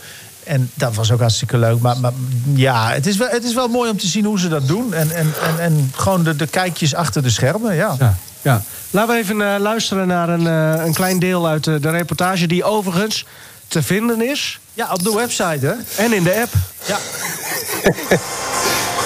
En 0.48 0.70
dat 0.74 0.94
was 0.94 1.12
ook 1.12 1.20
hartstikke 1.20 1.58
leuk. 1.58 1.80
Maar, 1.80 1.96
maar 2.00 2.12
ja, 2.54 2.90
het 2.90 3.06
is, 3.06 3.16
wel, 3.16 3.28
het 3.28 3.44
is 3.44 3.54
wel 3.54 3.68
mooi 3.68 3.90
om 3.90 3.98
te 3.98 4.06
zien 4.06 4.24
hoe 4.24 4.38
ze 4.38 4.48
dat 4.48 4.66
doen. 4.66 4.94
En, 4.94 5.10
en, 5.10 5.32
en, 5.42 5.60
en 5.60 5.92
gewoon 5.96 6.22
de, 6.22 6.36
de 6.36 6.46
kijkjes 6.46 6.94
achter 6.94 7.22
de 7.22 7.30
schermen, 7.30 7.74
ja. 7.74 7.96
Ja. 7.98 8.14
ja. 8.42 8.62
Laten 8.90 9.14
we 9.14 9.20
even 9.20 9.54
eh, 9.54 9.60
luisteren 9.60 10.06
naar 10.06 10.28
een, 10.28 10.46
eh, 10.46 10.84
een 10.86 10.94
klein 10.94 11.18
deel 11.18 11.46
uit 11.46 11.66
eh, 11.66 11.74
de 11.80 11.90
reportage... 11.90 12.46
die 12.46 12.64
overigens 12.64 13.24
te 13.68 13.82
vinden 13.82 14.28
is. 14.28 14.60
Ja, 14.74 14.92
op 14.92 15.02
de 15.02 15.14
website, 15.14 15.66
hè? 15.66 16.04
En 16.04 16.12
in 16.12 16.22
de 16.22 16.40
app. 16.40 16.52
Ja. 16.86 16.98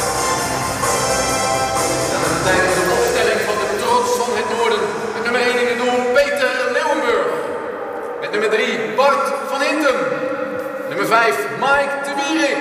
5 11.13 11.49
Mike 11.61 12.01
de 12.05 12.15
Wierik. 12.15 12.57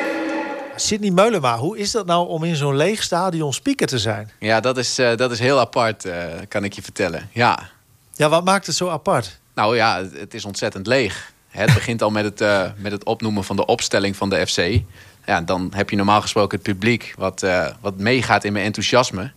Sidney 0.75 1.11
Meulema, 1.11 1.57
hoe 1.57 1.77
is 1.77 1.91
dat 1.91 2.05
nou 2.05 2.27
om 2.27 2.43
in 2.43 2.55
zo'n 2.55 2.75
leeg 2.75 3.03
stadion 3.03 3.53
speaker 3.53 3.87
te 3.87 3.99
zijn? 3.99 4.31
Ja, 4.39 4.59
dat 4.59 4.77
is, 4.77 4.97
eh, 4.99 5.15
dat 5.15 5.31
is 5.31 5.39
heel 5.39 5.59
apart, 5.59 6.05
eh, 6.05 6.23
kan 6.47 6.63
ik 6.63 6.73
je 6.73 6.81
vertellen. 6.81 7.29
Ja, 7.33 7.69
Ja, 8.15 8.29
wat 8.29 8.43
maakt 8.43 8.65
het 8.65 8.75
zo 8.75 8.89
apart? 8.89 9.39
nou 9.55 9.75
ja, 9.75 9.97
het- 9.97 10.19
het 10.19 10.33
is 10.33 10.45
ontzettend 10.45 10.87
leeg. 10.87 11.31
Het 11.49 11.73
begint 11.73 12.01
al 12.01 12.09
met 12.11 12.23
het, 12.23 12.41
eh, 12.41 12.65
met 12.77 12.91
het 12.91 13.03
opnoemen 13.03 13.43
van 13.43 13.55
de 13.55 13.65
opstelling 13.65 14.15
van 14.15 14.29
de 14.29 14.47
FC. 14.47 14.81
Ja, 15.25 15.41
dan 15.41 15.71
heb 15.75 15.89
je 15.89 15.95
normaal 15.95 16.21
gesproken 16.21 16.57
het 16.57 16.67
publiek 16.67 17.13
wat, 17.17 17.43
eh, 17.43 17.67
wat 17.81 17.97
meegaat 17.97 18.43
in 18.43 18.53
mijn 18.53 18.65
enthousiasme. 18.65 19.31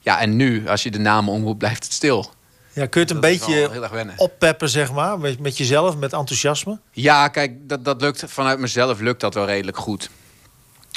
Ja, 0.00 0.20
en 0.20 0.36
nu, 0.36 0.68
als 0.68 0.82
je 0.82 0.90
de 0.90 0.98
namen 0.98 1.32
omroept, 1.32 1.58
blijft 1.58 1.84
het 1.84 1.92
stil. 1.92 2.30
Ja, 2.76 2.86
kun 2.86 3.00
je 3.00 3.06
het 3.06 3.10
een 3.10 3.20
Dat 3.20 3.30
heel 3.30 3.68
beetje 3.68 3.80
erg 3.80 3.90
wennen. 3.90 4.14
oppeppen, 4.18 4.68
zeg 4.68 4.92
maar, 4.92 5.18
met, 5.18 5.40
met 5.40 5.58
jezelf, 5.58 5.96
met 5.96 6.12
enthousiasme? 6.12 6.78
Ja, 6.90 7.28
kijk, 7.28 7.52
dat, 7.68 7.84
dat 7.84 8.00
lukt, 8.00 8.24
vanuit 8.26 8.58
mezelf 8.58 9.00
lukt 9.00 9.20
dat 9.20 9.34
wel 9.34 9.46
redelijk 9.46 9.76
goed. 9.76 10.10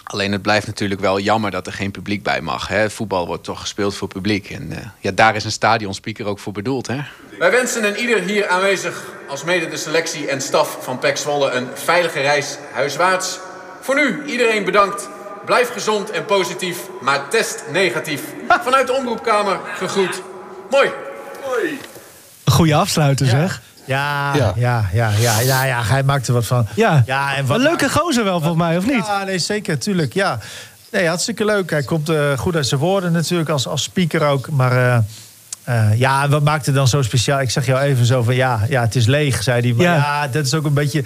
Alleen 0.04 0.32
het 0.32 0.42
blijft 0.42 0.68
natuurlijk 0.68 1.02
wel 1.02 1.20
jammer 1.20 1.52
dat 1.52 1.68
er 1.68 1.74
geen 1.74 1.92
publiek 1.92 2.24
bij 2.24 2.42
mag. 2.42 2.68
Hè? 2.68 2.90
Voetbal 2.90 3.28
wordt 3.28 3.44
toch 3.44 3.60
gespeeld 3.60 3.96
voor 3.96 4.08
publiek. 4.08 4.50
En 4.50 4.72
eh, 4.72 4.86
ja, 5.00 5.12
daar 5.12 5.36
is 5.36 5.44
een 5.44 5.52
stadionspeaker 5.52 6.26
ook 6.26 6.40
voor 6.40 6.54
bedoeld. 6.54 6.88
Hè? 6.88 7.00
Wij 7.38 7.52
wensen 7.52 7.84
een 7.86 7.98
ieder 7.98 8.22
hier 8.22 8.48
aanwezig, 8.48 9.04
als 9.28 9.44
mede 9.44 9.70
de 9.70 9.78
selectie 9.78 10.28
en 10.28 10.42
staf 10.42 10.78
van 10.82 11.00
PEC 11.00 11.18
Zwolle, 11.18 11.52
een 11.52 11.68
veilige 11.74 12.20
reis 12.20 12.58
huiswaarts. 12.74 13.40
Voor 13.82 13.96
nu, 13.96 14.24
iedereen 14.26 14.64
bedankt. 14.64 15.10
Blijf 15.46 15.70
gezond 15.72 16.12
en 16.12 16.26
positief, 16.26 16.78
maar 17.02 17.30
test 17.30 17.64
negatief. 17.72 18.24
Vanuit 18.48 18.88
de 18.88 18.94
omroepkamer 18.94 19.60
gegroet. 19.76 20.22
Mooi. 20.70 20.90
Een 22.44 22.52
goede 22.54 22.76
afsluiter, 22.76 23.26
zeg. 23.26 23.62
Ja, 23.86 24.36
Ja. 24.36 24.54
ja, 24.56 24.90
ja, 24.94 25.12
ja, 25.20 25.40
ja, 25.40 25.64
ja, 25.64 25.84
hij 25.84 26.04
maakt 26.04 26.28
er 26.28 26.34
wat 26.34 26.46
van. 26.46 26.68
Ja, 26.76 27.04
ja 27.06 27.36
en 27.36 27.46
wat 27.46 27.58
een 27.58 27.64
leuke 27.64 27.90
gozer 27.90 28.24
wel, 28.24 28.40
volgens 28.40 28.62
mij, 28.62 28.78
of 28.78 28.86
niet? 28.86 29.06
Ja, 29.06 29.24
nee, 29.24 29.40
zeker, 29.40 29.78
tuurlijk, 29.80 30.14
ja. 30.14 30.40
Nee, 30.92 31.08
hartstikke 31.08 31.46
leuk. 31.46 31.70
Hij 31.70 31.84
komt 31.84 32.10
eh, 32.10 32.38
goed 32.38 32.56
uit 32.56 32.68
zijn 32.68 32.80
woorden 32.80 33.12
natuurlijk, 33.12 33.50
als, 33.50 33.68
als 33.68 33.84
speaker 33.84 34.22
ook. 34.28 34.50
Maar 34.50 34.72
eh, 34.94 34.98
eh, 35.64 36.00
ja, 36.00 36.30
wat 36.30 36.44
maakt 36.44 36.66
het 36.66 36.76
dan 36.76 36.88
zo 36.88 37.02
speciaal? 37.02 37.42
Ik 37.42 37.50
zeg 37.50 37.66
jou 37.66 37.80
even 37.80 38.06
zo 38.06 38.24
van, 38.24 38.36
ja, 38.36 38.66
ja 38.70 38.82
het 38.82 38.96
is 38.96 39.06
leeg, 39.06 39.44
zei 39.44 39.62
hij. 39.62 39.74
Maar 39.74 39.86
Ja. 39.86 39.96
ja. 39.96 40.28
dat 40.28 40.46
is 40.46 40.54
ook 40.54 40.66
een 40.66 40.74
beetje... 40.74 41.04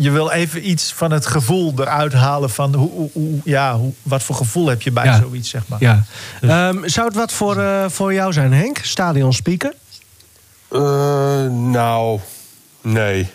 Je 0.00 0.10
wil 0.10 0.30
even 0.30 0.70
iets 0.70 0.92
van 0.92 1.10
het 1.10 1.26
gevoel 1.26 1.72
eruit 1.76 2.12
halen 2.12 2.50
van... 2.50 2.74
Hoe, 2.74 2.90
hoe, 2.90 3.10
hoe- 3.12 3.40
ja, 3.44 3.76
hoe, 3.76 3.92
wat 4.02 4.22
voor 4.22 4.36
gevoel 4.36 4.66
heb 4.66 4.82
je 4.82 4.90
bij 4.90 5.04
Ja. 5.04 5.18
zoiets, 5.20 5.48
zeg 5.48 5.62
maar. 5.66 5.80
Ja. 5.80 6.04
Ehm, 6.40 6.76
zou 6.88 7.06
het 7.06 7.16
wat 7.16 7.32
voor, 7.32 7.58
eh, 7.60 7.84
voor 7.88 8.12
jou 8.14 8.32
zijn, 8.32 8.52
Henk? 8.52 8.78
Stadionspeaker? 8.82 9.72
Eh, 10.70 10.80
nou, 11.50 12.20
nee. 12.82 13.30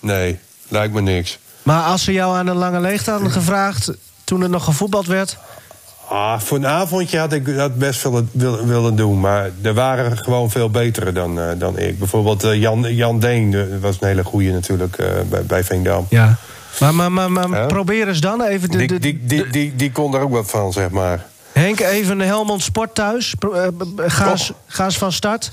Nee, 0.00 0.38
lijkt 0.68 0.94
me 0.94 1.00
niks. 1.00 1.38
Maar 1.62 1.82
als 1.82 2.04
ze 2.04 2.12
jou 2.12 2.36
aan 2.36 2.46
een 2.46 2.56
lange 2.56 2.80
leegte 2.80 3.10
hadden 3.10 3.30
gevraagd... 3.30 3.90
toen 4.24 4.42
er 4.42 4.50
nog 4.50 4.64
gevoetbald 4.64 5.06
werd... 5.06 5.36
Ah, 6.12 6.40
voor 6.40 6.56
een 6.56 6.66
avondje 6.66 7.18
had 7.18 7.32
ik 7.32 7.56
dat 7.56 7.74
best 7.78 8.02
willen, 8.02 8.28
willen, 8.32 8.66
willen 8.66 8.96
doen. 8.96 9.20
Maar 9.20 9.50
er 9.62 9.74
waren 9.74 10.16
gewoon 10.18 10.50
veel 10.50 10.70
betere 10.70 11.12
dan, 11.12 11.40
eh, 11.40 11.48
dan 11.58 11.78
ik. 11.78 11.98
Bijvoorbeeld 11.98 12.44
eh, 12.44 12.60
Jan, 12.60 12.94
Jan 12.94 13.20
Deen 13.20 13.54
eh, 13.54 13.60
was 13.80 13.96
een 14.00 14.06
hele 14.08 14.24
goeie 14.24 14.52
natuurlijk 14.52 14.96
bij, 15.28 15.42
bij 15.42 15.64
Veendam. 15.64 16.06
Ja. 16.08 16.36
Maar, 16.80 16.94
maar, 16.94 17.12
maar, 17.12 17.30
maar 17.30 17.60
Ja. 17.60 17.66
probeer 17.66 18.08
eens 18.08 18.20
dan 18.20 18.42
even... 18.42 18.70
De, 18.70 18.76
Die, 18.78 18.98
die, 18.98 19.20
die, 19.24 19.50
die, 19.50 19.76
die 19.76 19.92
kon 19.92 20.14
er 20.14 20.20
ook 20.20 20.30
wat 20.30 20.50
van, 20.50 20.72
zeg 20.72 20.90
maar. 20.90 21.26
Henk, 21.52 21.80
even 21.80 22.20
Helmond 22.20 22.62
Sport 22.62 22.94
thuis. 22.94 23.34
Eens, 23.96 24.52
ga 24.66 24.84
eens 24.84 24.98
van 24.98 25.12
start. 25.12 25.52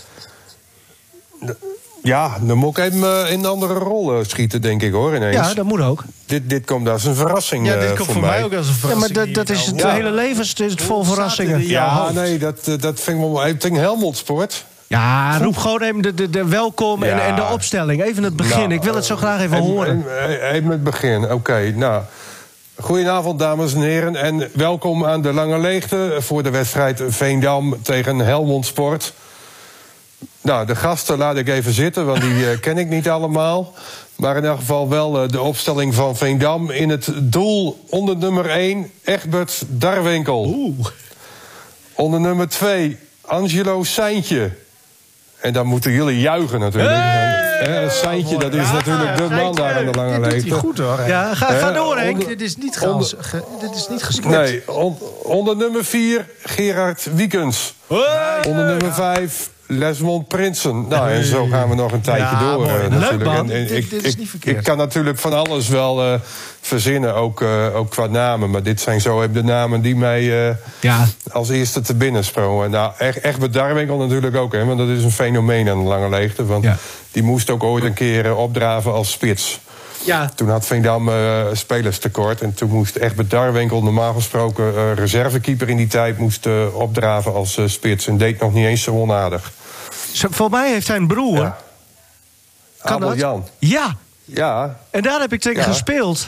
Ja, 2.03 2.37
dan 2.41 2.57
moet 2.57 2.77
ik 2.77 2.83
hem 2.91 3.03
eh, 3.03 3.31
in 3.31 3.39
een 3.39 3.45
andere 3.45 3.73
rol 3.73 4.13
eh, 4.13 4.25
schieten, 4.27 4.61
denk 4.61 4.81
ik 4.81 4.91
hoor, 4.91 5.15
ineens. 5.15 5.35
Ja, 5.35 5.53
dat 5.53 5.65
moet 5.65 5.81
ook. 5.81 6.03
dit, 6.25 6.49
dit 6.49 6.65
komt 6.65 6.89
als 6.89 7.03
een 7.05 7.15
verrassing 7.15 7.67
Ja, 7.67 7.73
eh, 7.73 7.79
dit 7.81 7.93
komt 7.97 8.11
voor 8.11 8.21
mij 8.21 8.43
ook 8.43 8.53
als 8.53 8.67
een 8.67 8.73
Ja, 8.73 8.79
verrassing. 8.79 9.15
maar 9.15 9.25
dat, 9.25 9.33
dat 9.35 9.49
is 9.49 9.65
het 9.65 9.79
Ja. 9.79 9.89
hele 9.91 10.11
leven 10.11 10.41
is 10.41 10.53
het 10.57 10.81
vol 10.81 11.03
verrassingen. 11.03 11.59
jouw 11.61 11.69
Ja, 11.87 11.99
hoofd. 12.01 12.13
nee, 12.13 12.37
dat, 12.37 12.67
eh, 12.67 12.73
dat 12.79 12.99
vind 12.99 13.17
ik 13.17 13.23
wel... 13.31 13.47
Ik 13.47 13.61
denk 13.61 13.75
Helmond 13.75 14.17
Sport. 14.17 14.65
Ja, 14.87 15.37
roep 15.37 15.57
gewoon 15.57 15.81
even 15.81 16.01
de, 16.01 16.13
de, 16.13 16.29
de 16.29 16.45
welkom 16.45 17.03
en, 17.03 17.09
Ja. 17.15 17.19
en 17.25 17.35
de 17.35 17.43
opstelling. 17.51 18.03
Even 18.03 18.23
het 18.23 18.35
begin. 18.35 18.57
Nou, 18.59 18.73
ik 18.73 18.83
wil 18.83 18.95
het 18.95 19.05
zo 19.05 19.15
graag 19.15 19.41
even 19.41 19.57
Even- 19.57 19.69
horen. 19.69 20.05
Even 20.27 20.41
even 20.51 20.69
het 20.69 20.83
begin, 20.83 21.31
oké. 21.31 21.73
nou, 21.75 22.01
goedenavond, 22.79 23.39
dames 23.39 23.73
en 23.73 23.81
heren. 23.81 24.15
En 24.15 24.49
welkom 24.53 25.05
aan 25.05 25.21
de 25.21 25.33
Lange 25.33 25.57
Leegte 25.59 26.15
voor 26.19 26.43
de 26.43 26.49
wedstrijd 26.49 27.01
Veendam 27.07 27.77
tegen 27.81 28.19
Helmond 28.19 28.65
Sport. 28.65 29.13
Nou, 30.49 30.65
de 30.65 30.75
gasten 30.75 31.17
laat 31.17 31.35
ik 31.37 31.47
even 31.47 31.73
zitten, 31.73 32.05
want 32.05 32.21
die 32.21 32.49
eh, 32.51 32.59
ken 32.59 32.77
ik 32.77 32.89
niet 32.89 33.09
allemaal. 33.09 33.73
Maar 34.15 34.37
in 34.37 34.45
elk 34.45 34.57
geval 34.59 34.89
wel 34.89 35.21
eh, 35.23 35.29
de 35.29 35.41
opstelling 35.41 35.95
van 35.95 36.15
Veendam. 36.17 36.69
In 36.71 36.89
het 36.89 37.09
doel 37.17 37.83
onder 37.89 38.17
nummer 38.17 38.49
1, 38.49 38.91
Egbert 39.03 39.61
Darwinkel. 39.67 40.75
Onder 41.93 42.19
nummer 42.19 42.47
2, 42.49 42.97
Angelo 43.21 43.83
Seintje. 43.83 44.51
En 45.39 45.53
dan 45.53 45.65
moeten 45.65 45.91
jullie 45.91 46.19
juichen 46.19 46.59
natuurlijk. 46.59 46.93
Hey! 46.95 47.89
Seintje, 47.89 48.37
dat 48.37 48.53
is 48.53 48.71
natuurlijk 48.71 49.17
de 49.17 49.27
man 49.29 49.55
daar 49.55 49.75
aan 49.77 49.85
de 49.85 49.91
lange 49.91 50.11
Dit 50.11 50.21
doet 50.23 50.31
leegte. 50.31 50.49
hij 50.49 50.59
goed 50.59 50.77
hoor. 50.77 50.99
Ja, 51.07 51.35
ga, 51.35 51.45
ga 51.45 51.69
Eh, 51.69 51.75
door, 51.75 51.97
Henk. 51.97 52.13
onder- 52.13 52.27
Dit 52.27 52.41
is 52.41 52.55
niet, 52.55 52.77
ge- 52.77 53.43
dit 53.61 53.75
is 53.75 53.87
niet 53.87 54.03
gescript. 54.03 54.35
Nee, 54.35 54.63
on- 54.67 54.97
onder 55.23 55.55
nummer 55.55 55.85
4 55.85 56.25
Gerard 56.43 57.07
Wiekens. 57.13 57.73
Onder 58.47 58.65
nummer 58.65 58.93
5 58.93 59.49
Lesmond 59.71 60.27
Prinsen. 60.27 60.87
Nou, 60.87 61.09
en 61.11 61.23
zo 61.25 61.45
gaan 61.45 61.69
we 61.69 61.75
nog 61.75 61.91
een 61.91 62.01
tijdje 62.01 62.23
Ja, 62.23 62.51
door. 62.51 62.65
mooi. 62.65 62.89
natuurlijk. 62.89 63.31
En, 63.37 63.49
en 63.51 63.75
ik, 63.75 63.89
dit 63.89 64.05
ik- 64.05 64.17
niet 64.17 64.29
verkeerd. 64.29 64.57
ik 64.57 64.63
kan 64.63 64.77
natuurlijk 64.77 65.19
van 65.19 65.33
alles 65.33 65.67
wel 65.67 66.03
eh, 66.03 66.19
verzinnen, 66.61 67.15
ook, 67.15 67.41
eh, 67.41 67.75
ook 67.75 67.89
qua 67.89 68.05
namen. 68.05 68.49
Maar 68.49 68.63
dit 68.63 68.81
zijn 68.81 69.01
zo 69.01 69.31
de 69.31 69.43
namen 69.43 69.81
die 69.81 69.95
mij 69.95 70.47
eh, 70.49 70.55
Ja. 70.79 71.05
als 71.31 71.49
eerste 71.49 71.81
te 71.81 71.93
binnen 71.95 72.23
sprongen. 72.23 72.71
Nou, 72.71 72.91
echt, 72.97 73.19
echt 73.19 73.39
bij 73.39 73.49
Darwinkel 73.49 73.97
natuurlijk 73.97 74.35
ook, 74.35 74.53
hè, 74.53 74.65
want 74.65 74.77
dat 74.77 74.87
is 74.87 75.03
een 75.03 75.11
fenomeen 75.11 75.69
aan 75.69 75.79
de 75.83 75.87
lange 75.89 76.09
leegte. 76.09 76.45
Want 76.45 76.63
Ja. 76.63 76.77
die 77.11 77.23
moest 77.23 77.49
ook 77.49 77.63
ooit 77.63 77.83
een 77.83 77.93
keer 77.93 78.35
opdraven 78.35 78.93
als 78.93 79.11
spits. 79.11 79.59
Ja. 80.05 80.29
Toen 80.35 80.49
had 80.49 80.65
Veendam 80.65 81.09
eh 81.09 81.41
spelerstekort. 81.53 82.41
En 82.41 82.53
toen 82.53 82.69
moest 82.69 82.95
Egbert 82.95 83.29
Darwinkel, 83.29 83.83
normaal 83.83 84.13
gesproken 84.13 84.95
reservekeeper 84.95 85.69
in 85.69 85.77
die 85.77 85.87
tijd... 85.87 86.17
moest 86.17 86.47
opdraven 86.73 87.33
als 87.33 87.57
spits. 87.65 88.07
En 88.07 88.17
deed 88.17 88.39
nog 88.39 88.53
niet 88.53 88.65
eens 88.65 88.83
zo 88.83 88.91
onaardig. 88.91 89.51
Voor 90.13 90.49
mij 90.49 90.71
heeft 90.71 90.87
hij 90.87 90.97
een 90.97 91.07
broer. 91.07 91.37
Ja. 91.37 91.57
Kan 92.83 92.93
Abel 92.95 93.07
dat? 93.09 93.17
Jan. 93.17 93.47
Ja, 93.59 93.95
Ja, 94.25 94.75
en 94.91 95.01
daar 95.01 95.19
heb 95.19 95.33
ik 95.33 95.39
tegen 95.41 95.59
Ja. 95.61 95.67
gespeeld. 95.67 96.27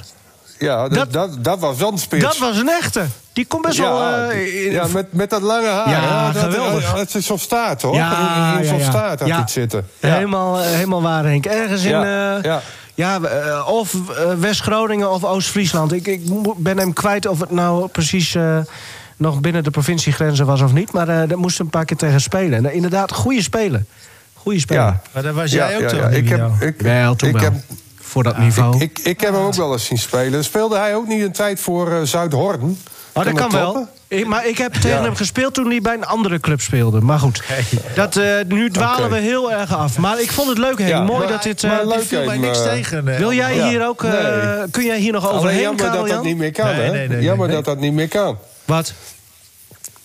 ja 0.59 0.87
dat, 0.87 1.13
Dat- 1.13 1.43
dat, 1.43 1.59
was 1.59 1.77
dan 1.77 1.97
spits. 1.99 2.23
Dat 2.23 2.37
was 2.37 2.57
een 2.57 2.69
echte. 2.69 3.05
Die 3.33 3.45
komt 3.45 3.61
best 3.65 3.77
wel... 3.77 4.01
ja, 4.01 4.29
eh, 4.29 4.65
in- 4.65 4.71
ja 4.71 4.87
met, 4.87 5.13
met 5.13 5.29
dat 5.29 5.41
lange 5.41 5.67
haar. 5.67 5.89
Ja, 5.89 6.31
dat, 6.31 6.43
geweldig. 6.43 6.93
Het 6.93 7.15
is 7.15 7.25
zo'n 7.25 7.37
staart, 7.39 7.79
toch? 7.79 7.95
Ja, 7.95 8.57
in 8.59 8.65
zo'n 8.65 8.81
staart 8.81 9.19
had 9.19 9.29
het 9.29 9.51
zitten. 9.51 9.87
Helemaal, 9.99 10.59
eh, 10.59 10.65
helemaal 10.69 11.01
waar, 11.01 11.23
Henk. 11.23 11.45
Ergens 11.45 11.83
in... 11.83 11.89
Ja, 11.89 12.37
eh, 12.37 12.43
ja. 12.43 12.61
ja, 12.93 13.19
of 13.63 13.95
West-Groningen 14.39 15.11
of 15.11 15.23
Oost-Friesland. 15.23 15.91
Ik, 15.93 16.07
ik 16.07 16.21
ben 16.57 16.77
hem 16.77 16.93
kwijt 16.93 17.25
of 17.27 17.39
het 17.39 17.51
nou 17.51 17.87
precies 17.87 18.35
nog 19.21 19.41
binnen 19.41 19.63
de 19.63 19.69
provinciegrenzen 19.69 20.45
was 20.45 20.61
of 20.61 20.73
niet. 20.73 20.91
Maar 20.91 21.07
eh 21.09 21.29
daar 21.29 21.37
moest 21.37 21.59
een 21.59 21.69
paar 21.69 21.85
keer 21.85 21.97
tegen 21.97 22.21
spelen. 22.21 22.53
En, 22.53 22.65
eh, 22.65 22.75
inderdaad, 22.75 23.11
goede 23.11 23.41
speler. 23.41 23.83
Goede 24.33 24.59
speler. 24.59 24.83
Ja. 24.83 25.01
Maar 25.11 25.23
daar 25.23 25.33
was 25.33 25.51
jij 25.51 25.75
ook 25.77 25.83
toch 25.89 26.09
Ik 26.09 26.29
heb, 26.29 26.49
ik, 26.59 26.81
Wel, 26.81 27.15
toen 27.15 27.29
ik 27.29 27.35
wel. 27.35 27.43
heb, 27.43 27.53
Voor 27.99 28.23
dat 28.23 28.37
niveau. 28.37 28.79
ik, 28.79 28.99
ik 29.03 29.21
heb 29.21 29.33
hem 29.33 29.41
ook 29.43 29.53
wel 29.55 29.71
eens 29.73 29.85
zien 29.85 29.97
spelen. 29.97 30.43
Speelde 30.43 30.77
hij 30.77 30.95
ook 30.95 31.07
niet 31.07 31.21
een 31.23 31.31
tijd 31.31 31.59
voor 31.59 31.91
eh 31.91 32.01
Zuidhorn? 32.01 32.77
Oh, 33.13 33.23
dat 33.25 33.33
kan 33.33 33.51
wel. 33.51 33.87
Ik- 34.07 34.27
maar 34.27 34.47
ik 34.47 34.57
heb 34.57 34.73
tegen 34.73 34.89
Ja. 34.97 35.01
hem 35.03 35.15
gespeeld 35.15 35.53
toen 35.53 35.69
hij 35.69 35.81
bij 35.81 35.93
een 35.93 36.05
andere 36.05 36.39
club 36.39 36.61
speelde. 36.61 37.01
Maar 37.01 37.19
goed, 37.19 37.43
dat, 37.95 38.15
eh, 38.15 38.25
nu 38.47 38.69
dwalen 38.69 39.09
we 39.09 39.17
heel 39.17 39.51
erg 39.51 39.75
af. 39.75 39.97
Maar 39.97 40.21
ik 40.21 40.31
vond 40.31 40.49
het 40.49 40.57
leuk, 40.57 40.77
Henk. 40.77 40.89
Ja, 40.89 41.01
Mooi 41.01 41.19
maar- 41.19 41.27
dat 41.27 41.43
dit... 41.43 41.63
eh, 41.63 41.69
maar 41.71 41.85
leuk, 41.87 42.01
viel 42.03 42.23
mij 42.25 42.33
hem, 42.33 42.41
niks 42.43 42.63
tegen. 42.63 43.07
eh, 43.07 43.17
Wil 43.17 43.33
jij 43.33 43.55
Ja. 43.55 43.67
hier 43.67 43.87
ook... 43.87 44.03
eh, 44.03 44.11
Nee. 44.11 44.69
Kun 44.71 44.83
jij 44.85 44.99
hier 44.99 45.11
nog 45.11 45.25
Alleen 45.25 45.37
overheen, 45.37 45.61
jammer 45.61 45.77
dat 45.83 45.93
dat 45.93 46.01
Karel-Jan? 46.01 46.25
niet 46.25 46.37
meer 46.37 46.51
kan, 46.51 46.65
Nee, 46.65 46.75
hè? 46.75 46.91
nee, 46.91 47.07
nee, 47.07 47.21
jammer 47.21 47.47
nee. 47.47 47.55
dat 47.55 47.65
dat 47.65 47.79
niet 47.79 47.93
meer 47.93 48.07
kan. 48.07 48.37
Wat? 48.65 48.93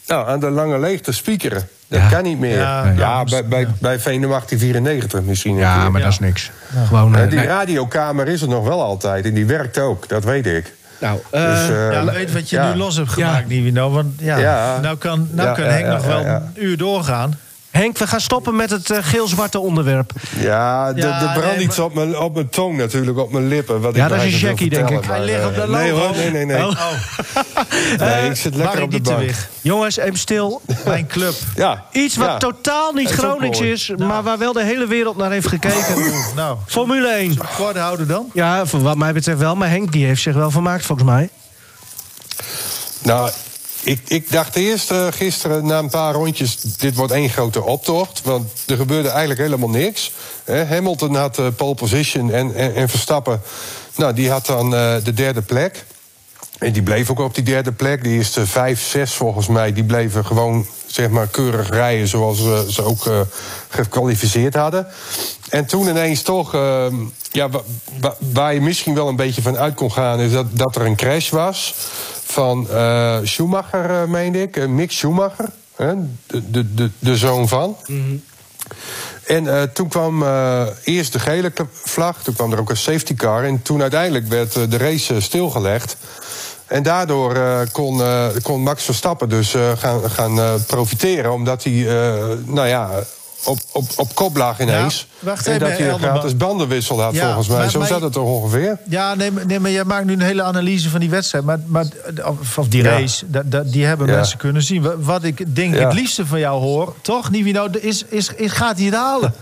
Nou, 0.07 0.29
aan 0.29 0.41
de 0.41 0.51
lange 0.51 0.79
leegte 0.79 1.13
spiekeren. 1.13 1.69
Dat 1.89 2.01
Ja. 2.01 2.09
kan 2.09 2.23
niet 2.23 2.39
meer. 2.39 2.59
Ja, 2.59 2.85
Ja, 2.85 2.93
ja, 2.97 3.25
bij, 3.25 3.45
bij, 3.47 3.67
bij 3.81 3.99
Veendam 4.01 4.31
1894 4.31 5.23
misschien. 5.23 5.57
Ja, 5.57 5.89
maar 5.89 6.01
dat 6.01 6.13
is 6.13 6.19
niks. 6.19 6.51
Gewoon... 6.87 7.17
Eh, 7.17 7.29
die 7.29 7.39
nee. 7.39 7.47
radiokamer 7.47 8.29
is 8.29 8.43
er 8.43 8.49
nog 8.49 8.65
wel 8.67 8.83
altijd. 8.83 9.25
En 9.25 9.35
die 9.35 9.47
werkt 9.47 9.79
ook, 9.79 10.09
dat 10.09 10.25
weet 10.25 10.47
ik. 10.47 10.75
Nou, 11.01 11.19
eh, 11.31 11.45
Dus, 11.51 11.69
eh, 11.69 11.93
Ja, 11.93 12.05
weet 12.05 12.33
wat 12.33 12.51
je 12.51 12.57
ja. 12.57 12.71
nu 12.73 12.77
los 12.79 12.97
hebt 12.97 13.11
gemaakt, 13.11 13.49
Nivino. 13.49 13.91
Want 13.91 14.13
ja, 14.21 14.37
Ja. 14.37 14.79
nou 14.81 14.97
kan, 14.97 15.29
nou 15.31 15.49
Ja, 15.49 15.55
kan 15.55 15.65
ja, 15.65 15.71
Henk 15.71 15.85
ja, 15.87 15.93
nog 15.93 16.07
wel 16.07 16.21
ja, 16.21 16.27
ja. 16.27 16.37
een 16.55 16.65
uur 16.65 16.77
doorgaan. 16.77 17.39
Henk, 17.77 17.99
we 17.99 18.07
gaan 18.07 18.21
stoppen 18.21 18.57
met 18.57 18.71
het 18.71 18.91
eh, 18.91 18.99
geel-zwarte 19.01 19.59
onderwerp. 19.59 20.13
Ja, 20.39 20.93
de, 20.93 21.01
Ja, 21.01 21.21
er 21.21 21.39
brandt 21.39 21.57
nee, 21.57 21.65
iets 21.65 21.79
op 21.79 21.95
mijn, 21.95 22.19
op 22.19 22.35
mijn 22.35 22.49
tong 22.49 22.77
natuurlijk, 22.77 23.19
op 23.19 23.33
mijn 23.33 23.49
lippen. 23.49 23.81
Wat 23.81 23.95
Ja, 23.95 24.05
ik 24.05 24.11
dat 24.11 24.23
is 24.23 24.33
een 24.33 24.39
Jackie, 24.39 24.71
denk 24.71 24.91
ik. 24.91 25.07
maar, 25.07 25.17
Hij 25.17 25.25
ligt 25.25 25.45
op 25.45 25.53
eh, 25.53 25.61
de 25.61 25.69
Nee 25.69 25.91
hoor, 25.91 26.11
nee, 26.17 26.31
nee, 26.31 26.45
nee. 26.45 26.67
Oh. 26.67 26.93
nee 27.99 28.27
ik 28.31 28.37
zit 28.37 28.55
lekker 28.55 28.83
op 28.83 28.91
de 28.91 29.01
bank. 29.01 29.31
Jongens, 29.61 29.97
even 29.97 30.19
stil. 30.19 30.63
Mijn 30.85 31.07
club. 31.07 31.35
Ja, 31.55 31.85
Iets 31.93 32.17
wat 32.17 32.27
ja. 32.27 32.37
totaal 32.37 32.93
niet 32.93 33.11
is 33.11 33.17
Gronings 33.17 33.61
is, 33.61 33.93
maar 33.97 34.23
waar 34.23 34.39
wel 34.39 34.53
de 34.53 34.65
hele 34.65 34.87
wereld 34.87 35.17
naar 35.17 35.31
heeft 35.31 35.49
gekeken. 35.49 36.13
Nou, 36.35 36.57
Formule 36.67 37.09
1. 37.09 37.39
kort 37.57 37.77
houden 37.77 38.09
dan. 38.09 38.31
Ja, 38.33 38.67
voor 38.67 38.83
wat 38.83 38.97
mij 38.97 39.13
betreft 39.13 39.39
wel, 39.39 39.57
maar 39.57 39.69
Henk 39.69 39.93
die 39.93 40.07
heeft 40.07 40.23
zich 40.23 40.35
wel 40.35 40.51
vermaakt 40.51 40.87
volgens 40.87 41.09
mij. 41.09 41.29
Nou, 43.03 43.31
ik, 43.87 44.01
ik 44.07 44.31
dacht 44.31 44.57
eerst 44.57 44.91
eh, 44.91 45.07
gisteren 45.11 45.67
na 45.67 45.79
een 45.79 45.91
paar 45.91 46.15
rondjes... 46.15 46.57
dit 46.61 46.95
wordt 46.95 47.13
één 47.13 47.29
grote 47.31 47.63
optocht, 47.63 48.21
want 48.25 48.51
er 48.67 48.77
gebeurde 48.77 49.09
eigenlijk 49.09 49.41
helemaal 49.41 49.69
niks. 49.69 50.13
Hamilton 50.45 51.15
had 51.15 51.39
eh, 51.39 51.47
pole 51.57 51.75
position 51.75 52.33
en, 52.33 52.55
en, 52.55 52.75
en 52.75 52.89
Verstappen... 52.89 53.41
Nou, 53.97 54.13
die 54.13 54.31
had 54.31 54.47
dan 54.47 54.75
eh, 54.75 54.95
de 55.05 55.13
derde 55.13 55.43
plek. 55.43 55.85
En 56.59 56.73
die 56.73 56.83
bleef 56.83 57.11
ook 57.11 57.19
op 57.19 57.35
die 57.35 57.45
derde 57.45 57.73
plek. 57.73 58.03
Die 58.03 58.13
eerste 58.17 58.47
vijf, 58.47 58.83
zes 58.83 59.13
volgens 59.13 59.47
mij, 59.47 59.73
die 59.73 59.85
bleven 59.85 60.27
gewoon 60.27 60.67
zeg 60.87 61.09
maar 61.09 61.27
keurig 61.27 61.69
rijden... 61.71 62.09
zoals 62.09 62.39
eh, 62.41 62.61
ze 62.61 62.83
ook 62.83 63.27
gekwalificeerd 63.69 64.55
hadden. 64.55 64.87
En 65.49 65.67
toen 65.67 65.89
ineens 65.89 66.23
toch, 66.23 66.55
eh, 66.55 66.87
ja, 67.31 67.49
wa- 67.51 67.63
wa- 68.01 68.17
waar 68.33 68.55
je 68.55 68.61
misschien 68.61 68.95
wel 68.95 69.09
een 69.09 69.17
beetje 69.17 69.43
van 69.43 69.59
uit 69.59 69.75
kon 69.75 69.93
gaan... 69.93 70.21
is 70.21 70.33
dat, 70.33 70.47
dat 70.51 70.77
er 70.77 70.87
een 70.87 70.97
crash 70.97 71.31
was 71.31 71.75
van 72.27 72.71
eh, 72.71 73.19
Schumacher, 73.23 73.91
eh, 73.91 74.05
meende 74.05 74.43
ik. 74.43 74.57
eh, 74.57 74.67
Mick 74.67 74.93
Schumacher, 74.93 75.49
hè, 75.77 75.95
de, 76.27 76.51
de, 76.51 76.75
de, 76.75 76.91
de 76.99 77.17
zoon 77.17 77.49
van... 77.49 77.77
En 79.27 79.57
eh, 79.57 79.63
toen 79.63 79.89
kwam 79.89 80.25
eerst 80.85 81.13
de 81.13 81.19
gele 81.19 81.53
vlag, 81.71 82.23
toen 82.23 82.35
kwam 82.35 82.53
er 82.53 82.59
ook 82.61 82.71
een 82.71 82.77
safety 82.77 83.15
car. 83.15 83.45
En 83.45 83.63
toen 83.63 83.81
uiteindelijk 83.83 84.29
werd 84.29 84.71
de 84.71 84.77
race 84.77 85.21
stilgelegd. 85.21 85.97
En 86.67 86.83
daardoor 86.83 87.39
kon, 87.73 88.03
kon 88.43 88.61
Max 88.63 88.85
Verstappen 88.85 89.29
dus 89.29 89.55
gaan, 89.77 90.11
gaan 90.11 90.65
profiteren. 90.67 91.33
Omdat 91.33 91.65
hij, 91.65 91.73
nou 92.45 92.67
ja, 92.67 92.91
op, 93.47 93.59
op, 93.73 93.85
op 93.97 94.15
kop 94.15 94.37
lag 94.37 94.61
ineens. 94.61 95.07
Ja, 95.19 95.27
wacht 95.27 95.47
en 95.47 95.55
even, 95.55 95.69
dat 95.69 95.79
hij 95.79 95.89
een 95.91 95.99
gratis 95.99 96.37
bandenwissel 96.37 97.03
had, 97.03 97.15
Ja, 97.15 97.25
volgens 97.27 97.49
mij. 97.49 97.57
maar- 97.59 97.71
Zo 97.71 97.79
maar- 97.79 97.89
zat 97.89 98.01
het 98.01 98.13
toch 98.13 98.29
ongeveer? 98.29 98.79
Ja, 98.89 99.15
nee, 99.15 99.31
maar- 99.31 99.47
nee, 99.47 99.61
maar 99.61 99.71
jij 99.71 99.85
maakt 99.85 100.05
nu 100.05 100.13
een 100.13 100.21
hele 100.21 100.43
analyse 100.43 100.91
van 100.91 101.01
die 101.01 101.11
wedstrijd. 101.11 101.45
Maar, 101.45 101.59
maar, 101.67 101.85
of, 102.57 102.69
die 102.69 102.83
Ja. 102.83 102.91
race, 102.91 103.25
die 103.67 103.85
hebben 103.85 104.07
mensen 104.07 104.39
kunnen 104.39 104.63
zien. 104.63 104.83
Wa- 104.83 104.99
Wat 104.99 105.25
ik 105.25 105.55
denk 105.57 105.75
het 105.75 105.93
liefste 105.93 106.27
van 106.27 106.39
jou 106.39 106.61
hoor, 106.61 106.95
toch, 107.03 107.31
Nivino, 107.31 107.67
is, 107.81 108.05
is, 108.09 108.31
is, 108.37 108.53
gaat 108.53 108.77
hij 108.77 108.85
het 108.87 108.95
halen? 108.95 109.35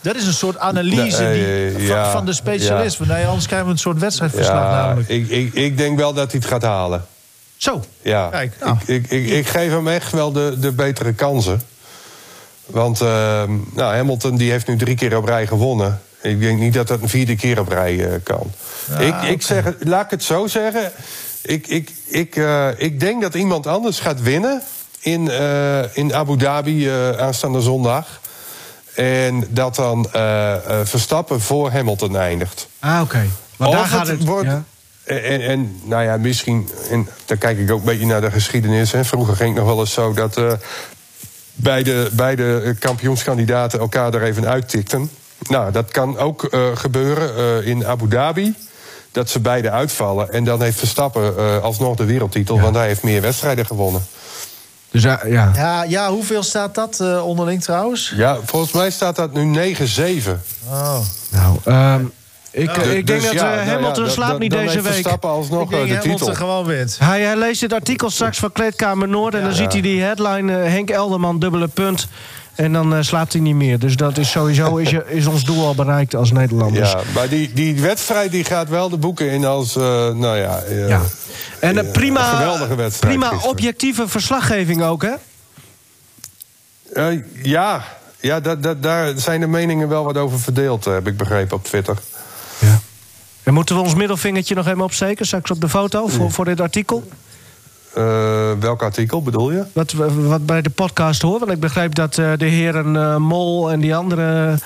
Dat 0.00 0.16
is 0.16 0.26
een 0.26 0.32
soort 0.32 0.58
analyse 0.58 1.30
die, 1.76 1.86
ja, 1.86 2.02
van, 2.04 2.12
van 2.12 2.26
de 2.26 2.32
specialist. 2.32 2.98
Want 2.98 3.10
Nee, 3.10 3.26
anders 3.26 3.46
krijgen 3.46 3.66
we 3.66 3.72
een 3.72 3.78
soort 3.78 3.98
wedstrijdverslag 3.98 4.62
Ja, 4.70 4.70
namelijk. 4.86 5.08
ik, 5.08 5.28
ik, 5.28 5.54
ik 5.54 5.76
denk 5.78 5.98
wel 5.98 6.12
dat 6.12 6.30
hij 6.30 6.40
het 6.40 6.50
gaat 6.50 6.62
halen. 6.62 7.04
Zo. 7.56 7.82
Ja, 8.02 8.28
Kijk, 8.28 8.56
nou. 8.60 8.76
ik, 8.86 8.88
ik, 9.04 9.10
ik, 9.10 9.28
ik 9.30 9.46
geef 9.46 9.70
hem 9.70 9.88
echt 9.88 10.12
wel 10.12 10.32
de, 10.32 10.56
de 10.60 10.72
betere 10.72 11.12
kansen. 11.12 11.60
Want 12.66 13.00
ehm, 13.00 13.50
nou, 13.72 13.94
Hamilton 13.94 14.36
die 14.36 14.50
heeft 14.50 14.66
nu 14.66 14.76
drie 14.76 14.96
keer 14.96 15.16
op 15.16 15.24
rij 15.24 15.46
gewonnen. 15.46 16.00
Ik 16.24 16.40
denk 16.40 16.58
niet 16.58 16.74
dat 16.74 16.86
dat 16.86 17.02
een 17.02 17.08
vierde 17.08 17.36
keer 17.36 17.60
op 17.60 17.68
rij 17.68 18.06
eh, 18.06 18.14
kan. 18.22 18.52
ik, 18.98 19.22
ik 19.22 19.42
zeg, 19.42 19.64
laat 19.78 20.04
ik 20.04 20.10
het 20.10 20.22
zo 20.22 20.46
zeggen. 20.46 20.92
Ik, 21.42 21.66
ik, 21.66 21.90
ik, 22.06 22.36
eh, 22.36 22.68
ik 22.76 23.00
denk 23.00 23.22
dat 23.22 23.34
iemand 23.34 23.66
anders 23.66 24.00
gaat 24.00 24.22
winnen 24.22 24.62
in, 25.00 25.30
eh, 25.30 25.96
in 25.96 26.14
Abu 26.14 26.36
Dhabi 26.36 26.90
aanstaande 27.18 27.60
zondag. 27.60 28.20
En 28.94 29.46
dat 29.48 29.74
dan 29.74 30.08
Verstappen 30.84 31.40
voor 31.40 31.70
Hamilton 31.70 32.16
eindigt. 32.16 32.68
Ah, 32.78 33.00
oké. 33.02 33.26
Maar 33.56 33.70
daar 33.70 33.86
gaat 33.86 34.06
het... 34.06 34.24
wordt. 34.24 34.48
ja. 34.48 34.64
En, 35.04 35.40
en, 35.40 35.80
nou 35.82 36.02
ja, 36.02 36.16
misschien. 36.16 36.68
En 36.90 37.08
dan 37.24 37.38
kijk 37.38 37.58
ik 37.58 37.70
ook 37.70 37.78
een 37.78 37.84
beetje 37.84 38.06
naar 38.06 38.20
de 38.20 38.30
geschiedenis. 38.30 38.92
Hè. 38.92 39.04
Vroeger 39.04 39.36
ging 39.36 39.48
het 39.48 39.58
nog 39.58 39.74
wel 39.74 39.80
eens 39.80 39.92
zo 39.92 40.12
dat. 40.12 40.40
Beide, 41.54 42.08
beide 42.12 42.74
kampioenskandidaten 42.78 43.78
elkaar 43.78 44.14
er 44.14 44.22
even 44.22 44.46
uittikten. 44.46 45.10
nou, 45.48 45.72
dat 45.72 45.90
kan 45.90 46.18
ook 46.18 46.44
eh, 46.44 46.60
gebeuren 46.74 47.36
eh, 47.36 47.66
in 47.66 47.86
Abu 47.86 48.08
Dhabi. 48.08 48.54
Dat 49.12 49.30
ze 49.30 49.40
beide 49.40 49.70
uitvallen. 49.70 50.32
En 50.32 50.44
dan 50.44 50.62
heeft 50.62 50.78
Verstappen 50.78 51.36
eh, 51.38 51.62
alsnog 51.62 51.96
de 51.96 52.04
wereldtitel. 52.04 52.60
Want 52.60 52.76
hij 52.76 52.86
heeft 52.86 53.02
meer 53.02 53.20
wedstrijden 53.20 53.66
gewonnen. 53.66 54.06
Dus 54.94 55.02
ja, 55.02 55.20
ja. 55.26 55.50
Ja, 55.54 55.82
ja 55.82 56.10
hoeveel 56.10 56.42
staat 56.42 56.74
dat 56.74 57.00
eh, 57.00 57.26
onderling 57.26 57.62
trouwens? 57.62 58.12
Ja, 58.16 58.38
volgens 58.44 58.72
mij 58.72 58.90
staat 58.90 59.16
dat 59.16 59.32
nu 59.32 59.74
9-7. 59.74 60.30
Oh. 60.68 60.98
Nou, 61.30 61.58
ehm, 61.64 62.04
ik, 62.54 62.76
ik 62.76 63.06
denk 63.06 63.20
Dus 63.20 63.24
dat 63.24 63.32
ja, 63.32 63.50
eh, 63.50 63.56
nou 63.56 63.66
ja, 63.66 63.72
Hamilton 63.72 64.10
slaapt 64.10 64.38
niet 64.38 64.50
deze 64.50 64.80
week. 64.80 64.92
Verstappen 64.92 65.30
alsnog 65.30 65.62
Ik 65.62 65.70
denk 65.70 65.88
de 65.88 65.94
Hamilton 65.94 66.16
titel. 66.18 66.34
gewoon 66.34 66.64
wint. 66.66 66.96
Hij, 66.98 67.22
hij 67.22 67.36
leest 67.36 67.60
het 67.60 67.72
artikel 67.72 68.10
straks 68.10 68.38
van 68.38 68.52
Kleedkamer 68.52 69.08
Noord... 69.08 69.34
en 69.34 69.42
dan 69.42 69.52
ziet 69.52 69.72
hij 69.72 69.80
die 69.80 70.02
headline 70.02 70.62
eh, 70.62 70.70
Henk 70.70 70.90
Elderman, 70.90 71.38
dubbele 71.38 71.68
punt... 71.68 72.08
En 72.54 72.72
dan 72.72 72.94
eh, 72.94 73.02
slaapt 73.02 73.32
hij 73.32 73.42
niet 73.42 73.54
meer. 73.54 73.78
Dus 73.78 73.96
dat 73.96 74.18
is 74.18 74.30
sowieso 74.30 74.76
is, 74.76 74.90
je, 74.90 75.04
is 75.06 75.26
ons 75.26 75.44
doel 75.44 75.66
al 75.66 75.74
bereikt 75.74 76.14
als 76.14 76.32
Nederlanders. 76.32 76.90
Ja, 76.90 77.00
maar 77.14 77.28
die, 77.28 77.52
die 77.52 77.80
wedstrijd 77.80 78.30
die 78.30 78.44
gaat 78.44 78.68
wel 78.68 78.88
de 78.88 78.96
boeken 78.96 79.30
in 79.30 79.44
als, 79.44 79.76
eh, 79.76 79.82
nou 80.08 80.36
ja... 80.36 80.62
Ja. 80.68 81.00
En 81.60 81.78
eh, 81.78 81.90
prima, 81.92 82.30
een 82.30 82.36
geweldige 82.36 82.74
wedstrijd 82.74 83.14
prima 83.14 83.28
gisteren. 83.28 83.50
objectieve 83.50 84.08
verslaggeving 84.08 84.82
ook, 84.82 85.02
hè? 85.02 85.14
Eh, 86.92 87.20
ja, 87.42 87.84
ja 88.20 88.40
dat, 88.40 88.62
dat, 88.62 88.82
daar 88.82 89.12
zijn 89.16 89.40
de 89.40 89.46
meningen 89.46 89.88
wel 89.88 90.04
wat 90.04 90.16
over 90.16 90.40
verdeeld, 90.40 90.84
heb 90.84 91.06
ik 91.06 91.16
begrepen 91.16 91.56
op 91.56 91.64
Twitter. 91.64 91.96
Ja. 93.44 93.50
En 93.50 93.54
moeten 93.54 93.74
we 93.76 93.82
ons 93.82 93.94
middelvingertje 93.94 94.54
nog 94.54 94.66
even 94.66 94.80
opsteken, 94.80 95.26
straks 95.26 95.50
op 95.50 95.60
de 95.60 95.68
foto, 95.68 96.06
voor, 96.06 96.30
voor 96.30 96.44
dit 96.44 96.60
artikel? 96.60 97.04
Eh, 97.94 98.50
welk 98.60 98.82
artikel 98.82 99.22
bedoel 99.22 99.50
je? 99.50 99.64
Wat, 99.72 99.92
wat 100.14 100.46
bij 100.46 100.62
de 100.62 100.70
podcast 100.70 101.22
hoort. 101.22 101.40
Want 101.40 101.52
ik 101.52 101.60
begrijp 101.60 101.94
dat 101.94 102.18
eh, 102.18 102.32
de 102.36 102.46
heren 102.46 102.96
eh, 102.96 103.16
Mol 103.16 103.70
en 103.70 103.80
die 103.80 103.94
andere 103.96 104.58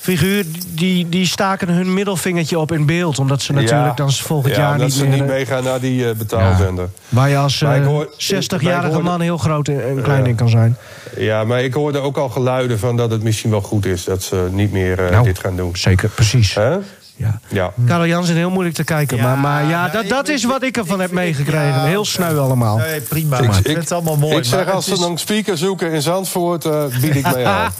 figuur... 0.00 0.44
Die, 0.68 1.08
die 1.08 1.26
staken 1.26 1.68
hun 1.68 1.94
middelvingertje 1.94 2.58
op 2.58 2.72
in 2.72 2.86
beeld. 2.86 3.18
Omdat 3.18 3.42
ze 3.42 3.52
natuurlijk 3.52 3.88
Ja. 3.88 3.94
dan 3.94 4.12
volgend 4.12 4.54
ja, 4.54 4.60
jaar 4.60 4.78
niet 4.78 4.92
ze 4.92 5.00
meer... 5.02 5.10
niet 5.12 5.20
eh, 5.20 5.26
meegaan 5.28 5.64
naar 5.64 5.80
die 5.80 6.14
betaalzender. 6.14 6.88
Waar 7.08 7.28
je 7.28 7.36
als 7.36 7.60
Maar 7.60 7.76
ik 7.76 7.82
eh, 7.82 7.88
hoor- 7.88 8.06
60-jarige 8.12 8.62
maar 8.62 8.84
ik 8.86 8.92
hoorde- 8.92 9.02
man 9.02 9.20
heel 9.20 9.38
groot 9.38 9.68
en 9.68 10.02
klein 10.02 10.22
Ja. 10.22 10.28
in 10.28 10.34
kan 10.34 10.48
zijn. 10.48 10.76
Ja, 11.16 11.44
maar 11.44 11.62
ik 11.62 11.74
hoorde 11.74 11.98
ook 11.98 12.16
al 12.16 12.28
geluiden 12.28 12.78
van 12.78 12.96
dat 12.96 13.10
het 13.10 13.22
misschien 13.22 13.50
wel 13.50 13.60
goed 13.62 13.86
is... 13.86 14.04
dat 14.04 14.22
ze 14.22 14.48
niet 14.50 14.72
meer 14.72 15.08
Nou, 15.10 15.24
dit 15.24 15.38
gaan 15.38 15.56
doen. 15.56 15.76
Zeker, 15.76 16.08
precies. 16.08 16.54
Hè? 16.54 16.76
Ja. 17.16 17.40
Ja. 17.48 17.72
Karel 17.86 18.06
Jansen, 18.06 18.36
heel 18.36 18.50
moeilijk 18.50 18.74
te 18.74 18.84
kijken. 18.84 19.16
Ja, 19.16 19.22
maar, 19.22 19.38
maar 19.38 19.62
ja, 19.68 19.80
nou, 19.80 19.92
dat, 19.92 20.02
ik- 20.02 20.08
dat 20.08 20.28
is 20.28 20.44
wat 20.44 20.62
ik 20.62 20.76
ervan 20.76 20.94
ik 20.94 21.00
heb 21.02 21.10
meegekregen. 21.10 21.66
ja, 21.66 21.84
heel 21.84 22.04
sneu 22.04 22.38
allemaal. 22.38 22.76
Nee, 22.76 23.00
prima. 23.00 23.38
Ik- 23.38 23.46
maar 23.46 23.58
ik 23.58 23.64
ik- 23.64 23.66
vind 23.66 23.78
het 23.78 23.92
allemaal 23.92 24.16
mooi. 24.16 24.36
ik 24.36 24.44
zeg, 24.44 24.70
als 24.70 24.84
ze 24.84 24.92
is- 24.92 25.00
een 25.00 25.18
speaker 25.18 25.58
zoeken 25.58 25.92
in 25.92 26.02
Zandvoort, 26.02 26.64
eh, 26.64 26.84
bied 27.00 27.14
ik 27.16 27.34
mee 27.34 27.46
aan. 27.46 27.72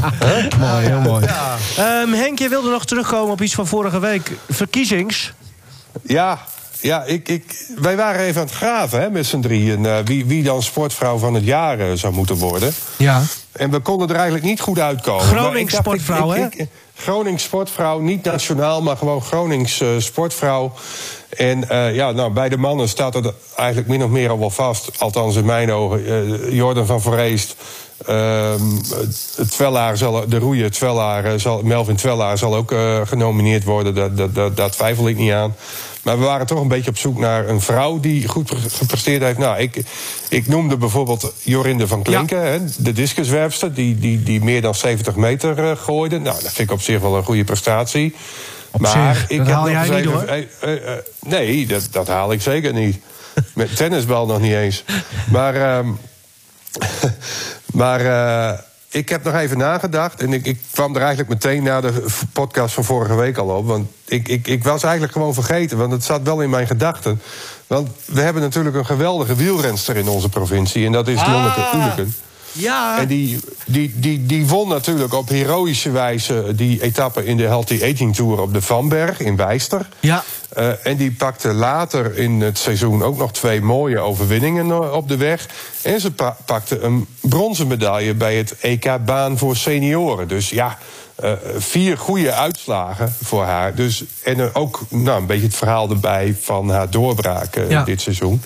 Mooi, 0.60 0.86
heel 0.86 1.00
mooi. 1.00 1.24
Ja. 1.24 1.56
Ehm, 1.76 2.12
Henk, 2.12 2.38
je 2.38 2.48
wilde 2.48 2.70
nog 2.70 2.84
terugkomen 2.84 3.32
op 3.32 3.40
iets 3.42 3.54
van 3.54 3.66
vorige 3.66 3.98
week. 3.98 4.30
Verkiezings. 4.50 5.32
Ja, 6.02 6.38
ja 6.80 7.02
ik, 7.04 7.28
ik, 7.28 7.66
wij 7.80 7.96
waren 7.96 8.20
even 8.20 8.40
aan 8.40 8.46
het 8.46 8.56
graven 8.56 9.00
hè, 9.00 9.10
met 9.10 9.26
z'n 9.26 9.40
drieën... 9.40 9.86
eh, 9.86 9.96
wie, 10.04 10.26
wie 10.26 10.42
dan 10.42 10.62
sportvrouw 10.62 11.18
van 11.18 11.34
het 11.34 11.44
jaar 11.44 11.78
eh, 11.80 11.86
zou 11.94 12.14
moeten 12.14 12.36
worden. 12.36 12.72
Ja. 12.96 13.22
En 13.52 13.70
we 13.70 13.78
konden 13.80 14.08
er 14.08 14.14
eigenlijk 14.14 14.44
niet 14.44 14.60
goed 14.60 14.78
uitkomen. 14.78 15.56
Ik- 15.56 15.70
sportvrouw, 15.70 16.32
ik- 16.32 16.54
ik- 16.54 16.68
Gronings 17.02 17.42
sportvrouw, 17.42 17.98
niet 17.98 18.24
nationaal, 18.24 18.82
maar 18.82 18.96
gewoon 18.96 19.22
Gronings 19.22 19.80
eh, 19.80 19.88
sportvrouw. 19.98 20.72
En 21.28 21.68
eh, 21.68 21.94
ja, 21.94 22.10
nou, 22.10 22.32
bij 22.32 22.48
de 22.48 22.56
mannen 22.56 22.88
staat 22.88 23.14
het 23.14 23.32
eigenlijk 23.56 23.88
min 23.88 24.04
of 24.04 24.10
meer 24.10 24.30
al 24.30 24.38
wel 24.38 24.50
vast. 24.50 24.90
Althans 24.98 25.36
in 25.36 25.44
mijn 25.44 25.72
ogen. 25.72 26.06
Eh, 26.06 26.52
Jordan 26.52 26.86
van 26.86 27.00
Verreest. 27.00 27.56
Ehm, 28.06 28.60
Twellaar 29.48 29.96
zal, 29.96 30.28
de 30.28 30.38
roeier 30.38 30.70
Twellaar, 30.70 31.40
zal, 31.40 31.62
Melvin 31.62 31.96
Twellaar 31.96 32.38
zal 32.38 32.54
ook 32.56 32.72
eh, 32.72 33.00
genomineerd 33.04 33.64
worden. 33.64 34.14
Daar 34.54 34.70
twijfel 34.70 35.08
ik 35.08 35.16
niet 35.16 35.32
aan. 35.32 35.54
Maar 36.02 36.18
we 36.18 36.24
waren 36.24 36.46
toch 36.46 36.60
een 36.60 36.68
beetje 36.68 36.90
op 36.90 36.98
zoek 36.98 37.18
naar 37.18 37.48
een 37.48 37.60
vrouw 37.60 38.00
die 38.00 38.28
goed 38.28 38.46
pre- 38.46 38.68
gepresteerd 38.70 39.22
heeft. 39.22 39.38
Nou, 39.38 39.58
ik, 39.58 39.82
ik 40.28 40.46
noemde 40.48 40.76
bijvoorbeeld 40.76 41.32
Jorinde 41.42 41.86
van 41.88 42.02
Klinken, 42.02 42.46
hè, 42.46 42.58
de 42.78 42.92
discuswerpster, 42.92 43.74
die, 43.74 43.98
die, 43.98 44.22
die 44.22 44.42
meer 44.44 44.60
dan 44.62 44.74
70 44.74 45.16
meter 45.16 45.70
eh, 45.70 45.76
gooide. 45.76 46.18
Nou, 46.18 46.42
dat 46.42 46.52
vind 46.52 46.68
ik 46.68 46.74
op 46.74 46.80
zich 46.80 47.00
wel 47.00 47.16
een 47.16 47.24
goede 47.24 47.44
prestatie. 47.44 48.14
Op 48.70 48.86
zich, 48.86 49.26
dat 49.26 49.46
haal 49.46 49.70
jij 49.70 49.88
niet, 49.90 50.04
hoor. 50.04 50.22
eh, 50.22 50.42
eh, 50.60 50.98
nee, 51.26 51.66
dat, 51.66 51.88
dat 51.90 52.08
haal 52.08 52.32
ik 52.32 52.42
zeker 52.42 52.72
niet. 52.72 52.98
Met 53.54 53.76
tennisbal 53.76 54.26
nog 54.26 54.40
niet 54.40 54.52
eens. 54.52 54.84
Maar, 55.30 55.54
ehm, 55.54 55.88
maar 57.80 58.00
eh, 58.00 58.58
ik 58.92 59.08
heb 59.08 59.24
nog 59.24 59.34
even 59.34 59.58
nagedacht. 59.58 60.22
En 60.22 60.32
ik, 60.32 60.46
ik 60.46 60.58
kwam 60.70 60.94
er 60.94 61.00
eigenlijk 61.00 61.28
meteen 61.28 61.62
na 61.62 61.80
de 61.80 62.04
podcast 62.32 62.74
van 62.74 62.84
vorige 62.84 63.14
week 63.14 63.36
al 63.38 63.48
op. 63.48 63.66
Want 63.66 63.88
ik, 64.04 64.28
ik, 64.28 64.46
ik 64.46 64.64
was 64.64 64.82
eigenlijk 64.82 65.12
gewoon 65.12 65.34
vergeten. 65.34 65.78
Want 65.78 65.92
het 65.92 66.04
zat 66.04 66.22
wel 66.22 66.40
in 66.40 66.50
mijn 66.50 66.66
gedachten. 66.66 67.20
Want 67.66 67.88
we 68.04 68.20
hebben 68.20 68.42
natuurlijk 68.42 68.76
een 68.76 68.86
geweldige 68.86 69.34
wielrenster 69.34 69.96
in 69.96 70.08
onze 70.08 70.28
provincie. 70.28 70.86
En 70.86 70.92
dat 70.92 71.08
is 71.08 71.26
Lonneke 71.26 71.70
Oeleken. 71.74 72.14
Ja. 72.52 72.98
En 72.98 73.06
die, 73.06 73.40
die, 73.66 73.92
die, 73.94 74.26
die 74.26 74.46
won 74.46 74.68
natuurlijk 74.68 75.14
op 75.14 75.28
heroïsche 75.28 75.90
wijze 75.90 76.52
die 76.54 76.82
etappe 76.82 77.24
in 77.24 77.36
de 77.36 77.42
Healthy 77.42 77.80
Aging 77.92 78.14
Tour 78.14 78.40
op 78.40 78.52
de 78.52 78.62
Vanberg 78.62 79.20
in 79.20 79.36
Wijster. 79.36 79.88
Ja. 80.00 80.24
Eh, 80.54 80.86
en 80.86 80.96
die 80.96 81.12
pakte 81.12 81.52
later 81.52 82.18
in 82.18 82.40
het 82.40 82.58
seizoen 82.58 83.02
ook 83.02 83.18
nog 83.18 83.32
twee 83.32 83.60
mooie 83.62 83.98
overwinningen 83.98 84.70
eh, 84.70 84.92
op 84.92 85.08
de 85.08 85.16
weg. 85.16 85.46
En 85.82 86.00
ze 86.00 86.12
pa- 86.12 86.36
pakte 86.44 86.80
een 86.80 87.06
bronzen 87.20 87.66
medaille 87.66 88.14
bij 88.14 88.36
het 88.36 88.54
EK 88.60 89.04
Baan 89.04 89.38
voor 89.38 89.56
senioren. 89.56 90.28
Dus 90.28 90.50
ja, 90.50 90.78
eh, 91.14 91.32
vier 91.56 91.98
goede 91.98 92.32
uitslagen 92.32 93.14
voor 93.22 93.44
haar. 93.44 93.74
Dus, 93.74 94.04
en 94.22 94.38
er 94.38 94.50
ook 94.54 94.80
nou, 94.88 95.20
een 95.20 95.26
beetje 95.26 95.46
het 95.46 95.56
verhaal 95.56 95.90
erbij 95.90 96.36
van 96.40 96.70
haar 96.70 96.90
doorbraak 96.90 97.54
Ja. 97.68 97.84
dit 97.84 98.00
seizoen. 98.00 98.42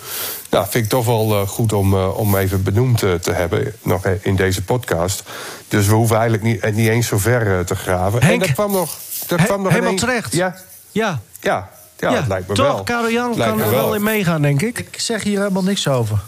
Nou, 0.51 0.67
vind 0.69 0.85
ik 0.85 0.91
toch 0.91 1.05
wel 1.07 1.47
goed 1.47 1.73
om, 1.73 1.95
om 1.95 2.37
even 2.37 2.63
benoemd 2.63 2.99
te 2.99 3.33
hebben 3.33 3.73
nog 3.83 4.05
in 4.21 4.37
deze 4.37 4.63
podcast. 4.63 5.23
Dus 5.69 5.87
we 5.87 5.95
hoeven 5.95 6.17
eigenlijk 6.17 6.45
niet, 6.45 6.75
niet 6.75 6.89
eens 6.89 7.07
zo 7.07 7.19
ver 7.19 7.65
te 7.65 7.75
graven. 7.75 8.23
Henk, 8.23 8.43
en 8.43 8.49
er 8.49 8.55
kwam 8.55 8.73
nog, 8.73 8.97
he- 9.27 9.37
kwam 9.37 9.63
nog 9.63 9.69
helemaal 9.73 9.93
ineens- 9.93 10.01
terecht. 10.01 10.33
Ja, 10.35 10.57
Ja. 10.91 11.21
ja, 11.41 11.69
ja, 11.99 12.13
het 12.15 12.29
lijkt 12.29 12.49
me 12.49 12.55
toch? 12.55 12.67
wel. 12.67 12.83
Karel 12.83 13.11
Jan 13.11 13.37
Lijkt 13.37 13.53
kan 13.57 13.63
er 13.63 13.71
wel 13.71 13.95
in 13.95 14.03
meegaan, 14.03 14.43
denk 14.43 14.63
ik. 14.63 14.79
Ik 14.79 15.01
zeg 15.01 15.23
hier 15.23 15.39
helemaal 15.39 15.63
niks 15.63 15.89
over. 15.89 16.19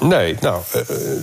Nee, 0.00 0.36
nou, 0.40 0.62
eh, 0.72 0.80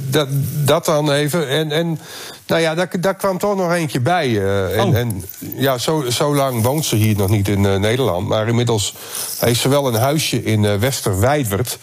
dat, 0.10 0.28
dat 0.66 0.86
dan 0.86 1.12
even. 1.12 1.47
En, 1.49 1.72
en 1.72 1.99
nou 2.47 2.62
ja, 2.62 2.76
daar, 2.76 2.89
daar 2.99 3.16
kwam 3.16 3.38
toch 3.38 3.56
nog 3.56 3.72
eentje 3.74 3.99
bij. 3.99 4.28
eh, 4.28 4.78
en, 4.80 4.88
Oh. 4.88 4.97
en 4.97 5.24
ja, 5.56 5.78
zo, 5.78 6.04
zo 6.10 6.36
lang 6.36 6.62
woont 6.64 6.86
ze 6.86 6.95
hier 6.95 7.16
nog 7.18 7.30
niet 7.30 7.47
in 7.47 7.66
eh, 7.66 7.76
Nederland. 7.76 8.28
Maar 8.28 8.47
inmiddels 8.47 8.95
heeft 9.39 9.60
ze 9.60 9.70
wel 9.70 9.88
een 9.88 9.99
huisje 10.02 10.43
in 10.43 10.66
eh 10.66 10.76
Westerwijdwerd. 10.76 11.78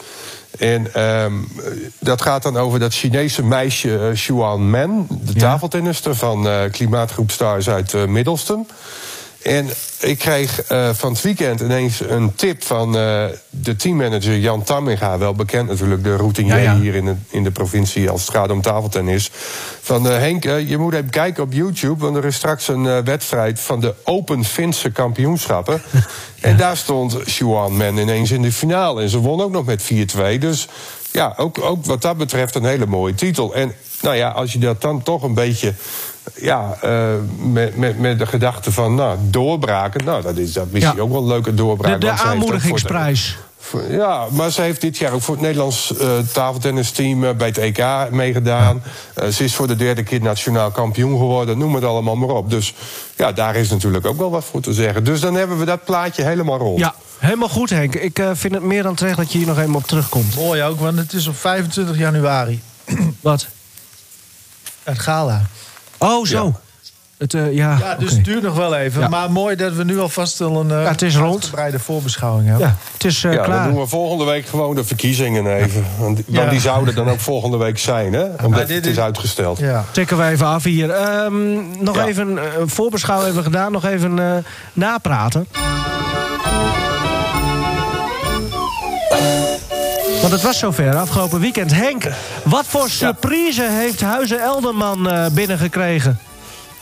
En 0.59 0.95
ehm, 0.95 1.33
dat 1.99 2.23
gaat 2.23 2.43
dan 2.43 2.57
over 2.57 2.79
dat 2.79 2.95
Chinese 2.95 3.43
meisje 3.43 3.99
eh, 3.99 4.13
Xuan 4.15 4.71
Men, 4.71 5.07
de 5.11 5.33
Ja. 5.35 5.41
tafeltennister 5.41 6.15
van 6.15 6.49
eh 6.49 6.71
Klimaatgroep 6.71 7.31
Stars 7.31 7.69
uit 7.69 7.95
eh, 7.95 8.05
Middelstum. 8.05 8.67
En 9.43 9.69
ik 10.01 10.19
kreeg 10.19 10.63
eh, 10.63 10.89
van 10.93 11.13
het 11.13 11.23
weekend 11.23 11.61
ineens 11.61 12.01
een 12.01 12.35
tip 12.35 12.65
van 12.65 12.97
eh, 12.97 13.25
de 13.51 13.77
teammanager 13.77 14.39
Jan 14.39 14.63
Tamminga. 14.63 15.19
Wel 15.19 15.35
bekend 15.35 15.69
natuurlijk, 15.69 16.05
de 16.05 16.17
routinier 16.17 16.57
Ja, 16.57 16.63
ja. 16.63 16.79
hier 16.79 16.95
in 16.95 17.05
de, 17.05 17.15
in 17.29 17.45
de 17.45 17.51
provincie 17.51 18.11
als 18.11 18.21
het 18.27 18.31
gaat 18.35 18.51
om 18.51 18.63
tafeltennis. 18.63 19.31
Van 19.83 20.09
eh, 20.09 20.19
Henk, 20.19 20.45
je 20.45 20.79
moet 20.79 20.95
even 20.95 21.11
kijken 21.11 21.43
op 21.43 21.53
YouTube, 21.53 22.05
want 22.05 22.17
er 22.17 22.25
is 22.25 22.37
straks 22.37 22.69
een 22.69 23.05
wedstrijd 23.05 23.61
van 23.61 23.81
de 23.81 23.95
Open 24.05 24.45
Finse 24.45 24.91
kampioenschappen. 24.91 25.83
En 26.41 26.57
daar 26.57 26.77
stond 26.77 27.23
Xuan 27.23 27.77
Men 27.77 27.97
ineens 27.97 28.31
in 28.31 28.43
de 28.43 28.53
finale. 28.53 29.03
En 29.03 29.09
ze 29.09 29.19
won 29.19 29.41
ook 29.41 29.51
nog 29.51 29.65
met 29.65 29.83
4-2. 29.83 30.39
Dus 30.39 30.69
ja, 31.11 31.35
ook, 31.37 31.61
ook 31.63 31.85
wat 31.85 32.03
dat 32.03 32.17
betreft 32.17 32.55
een 32.55 32.65
hele 32.65 32.87
mooie 32.87 33.15
titel. 33.15 33.55
En 33.55 33.75
nou 34.03 34.17
ja, 34.17 34.29
als 34.29 34.53
je 34.53 34.59
dat 34.59 34.81
dan 34.81 35.03
toch 35.03 35.23
een 35.23 35.35
beetje 35.35 35.75
ja, 36.35 36.79
eh, 36.83 37.15
met, 37.53 37.77
met, 37.77 37.99
met 37.99 38.19
de 38.19 38.27
gedachte 38.27 38.73
van 38.73 38.95
nou, 38.95 39.19
doorbraken. 39.23 40.05
Nou, 40.05 40.23
dat 40.23 40.37
is, 40.37 40.53
dat 40.53 40.67
is 40.73 40.83
Ja. 40.83 40.95
ook 40.99 41.11
wel 41.11 41.21
een 41.23 41.27
leuke 41.29 41.55
doorbraak. 41.55 42.01
De, 42.01 42.07
de 42.07 42.13
aanmoedigingsprijs. 42.13 43.37
Ja, 43.91 44.27
maar 44.31 44.51
ze 44.51 44.63
heeft 44.63 44.81
dit 44.81 44.97
jaar 44.99 45.13
ook 45.13 45.23
voor 45.23 45.35
het 45.35 45.43
Nederlands 45.45 45.97
eh 45.97 46.19
tafeltennisteam 46.33 47.25
eh, 47.25 47.35
bij 47.35 47.47
het 47.47 47.59
EK 47.59 47.85
meegedaan. 48.11 48.83
Eh, 49.15 49.29
ze 49.29 49.45
is 49.45 49.55
voor 49.55 49.67
de 49.67 49.77
derde 49.77 50.03
keer 50.03 50.21
nationaal 50.21 50.71
kampioen 50.71 51.19
geworden. 51.19 51.59
Noem 51.59 51.75
het 51.75 51.85
allemaal 51.85 52.17
maar 52.17 52.29
op. 52.29 52.51
Dus 52.51 52.75
ja, 53.17 53.33
daar 53.33 53.57
is 53.57 53.71
natuurlijk 53.71 54.07
ook 54.07 54.19
wel 54.19 54.31
wat 54.31 54.45
voor 54.45 54.61
te 54.61 54.73
zeggen. 54.73 55.05
Dus 55.05 55.21
dan 55.21 55.35
hebben 55.35 55.59
we 55.59 55.65
dat 55.65 55.85
plaatje 55.85 56.23
helemaal 56.25 56.59
rond. 56.59 56.79
Ja, 56.79 56.95
helemaal 57.19 57.49
goed, 57.49 57.71
Henk. 57.71 57.95
Ik 57.95 58.19
eh, 58.19 58.31
vind 58.33 58.55
het 58.55 58.63
meer 58.63 58.83
dan 58.83 58.95
terecht 58.95 59.17
dat 59.17 59.33
je 59.33 59.39
hier 59.39 59.47
nog 59.47 59.59
even 59.59 59.75
op 59.75 59.87
terugkomt. 59.87 60.35
Mooi 60.37 60.63
ook, 60.63 60.81
want 60.81 60.99
het 60.99 61.13
is 61.13 61.27
op 61.27 61.37
25 61.37 61.99
januari. 61.99 62.63
Wat? 63.21 63.47
Het 64.83 64.99
gala. 64.99 65.43
Oh, 65.99 66.27
zo. 66.27 66.55
Het, 67.19 67.35
eh, 67.35 67.53
ja, 67.55 67.77
Ja, 67.81 67.95
dus 67.95 68.13
het 68.13 68.25
duurt 68.25 68.43
nog 68.43 68.55
wel 68.57 68.75
even. 68.77 69.01
Ja. 69.01 69.09
Maar 69.09 69.31
mooi 69.31 69.57
dat 69.57 69.73
we 69.73 69.85
nu 69.85 69.99
alvast 69.99 70.41
al 70.41 70.61
een 70.61 70.69
Ja, 70.69 70.75
het 70.91 71.03
is 71.03 71.17
rond. 71.17 71.33
uitgebreide 71.35 71.79
voorbeschouwing 71.79 72.49
hebben. 72.49 72.67
ja, 72.67 72.77
het 72.93 73.05
is 73.05 73.25
eh, 73.25 73.31
Ja, 73.31 73.37
dan 73.37 73.47
klaar. 73.47 73.69
doen 73.69 73.81
we 73.81 73.87
volgende 73.87 74.25
week 74.25 74.47
gewoon 74.47 74.75
de 74.75 74.85
verkiezingen 74.85 75.57
even. 75.57 75.85
Want, 75.99 76.17
die- 76.17 76.25
want 76.29 76.45
Ja. 76.45 76.51
die 76.51 76.61
zouden 76.61 76.95
dan 76.95 77.09
ook 77.11 77.21
volgende 77.21 77.57
week 77.57 77.79
zijn, 77.79 78.13
hè? 78.13 78.25
Omdat 78.45 78.67
dit 78.67 78.77
het 78.77 78.87
is 78.87 78.93
is- 78.93 78.99
uitgesteld. 79.01 79.59
Ja. 79.59 79.85
Tikken 79.91 80.17
we 80.19 80.25
even 80.25 80.47
af 80.47 80.65
hier. 80.65 80.91
Ehm, 80.91 81.55
nog 81.85 81.95
Ja. 81.97 82.07
even 82.07 82.39
een 82.61 82.69
voorbeschouw 82.69 83.17
hebben 83.19 83.37
we 83.37 83.43
gedaan. 83.43 83.73
Nog 83.73 83.85
even 83.85 84.19
eh, 84.19 84.33
napraten. 84.73 85.47
Want 90.21 90.33
het 90.33 90.43
was 90.43 90.59
zover 90.59 90.97
afgelopen 90.97 91.41
weekend. 91.41 91.73
Henk, 91.75 92.05
wat 92.45 92.65
voor 92.67 92.91
surprise 92.91 93.69
heeft 93.71 94.01
Huizen 94.01 94.41
Elderman 94.41 95.11
eh, 95.11 95.27
binnengekregen? 95.33 96.19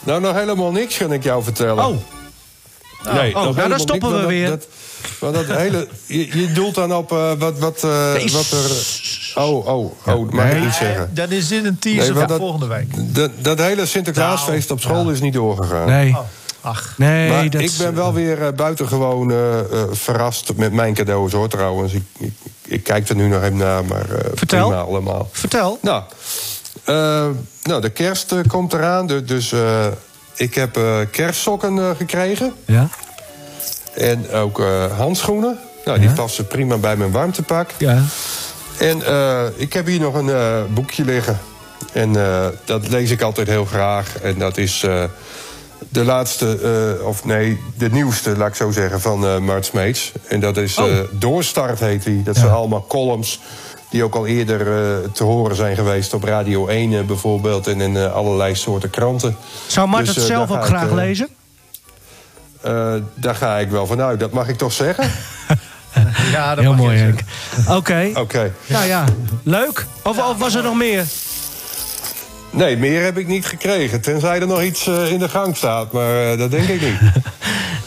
Nou, 0.05 0.20
nog 0.20 0.34
helemaal 0.34 0.70
niks 0.72 0.97
kan 0.97 1.12
ik 1.12 1.22
jou 1.22 1.43
vertellen. 1.43 1.87
Oh, 1.87 1.97
nee, 3.12 3.37
oh, 3.37 3.57
nou, 3.57 3.68
dan 3.68 3.78
stoppen 3.80 4.11
niks, 4.11 4.20
we 4.22 4.26
weer. 4.28 4.49
Dat, 4.49 4.66
dat, 5.20 5.34
dat 5.34 5.57
hele, 5.57 5.89
je, 6.07 6.39
je 6.41 6.53
doelt 6.53 6.74
dan 6.74 6.95
op 6.95 7.12
eh, 7.12 7.32
wat, 7.39 7.59
wat, 7.59 7.84
eh, 7.84 8.12
Nee, 8.12 8.32
wat 8.32 8.51
er... 8.51 8.70
Oh, 9.43 9.66
oh, 9.66 9.68
oh, 9.68 9.91
dat 10.05 10.30
mag 10.32 10.51
ik 10.51 10.61
niet 10.61 10.74
zeggen. 10.74 11.11
Dan 11.14 11.30
is 11.30 11.49
dit 11.49 11.64
een 11.64 11.78
teaser 11.78 12.14
Nee, 12.14 12.26
dat- 12.26 12.39
volgende 12.39 12.66
week. 12.66 13.14
Dat, 13.14 13.30
dat 13.39 13.59
hele 13.59 13.87
Sinterklaasfeest 13.87 14.70
op 14.70 14.80
school 14.80 15.11
is 15.11 15.20
niet 15.20 15.32
doorgegaan. 15.32 15.87
nee. 15.89 16.11
Oh, 16.11 16.18
ach. 16.61 16.95
Nee, 16.97 17.28
Maar 17.30 17.51
dat 17.51 17.61
ik 17.61 17.72
ben 17.78 17.95
wel 17.95 18.12
weer 18.12 18.43
eh, 18.47 18.53
buitengewoon 18.53 19.32
verrast 19.93 20.53
met 20.57 20.72
mijn 20.72 20.95
cadeaus, 20.95 21.32
hoor, 21.32 21.49
trouwens. 21.49 21.93
Ik, 21.93 22.03
ik, 22.18 22.32
ik 22.67 22.83
kijk 22.83 23.09
er 23.09 23.17
nu 23.17 23.29
nog 23.29 23.43
even 23.43 23.57
naar, 23.57 23.85
maar 23.85 24.11
eh, 24.11 24.31
Vertel. 24.35 24.67
prima 24.69 24.83
allemaal. 24.83 25.29
Vertel. 25.33 25.79
Nou, 25.83 26.03
eh, 26.85 27.27
nou 27.62 27.81
de 27.81 27.91
kerst 27.91 28.33
eh, 28.33 28.39
komt 28.49 28.73
eraan, 28.73 29.07
du- 29.07 29.25
dus 29.25 29.55
ik 30.37 30.55
heb 30.55 30.79
kerstsokken 31.11 31.97
gekregen. 31.97 32.53
Ja, 32.64 32.89
En 33.95 34.31
ook 34.31 34.62
handschoenen. 34.97 35.59
Nou, 35.85 35.99
die 35.99 36.09
Ja. 36.09 36.14
passen 36.14 36.47
prima 36.47 36.77
bij 36.77 36.97
mijn 36.97 37.11
warmtepak. 37.11 37.71
ja. 37.79 38.03
En 38.79 39.03
ik 39.57 39.73
heb 39.73 39.87
hier 39.87 40.01
nog 40.01 40.14
een 40.14 40.67
boekje 40.75 41.05
liggen. 41.05 41.39
En 41.93 42.12
dat 42.64 42.89
lees 42.89 43.11
ik 43.11 43.23
altijd 43.23 43.47
heel 43.49 43.64
graag. 43.64 44.19
En 44.23 44.39
dat 44.39 44.57
is 44.57 44.87
de 45.89 46.05
laatste, 46.05 46.59
eh, 46.99 47.07
of 47.07 47.24
nee, 47.24 47.61
de 47.77 47.91
nieuwste, 47.91 48.37
laat 48.37 48.49
ik 48.49 48.55
zo 48.55 48.70
zeggen, 48.70 49.01
van 49.01 49.27
eh 49.27 49.39
Mart 49.39 49.64
Smeets. 49.64 50.12
En 50.29 50.41
dat 50.41 50.57
is 50.57 50.79
Oh. 50.79 50.89
eh, 50.91 50.99
Doorstart 51.11 51.81
heet 51.81 52.03
die. 52.05 52.22
Dat 52.22 52.37
zijn 52.37 52.51
allemaal 52.51 52.85
columns 52.89 53.41
die 53.91 54.05
ook 54.05 54.14
al 54.14 54.27
eerder 54.27 54.61
eh, 54.61 55.11
te 55.12 55.24
horen 55.24 55.57
zijn 55.57 55.77
geweest 55.77 56.14
op 56.14 56.24
Radio 56.24 56.66
1 56.66 56.93
eh, 56.93 57.05
bijvoorbeeld. 57.05 57.66
En 57.66 57.81
in 57.81 57.97
allerlei 57.97 58.55
soorten 58.55 58.91
kranten. 58.91 59.37
Zou 59.66 59.89
Mart 59.89 60.07
Dus, 60.07 60.16
het 60.16 60.24
zelf 60.24 60.51
ook 60.51 60.57
ik, 60.57 60.64
graag 60.64 60.91
lezen? 60.91 61.29
Eh, 62.61 62.95
daar 63.14 63.35
ga 63.35 63.59
ik 63.59 63.70
wel 63.70 63.87
vanuit. 63.87 64.20
Dat 64.20 64.33
mag 64.33 64.49
ik 64.49 64.57
toch 64.57 64.72
zeggen? 64.72 65.11
Ja, 66.33 66.55
dat 66.55 66.64
Heel 66.64 66.74
mooi, 66.74 66.99
zeggen. 66.99 67.16
Henk. 67.55 67.77
Oké. 67.79 68.11
Oké. 68.14 68.53
Nou 68.66 68.87
ja, 68.87 69.05
leuk. 69.43 69.87
Of, 70.03 70.18
of 70.31 70.39
was 70.39 70.55
er 70.55 70.62
nog 70.62 70.74
meer? 70.77 71.05
Nee, 72.51 72.76
meer 72.76 73.05
heb 73.05 73.18
ik 73.18 73.26
niet 73.26 73.47
gekregen. 73.47 74.01
Tenzij 74.01 74.40
er 74.40 74.47
nog 74.47 74.62
iets 74.62 74.86
eh, 74.86 75.11
in 75.12 75.18
de 75.18 75.28
gang 75.28 75.57
staat. 75.57 75.92
Maar 75.92 76.30
eh, 76.32 76.38
dat 76.38 76.51
denk 76.51 76.68
ik 76.68 76.80
niet. 76.80 76.99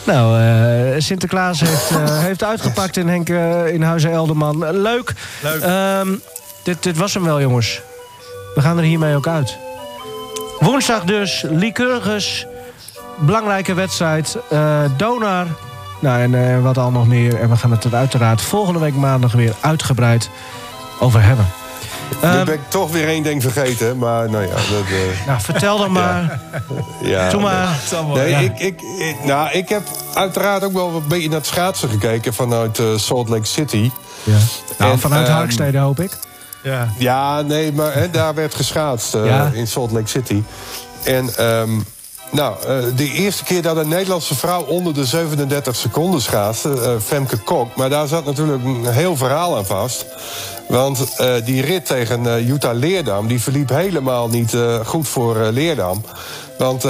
Nou, 0.03 0.41
eh, 0.41 0.95
Sinterklaas 1.01 1.59
heeft, 1.59 1.89
eh, 1.89 2.19
heeft 2.27 2.43
uitgepakt 2.43 2.97
in 2.97 3.07
Henk 3.07 3.29
eh, 3.29 3.67
in 3.73 3.81
Huizen 3.81 4.11
Elderman. 4.11 4.81
Leuk. 4.81 5.13
Leuk. 5.41 5.61
Ehm, 5.61 6.07
dit, 6.63 6.83
dit 6.83 6.97
was 6.97 7.13
hem 7.13 7.23
wel, 7.23 7.41
jongens. 7.41 7.81
We 8.55 8.61
gaan 8.61 8.77
er 8.77 8.83
hiermee 8.83 9.15
ook 9.15 9.27
uit. 9.27 9.57
Woensdag 10.59 11.03
dus, 11.03 11.45
Lycurgus. 11.49 12.45
Belangrijke 13.19 13.73
wedstrijd. 13.73 14.37
eh 14.49 14.81
Donar. 14.97 15.45
Nou, 15.99 16.21
en 16.21 16.35
eh, 16.55 16.61
wat 16.61 16.77
al 16.77 16.91
nog 16.91 17.07
meer. 17.07 17.39
En 17.39 17.49
we 17.49 17.55
gaan 17.55 17.71
het 17.71 17.83
er 17.83 17.95
uiteraard 17.95 18.41
volgende 18.41 18.79
week 18.79 18.95
maandag 18.95 19.31
weer 19.31 19.53
uitgebreid 19.61 20.29
over 20.99 21.21
hebben. 21.23 21.47
Nu 22.21 22.27
Ehm, 22.29 22.45
ben 22.45 22.53
ik 22.53 22.69
toch 22.69 22.91
weer 22.91 23.07
één 23.07 23.23
ding 23.23 23.41
vergeten. 23.41 23.97
Maar 23.97 24.29
nou 24.29 24.43
ja, 24.43 24.53
dat... 24.53 24.61
eh, 24.89 25.27
nou, 25.27 25.41
vertel 25.41 25.77
dan 25.77 25.91
maar. 26.01 26.39
ja, 27.01 27.29
Doe 27.29 27.41
maar. 27.41 27.69
Nee, 28.13 28.29
Ja. 28.29 28.37
ik, 28.39 28.59
ik, 28.59 28.81
ik- 28.81 29.23
nou, 29.23 29.51
ik 29.51 29.69
heb 29.69 29.81
uiteraard 30.13 30.63
ook 30.63 30.73
wel 30.73 30.87
een 30.95 31.07
beetje 31.07 31.27
naar 31.29 31.37
het 31.37 31.47
schaatsen 31.47 31.89
gekeken 31.89 32.33
vanuit 32.33 32.79
eh, 32.79 32.85
Salt 32.95 33.29
Lake 33.29 33.45
City. 33.45 33.91
Ja. 34.23 34.37
Nou, 34.77 34.91
En, 34.91 34.99
vanuit 34.99 35.27
Harkstede 35.27 35.77
hoop 35.77 35.99
ik. 35.99 36.17
Ja. 36.63 36.87
Ja, 36.97 37.41
nee, 37.41 37.73
maar 37.73 37.93
hè, 37.93 38.09
daar 38.09 38.33
werd 38.33 38.55
geschaatst 38.55 39.13
eh, 39.15 39.25
Ja. 39.25 39.49
in 39.53 39.67
Salt 39.67 39.91
Lake 39.91 40.07
City. 40.07 40.43
En 41.03 41.35
ehm, 41.35 41.69
nou, 42.31 42.55
eh, 42.61 42.77
de 42.95 43.11
eerste 43.11 43.43
keer 43.43 43.61
dat 43.61 43.77
een 43.77 43.87
Nederlandse 43.87 44.35
vrouw 44.35 44.63
onder 44.63 44.93
de 44.93 45.05
37 45.05 45.75
seconden 45.75 46.21
schaatste, 46.21 46.97
Femke 47.03 47.37
Kok. 47.37 47.75
Maar 47.75 47.89
daar 47.89 48.07
zat 48.07 48.25
natuurlijk 48.25 48.63
een 48.63 48.85
heel 48.85 49.15
verhaal 49.15 49.57
aan 49.57 49.65
vast. 49.65 50.05
Want 50.67 51.15
eh, 51.17 51.33
die 51.45 51.61
rit 51.61 51.85
tegen 51.85 52.35
eh 52.35 52.47
Jutta 52.47 52.71
Leerdam, 52.71 53.27
die 53.27 53.41
verliep 53.41 53.69
helemaal 53.69 54.27
niet 54.27 54.57
goed 54.85 55.07
voor 55.07 55.35
Leerdam. 55.37 56.03
Want 56.57 56.85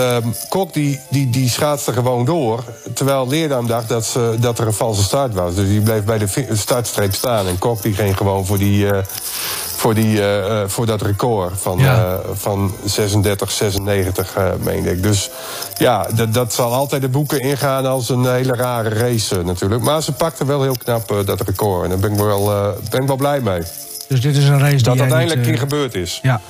Kok 0.50 0.74
die, 0.74 1.00
die, 1.10 1.30
die 1.30 1.50
schaatste 1.50 1.94
gewoon 1.94 2.26
door. 2.26 2.64
Terwijl 2.94 3.28
Leerdam 3.28 3.68
dacht 3.68 3.90
dat, 3.90 4.06
ze, 4.06 4.36
dat 4.40 4.60
er 4.60 4.68
een 4.68 4.74
valse 4.74 5.04
start 5.04 5.34
was. 5.34 5.56
Dus 5.56 5.68
die 5.68 5.82
bleef 5.82 6.04
bij 6.04 6.18
de 6.18 6.48
startstreep 6.54 7.14
staan. 7.14 7.48
En 7.48 7.58
Kok 7.58 7.82
die 7.82 7.94
ging 7.94 8.18
gewoon 8.18 8.46
voor 8.46 8.58
die... 8.58 8.88
voor, 9.80 9.94
die, 9.94 10.20
eh, 10.20 10.62
eh, 10.62 10.70
voor 10.70 10.86
dat 10.86 11.02
record 11.02 11.54
van, 11.62 11.78
Ja. 11.78 11.96
eh, 11.96 12.30
van 12.34 12.76
36, 12.86 13.52
96, 13.52 14.36
eh 14.36 14.52
meende 14.64 14.92
ik. 14.92 15.04
Dus 15.04 15.30
ja, 15.78 16.08
dat, 16.30 16.54
zal 16.54 16.74
altijd 16.74 17.02
de 17.02 17.10
boeken 17.10 17.40
ingaan 17.40 17.86
als 17.86 18.10
een 18.10 18.32
hele 18.32 18.54
rare 18.56 18.90
race 18.90 19.44
natuurlijk. 19.44 19.82
Maar 19.82 20.04
ze 20.04 20.12
pakte 20.12 20.46
wel 20.46 20.62
heel 20.62 20.78
knap 20.84 21.14
dat 21.26 21.42
record. 21.42 21.84
En 21.84 21.90
daar 21.90 22.00
ben 22.00 22.12
ik 22.12 22.18
wel, 22.18 22.74
ben 22.90 23.02
ik 23.02 23.08
wel 23.08 23.16
blij 23.16 23.40
mee. 23.42 23.62
Dus 24.08 24.22
dit 24.22 24.38
is 24.38 24.48
een 24.48 24.60
race 24.60 24.76
die 24.76 24.84
Dat 24.84 24.94
jij 24.94 25.02
uiteindelijk 25.02 25.40
niet, 25.40 25.50
keer 25.50 25.58
gebeurd 25.58 25.96
is. 25.96 26.20
Ja. 26.22 26.42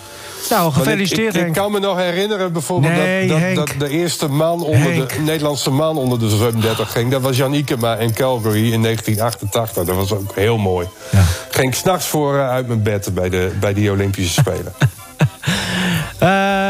Nou, 0.50 0.68
ik- 0.68 0.74
gefeliciteerd 0.74 1.36
ik, 1.36 1.54
kan 1.54 1.72
me 1.72 1.80
nog 1.80 1.98
herinneren 1.98 2.52
bijvoorbeeld 2.54 2.94
Nee, 2.94 3.28
dat, 3.28 3.40
dat, 3.56 3.56
dat 3.56 3.80
de 3.80 3.90
eerste 3.90 4.28
man 4.28 4.64
onder 4.64 4.80
Henk. 4.94 5.14
de 5.14 5.20
Nederlandse 5.20 5.70
man 5.70 5.98
onder 5.98 6.20
de 6.20 6.30
37 6.30 6.92
ging. 6.92 7.12
Dat 7.12 7.22
was 7.22 7.38
Jan 7.38 7.54
Ikema 7.54 7.96
in 7.96 8.14
Calgary 8.14 8.72
in 8.74 8.82
1988. 8.82 9.84
Dat 9.86 9.96
was 9.96 10.12
ook 10.12 10.36
heel 10.36 10.58
mooi. 10.58 10.88
Ja. 11.12 11.22
Ging 11.50 11.68
ik 11.68 11.76
s'nachts 11.76 12.06
voor 12.08 12.38
eh, 12.38 12.50
uit 12.50 12.68
mijn 12.68 12.84
bed 12.84 13.14
bij, 13.14 13.30
de, 13.30 13.52
bij 13.60 13.74
die 13.74 13.92
Olympische 13.92 14.34
Spelen. 14.42 14.74
Eh, 16.20 16.28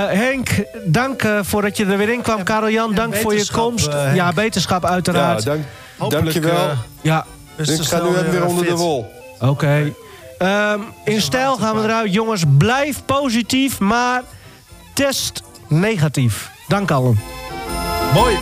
Henk, 0.07 0.49
dank 0.85 1.23
eh, 1.23 1.39
voor 1.41 1.61
dat 1.61 1.77
je 1.77 1.85
er 1.85 1.97
weer 1.97 2.09
in 2.09 2.21
kwam. 2.21 2.43
Karel 2.43 2.69
Jan, 2.69 2.93
dank 2.93 3.15
voor 3.15 3.35
je 3.35 3.47
komst. 3.51 3.89
ja, 4.13 4.33
beterschap 4.33 4.83
ja, 4.83 4.89
uiteraard. 4.89 5.43
dank, 5.45 5.63
Hopelijk, 5.97 6.23
dankjewel. 6.33 6.69
ja, 7.01 7.25
is 7.57 7.69
ik 7.69 7.81
ga 7.81 8.01
nu 8.03 8.09
weer 8.31 8.45
onder 8.45 8.65
de 8.65 8.75
wol. 8.75 9.11
oké. 9.39 9.93
Ehm, 10.39 10.79
in 11.03 11.21
stijl 11.21 11.57
gaan 11.57 11.75
we 11.75 11.83
eruit. 11.83 12.13
Jongens, 12.13 12.43
blijf 12.57 13.05
positief, 13.05 13.79
maar 13.79 14.23
test 14.93 15.43
negatief. 15.67 16.51
Dank 16.67 16.91
allen. 16.91 17.19
Mooi. 18.13 18.37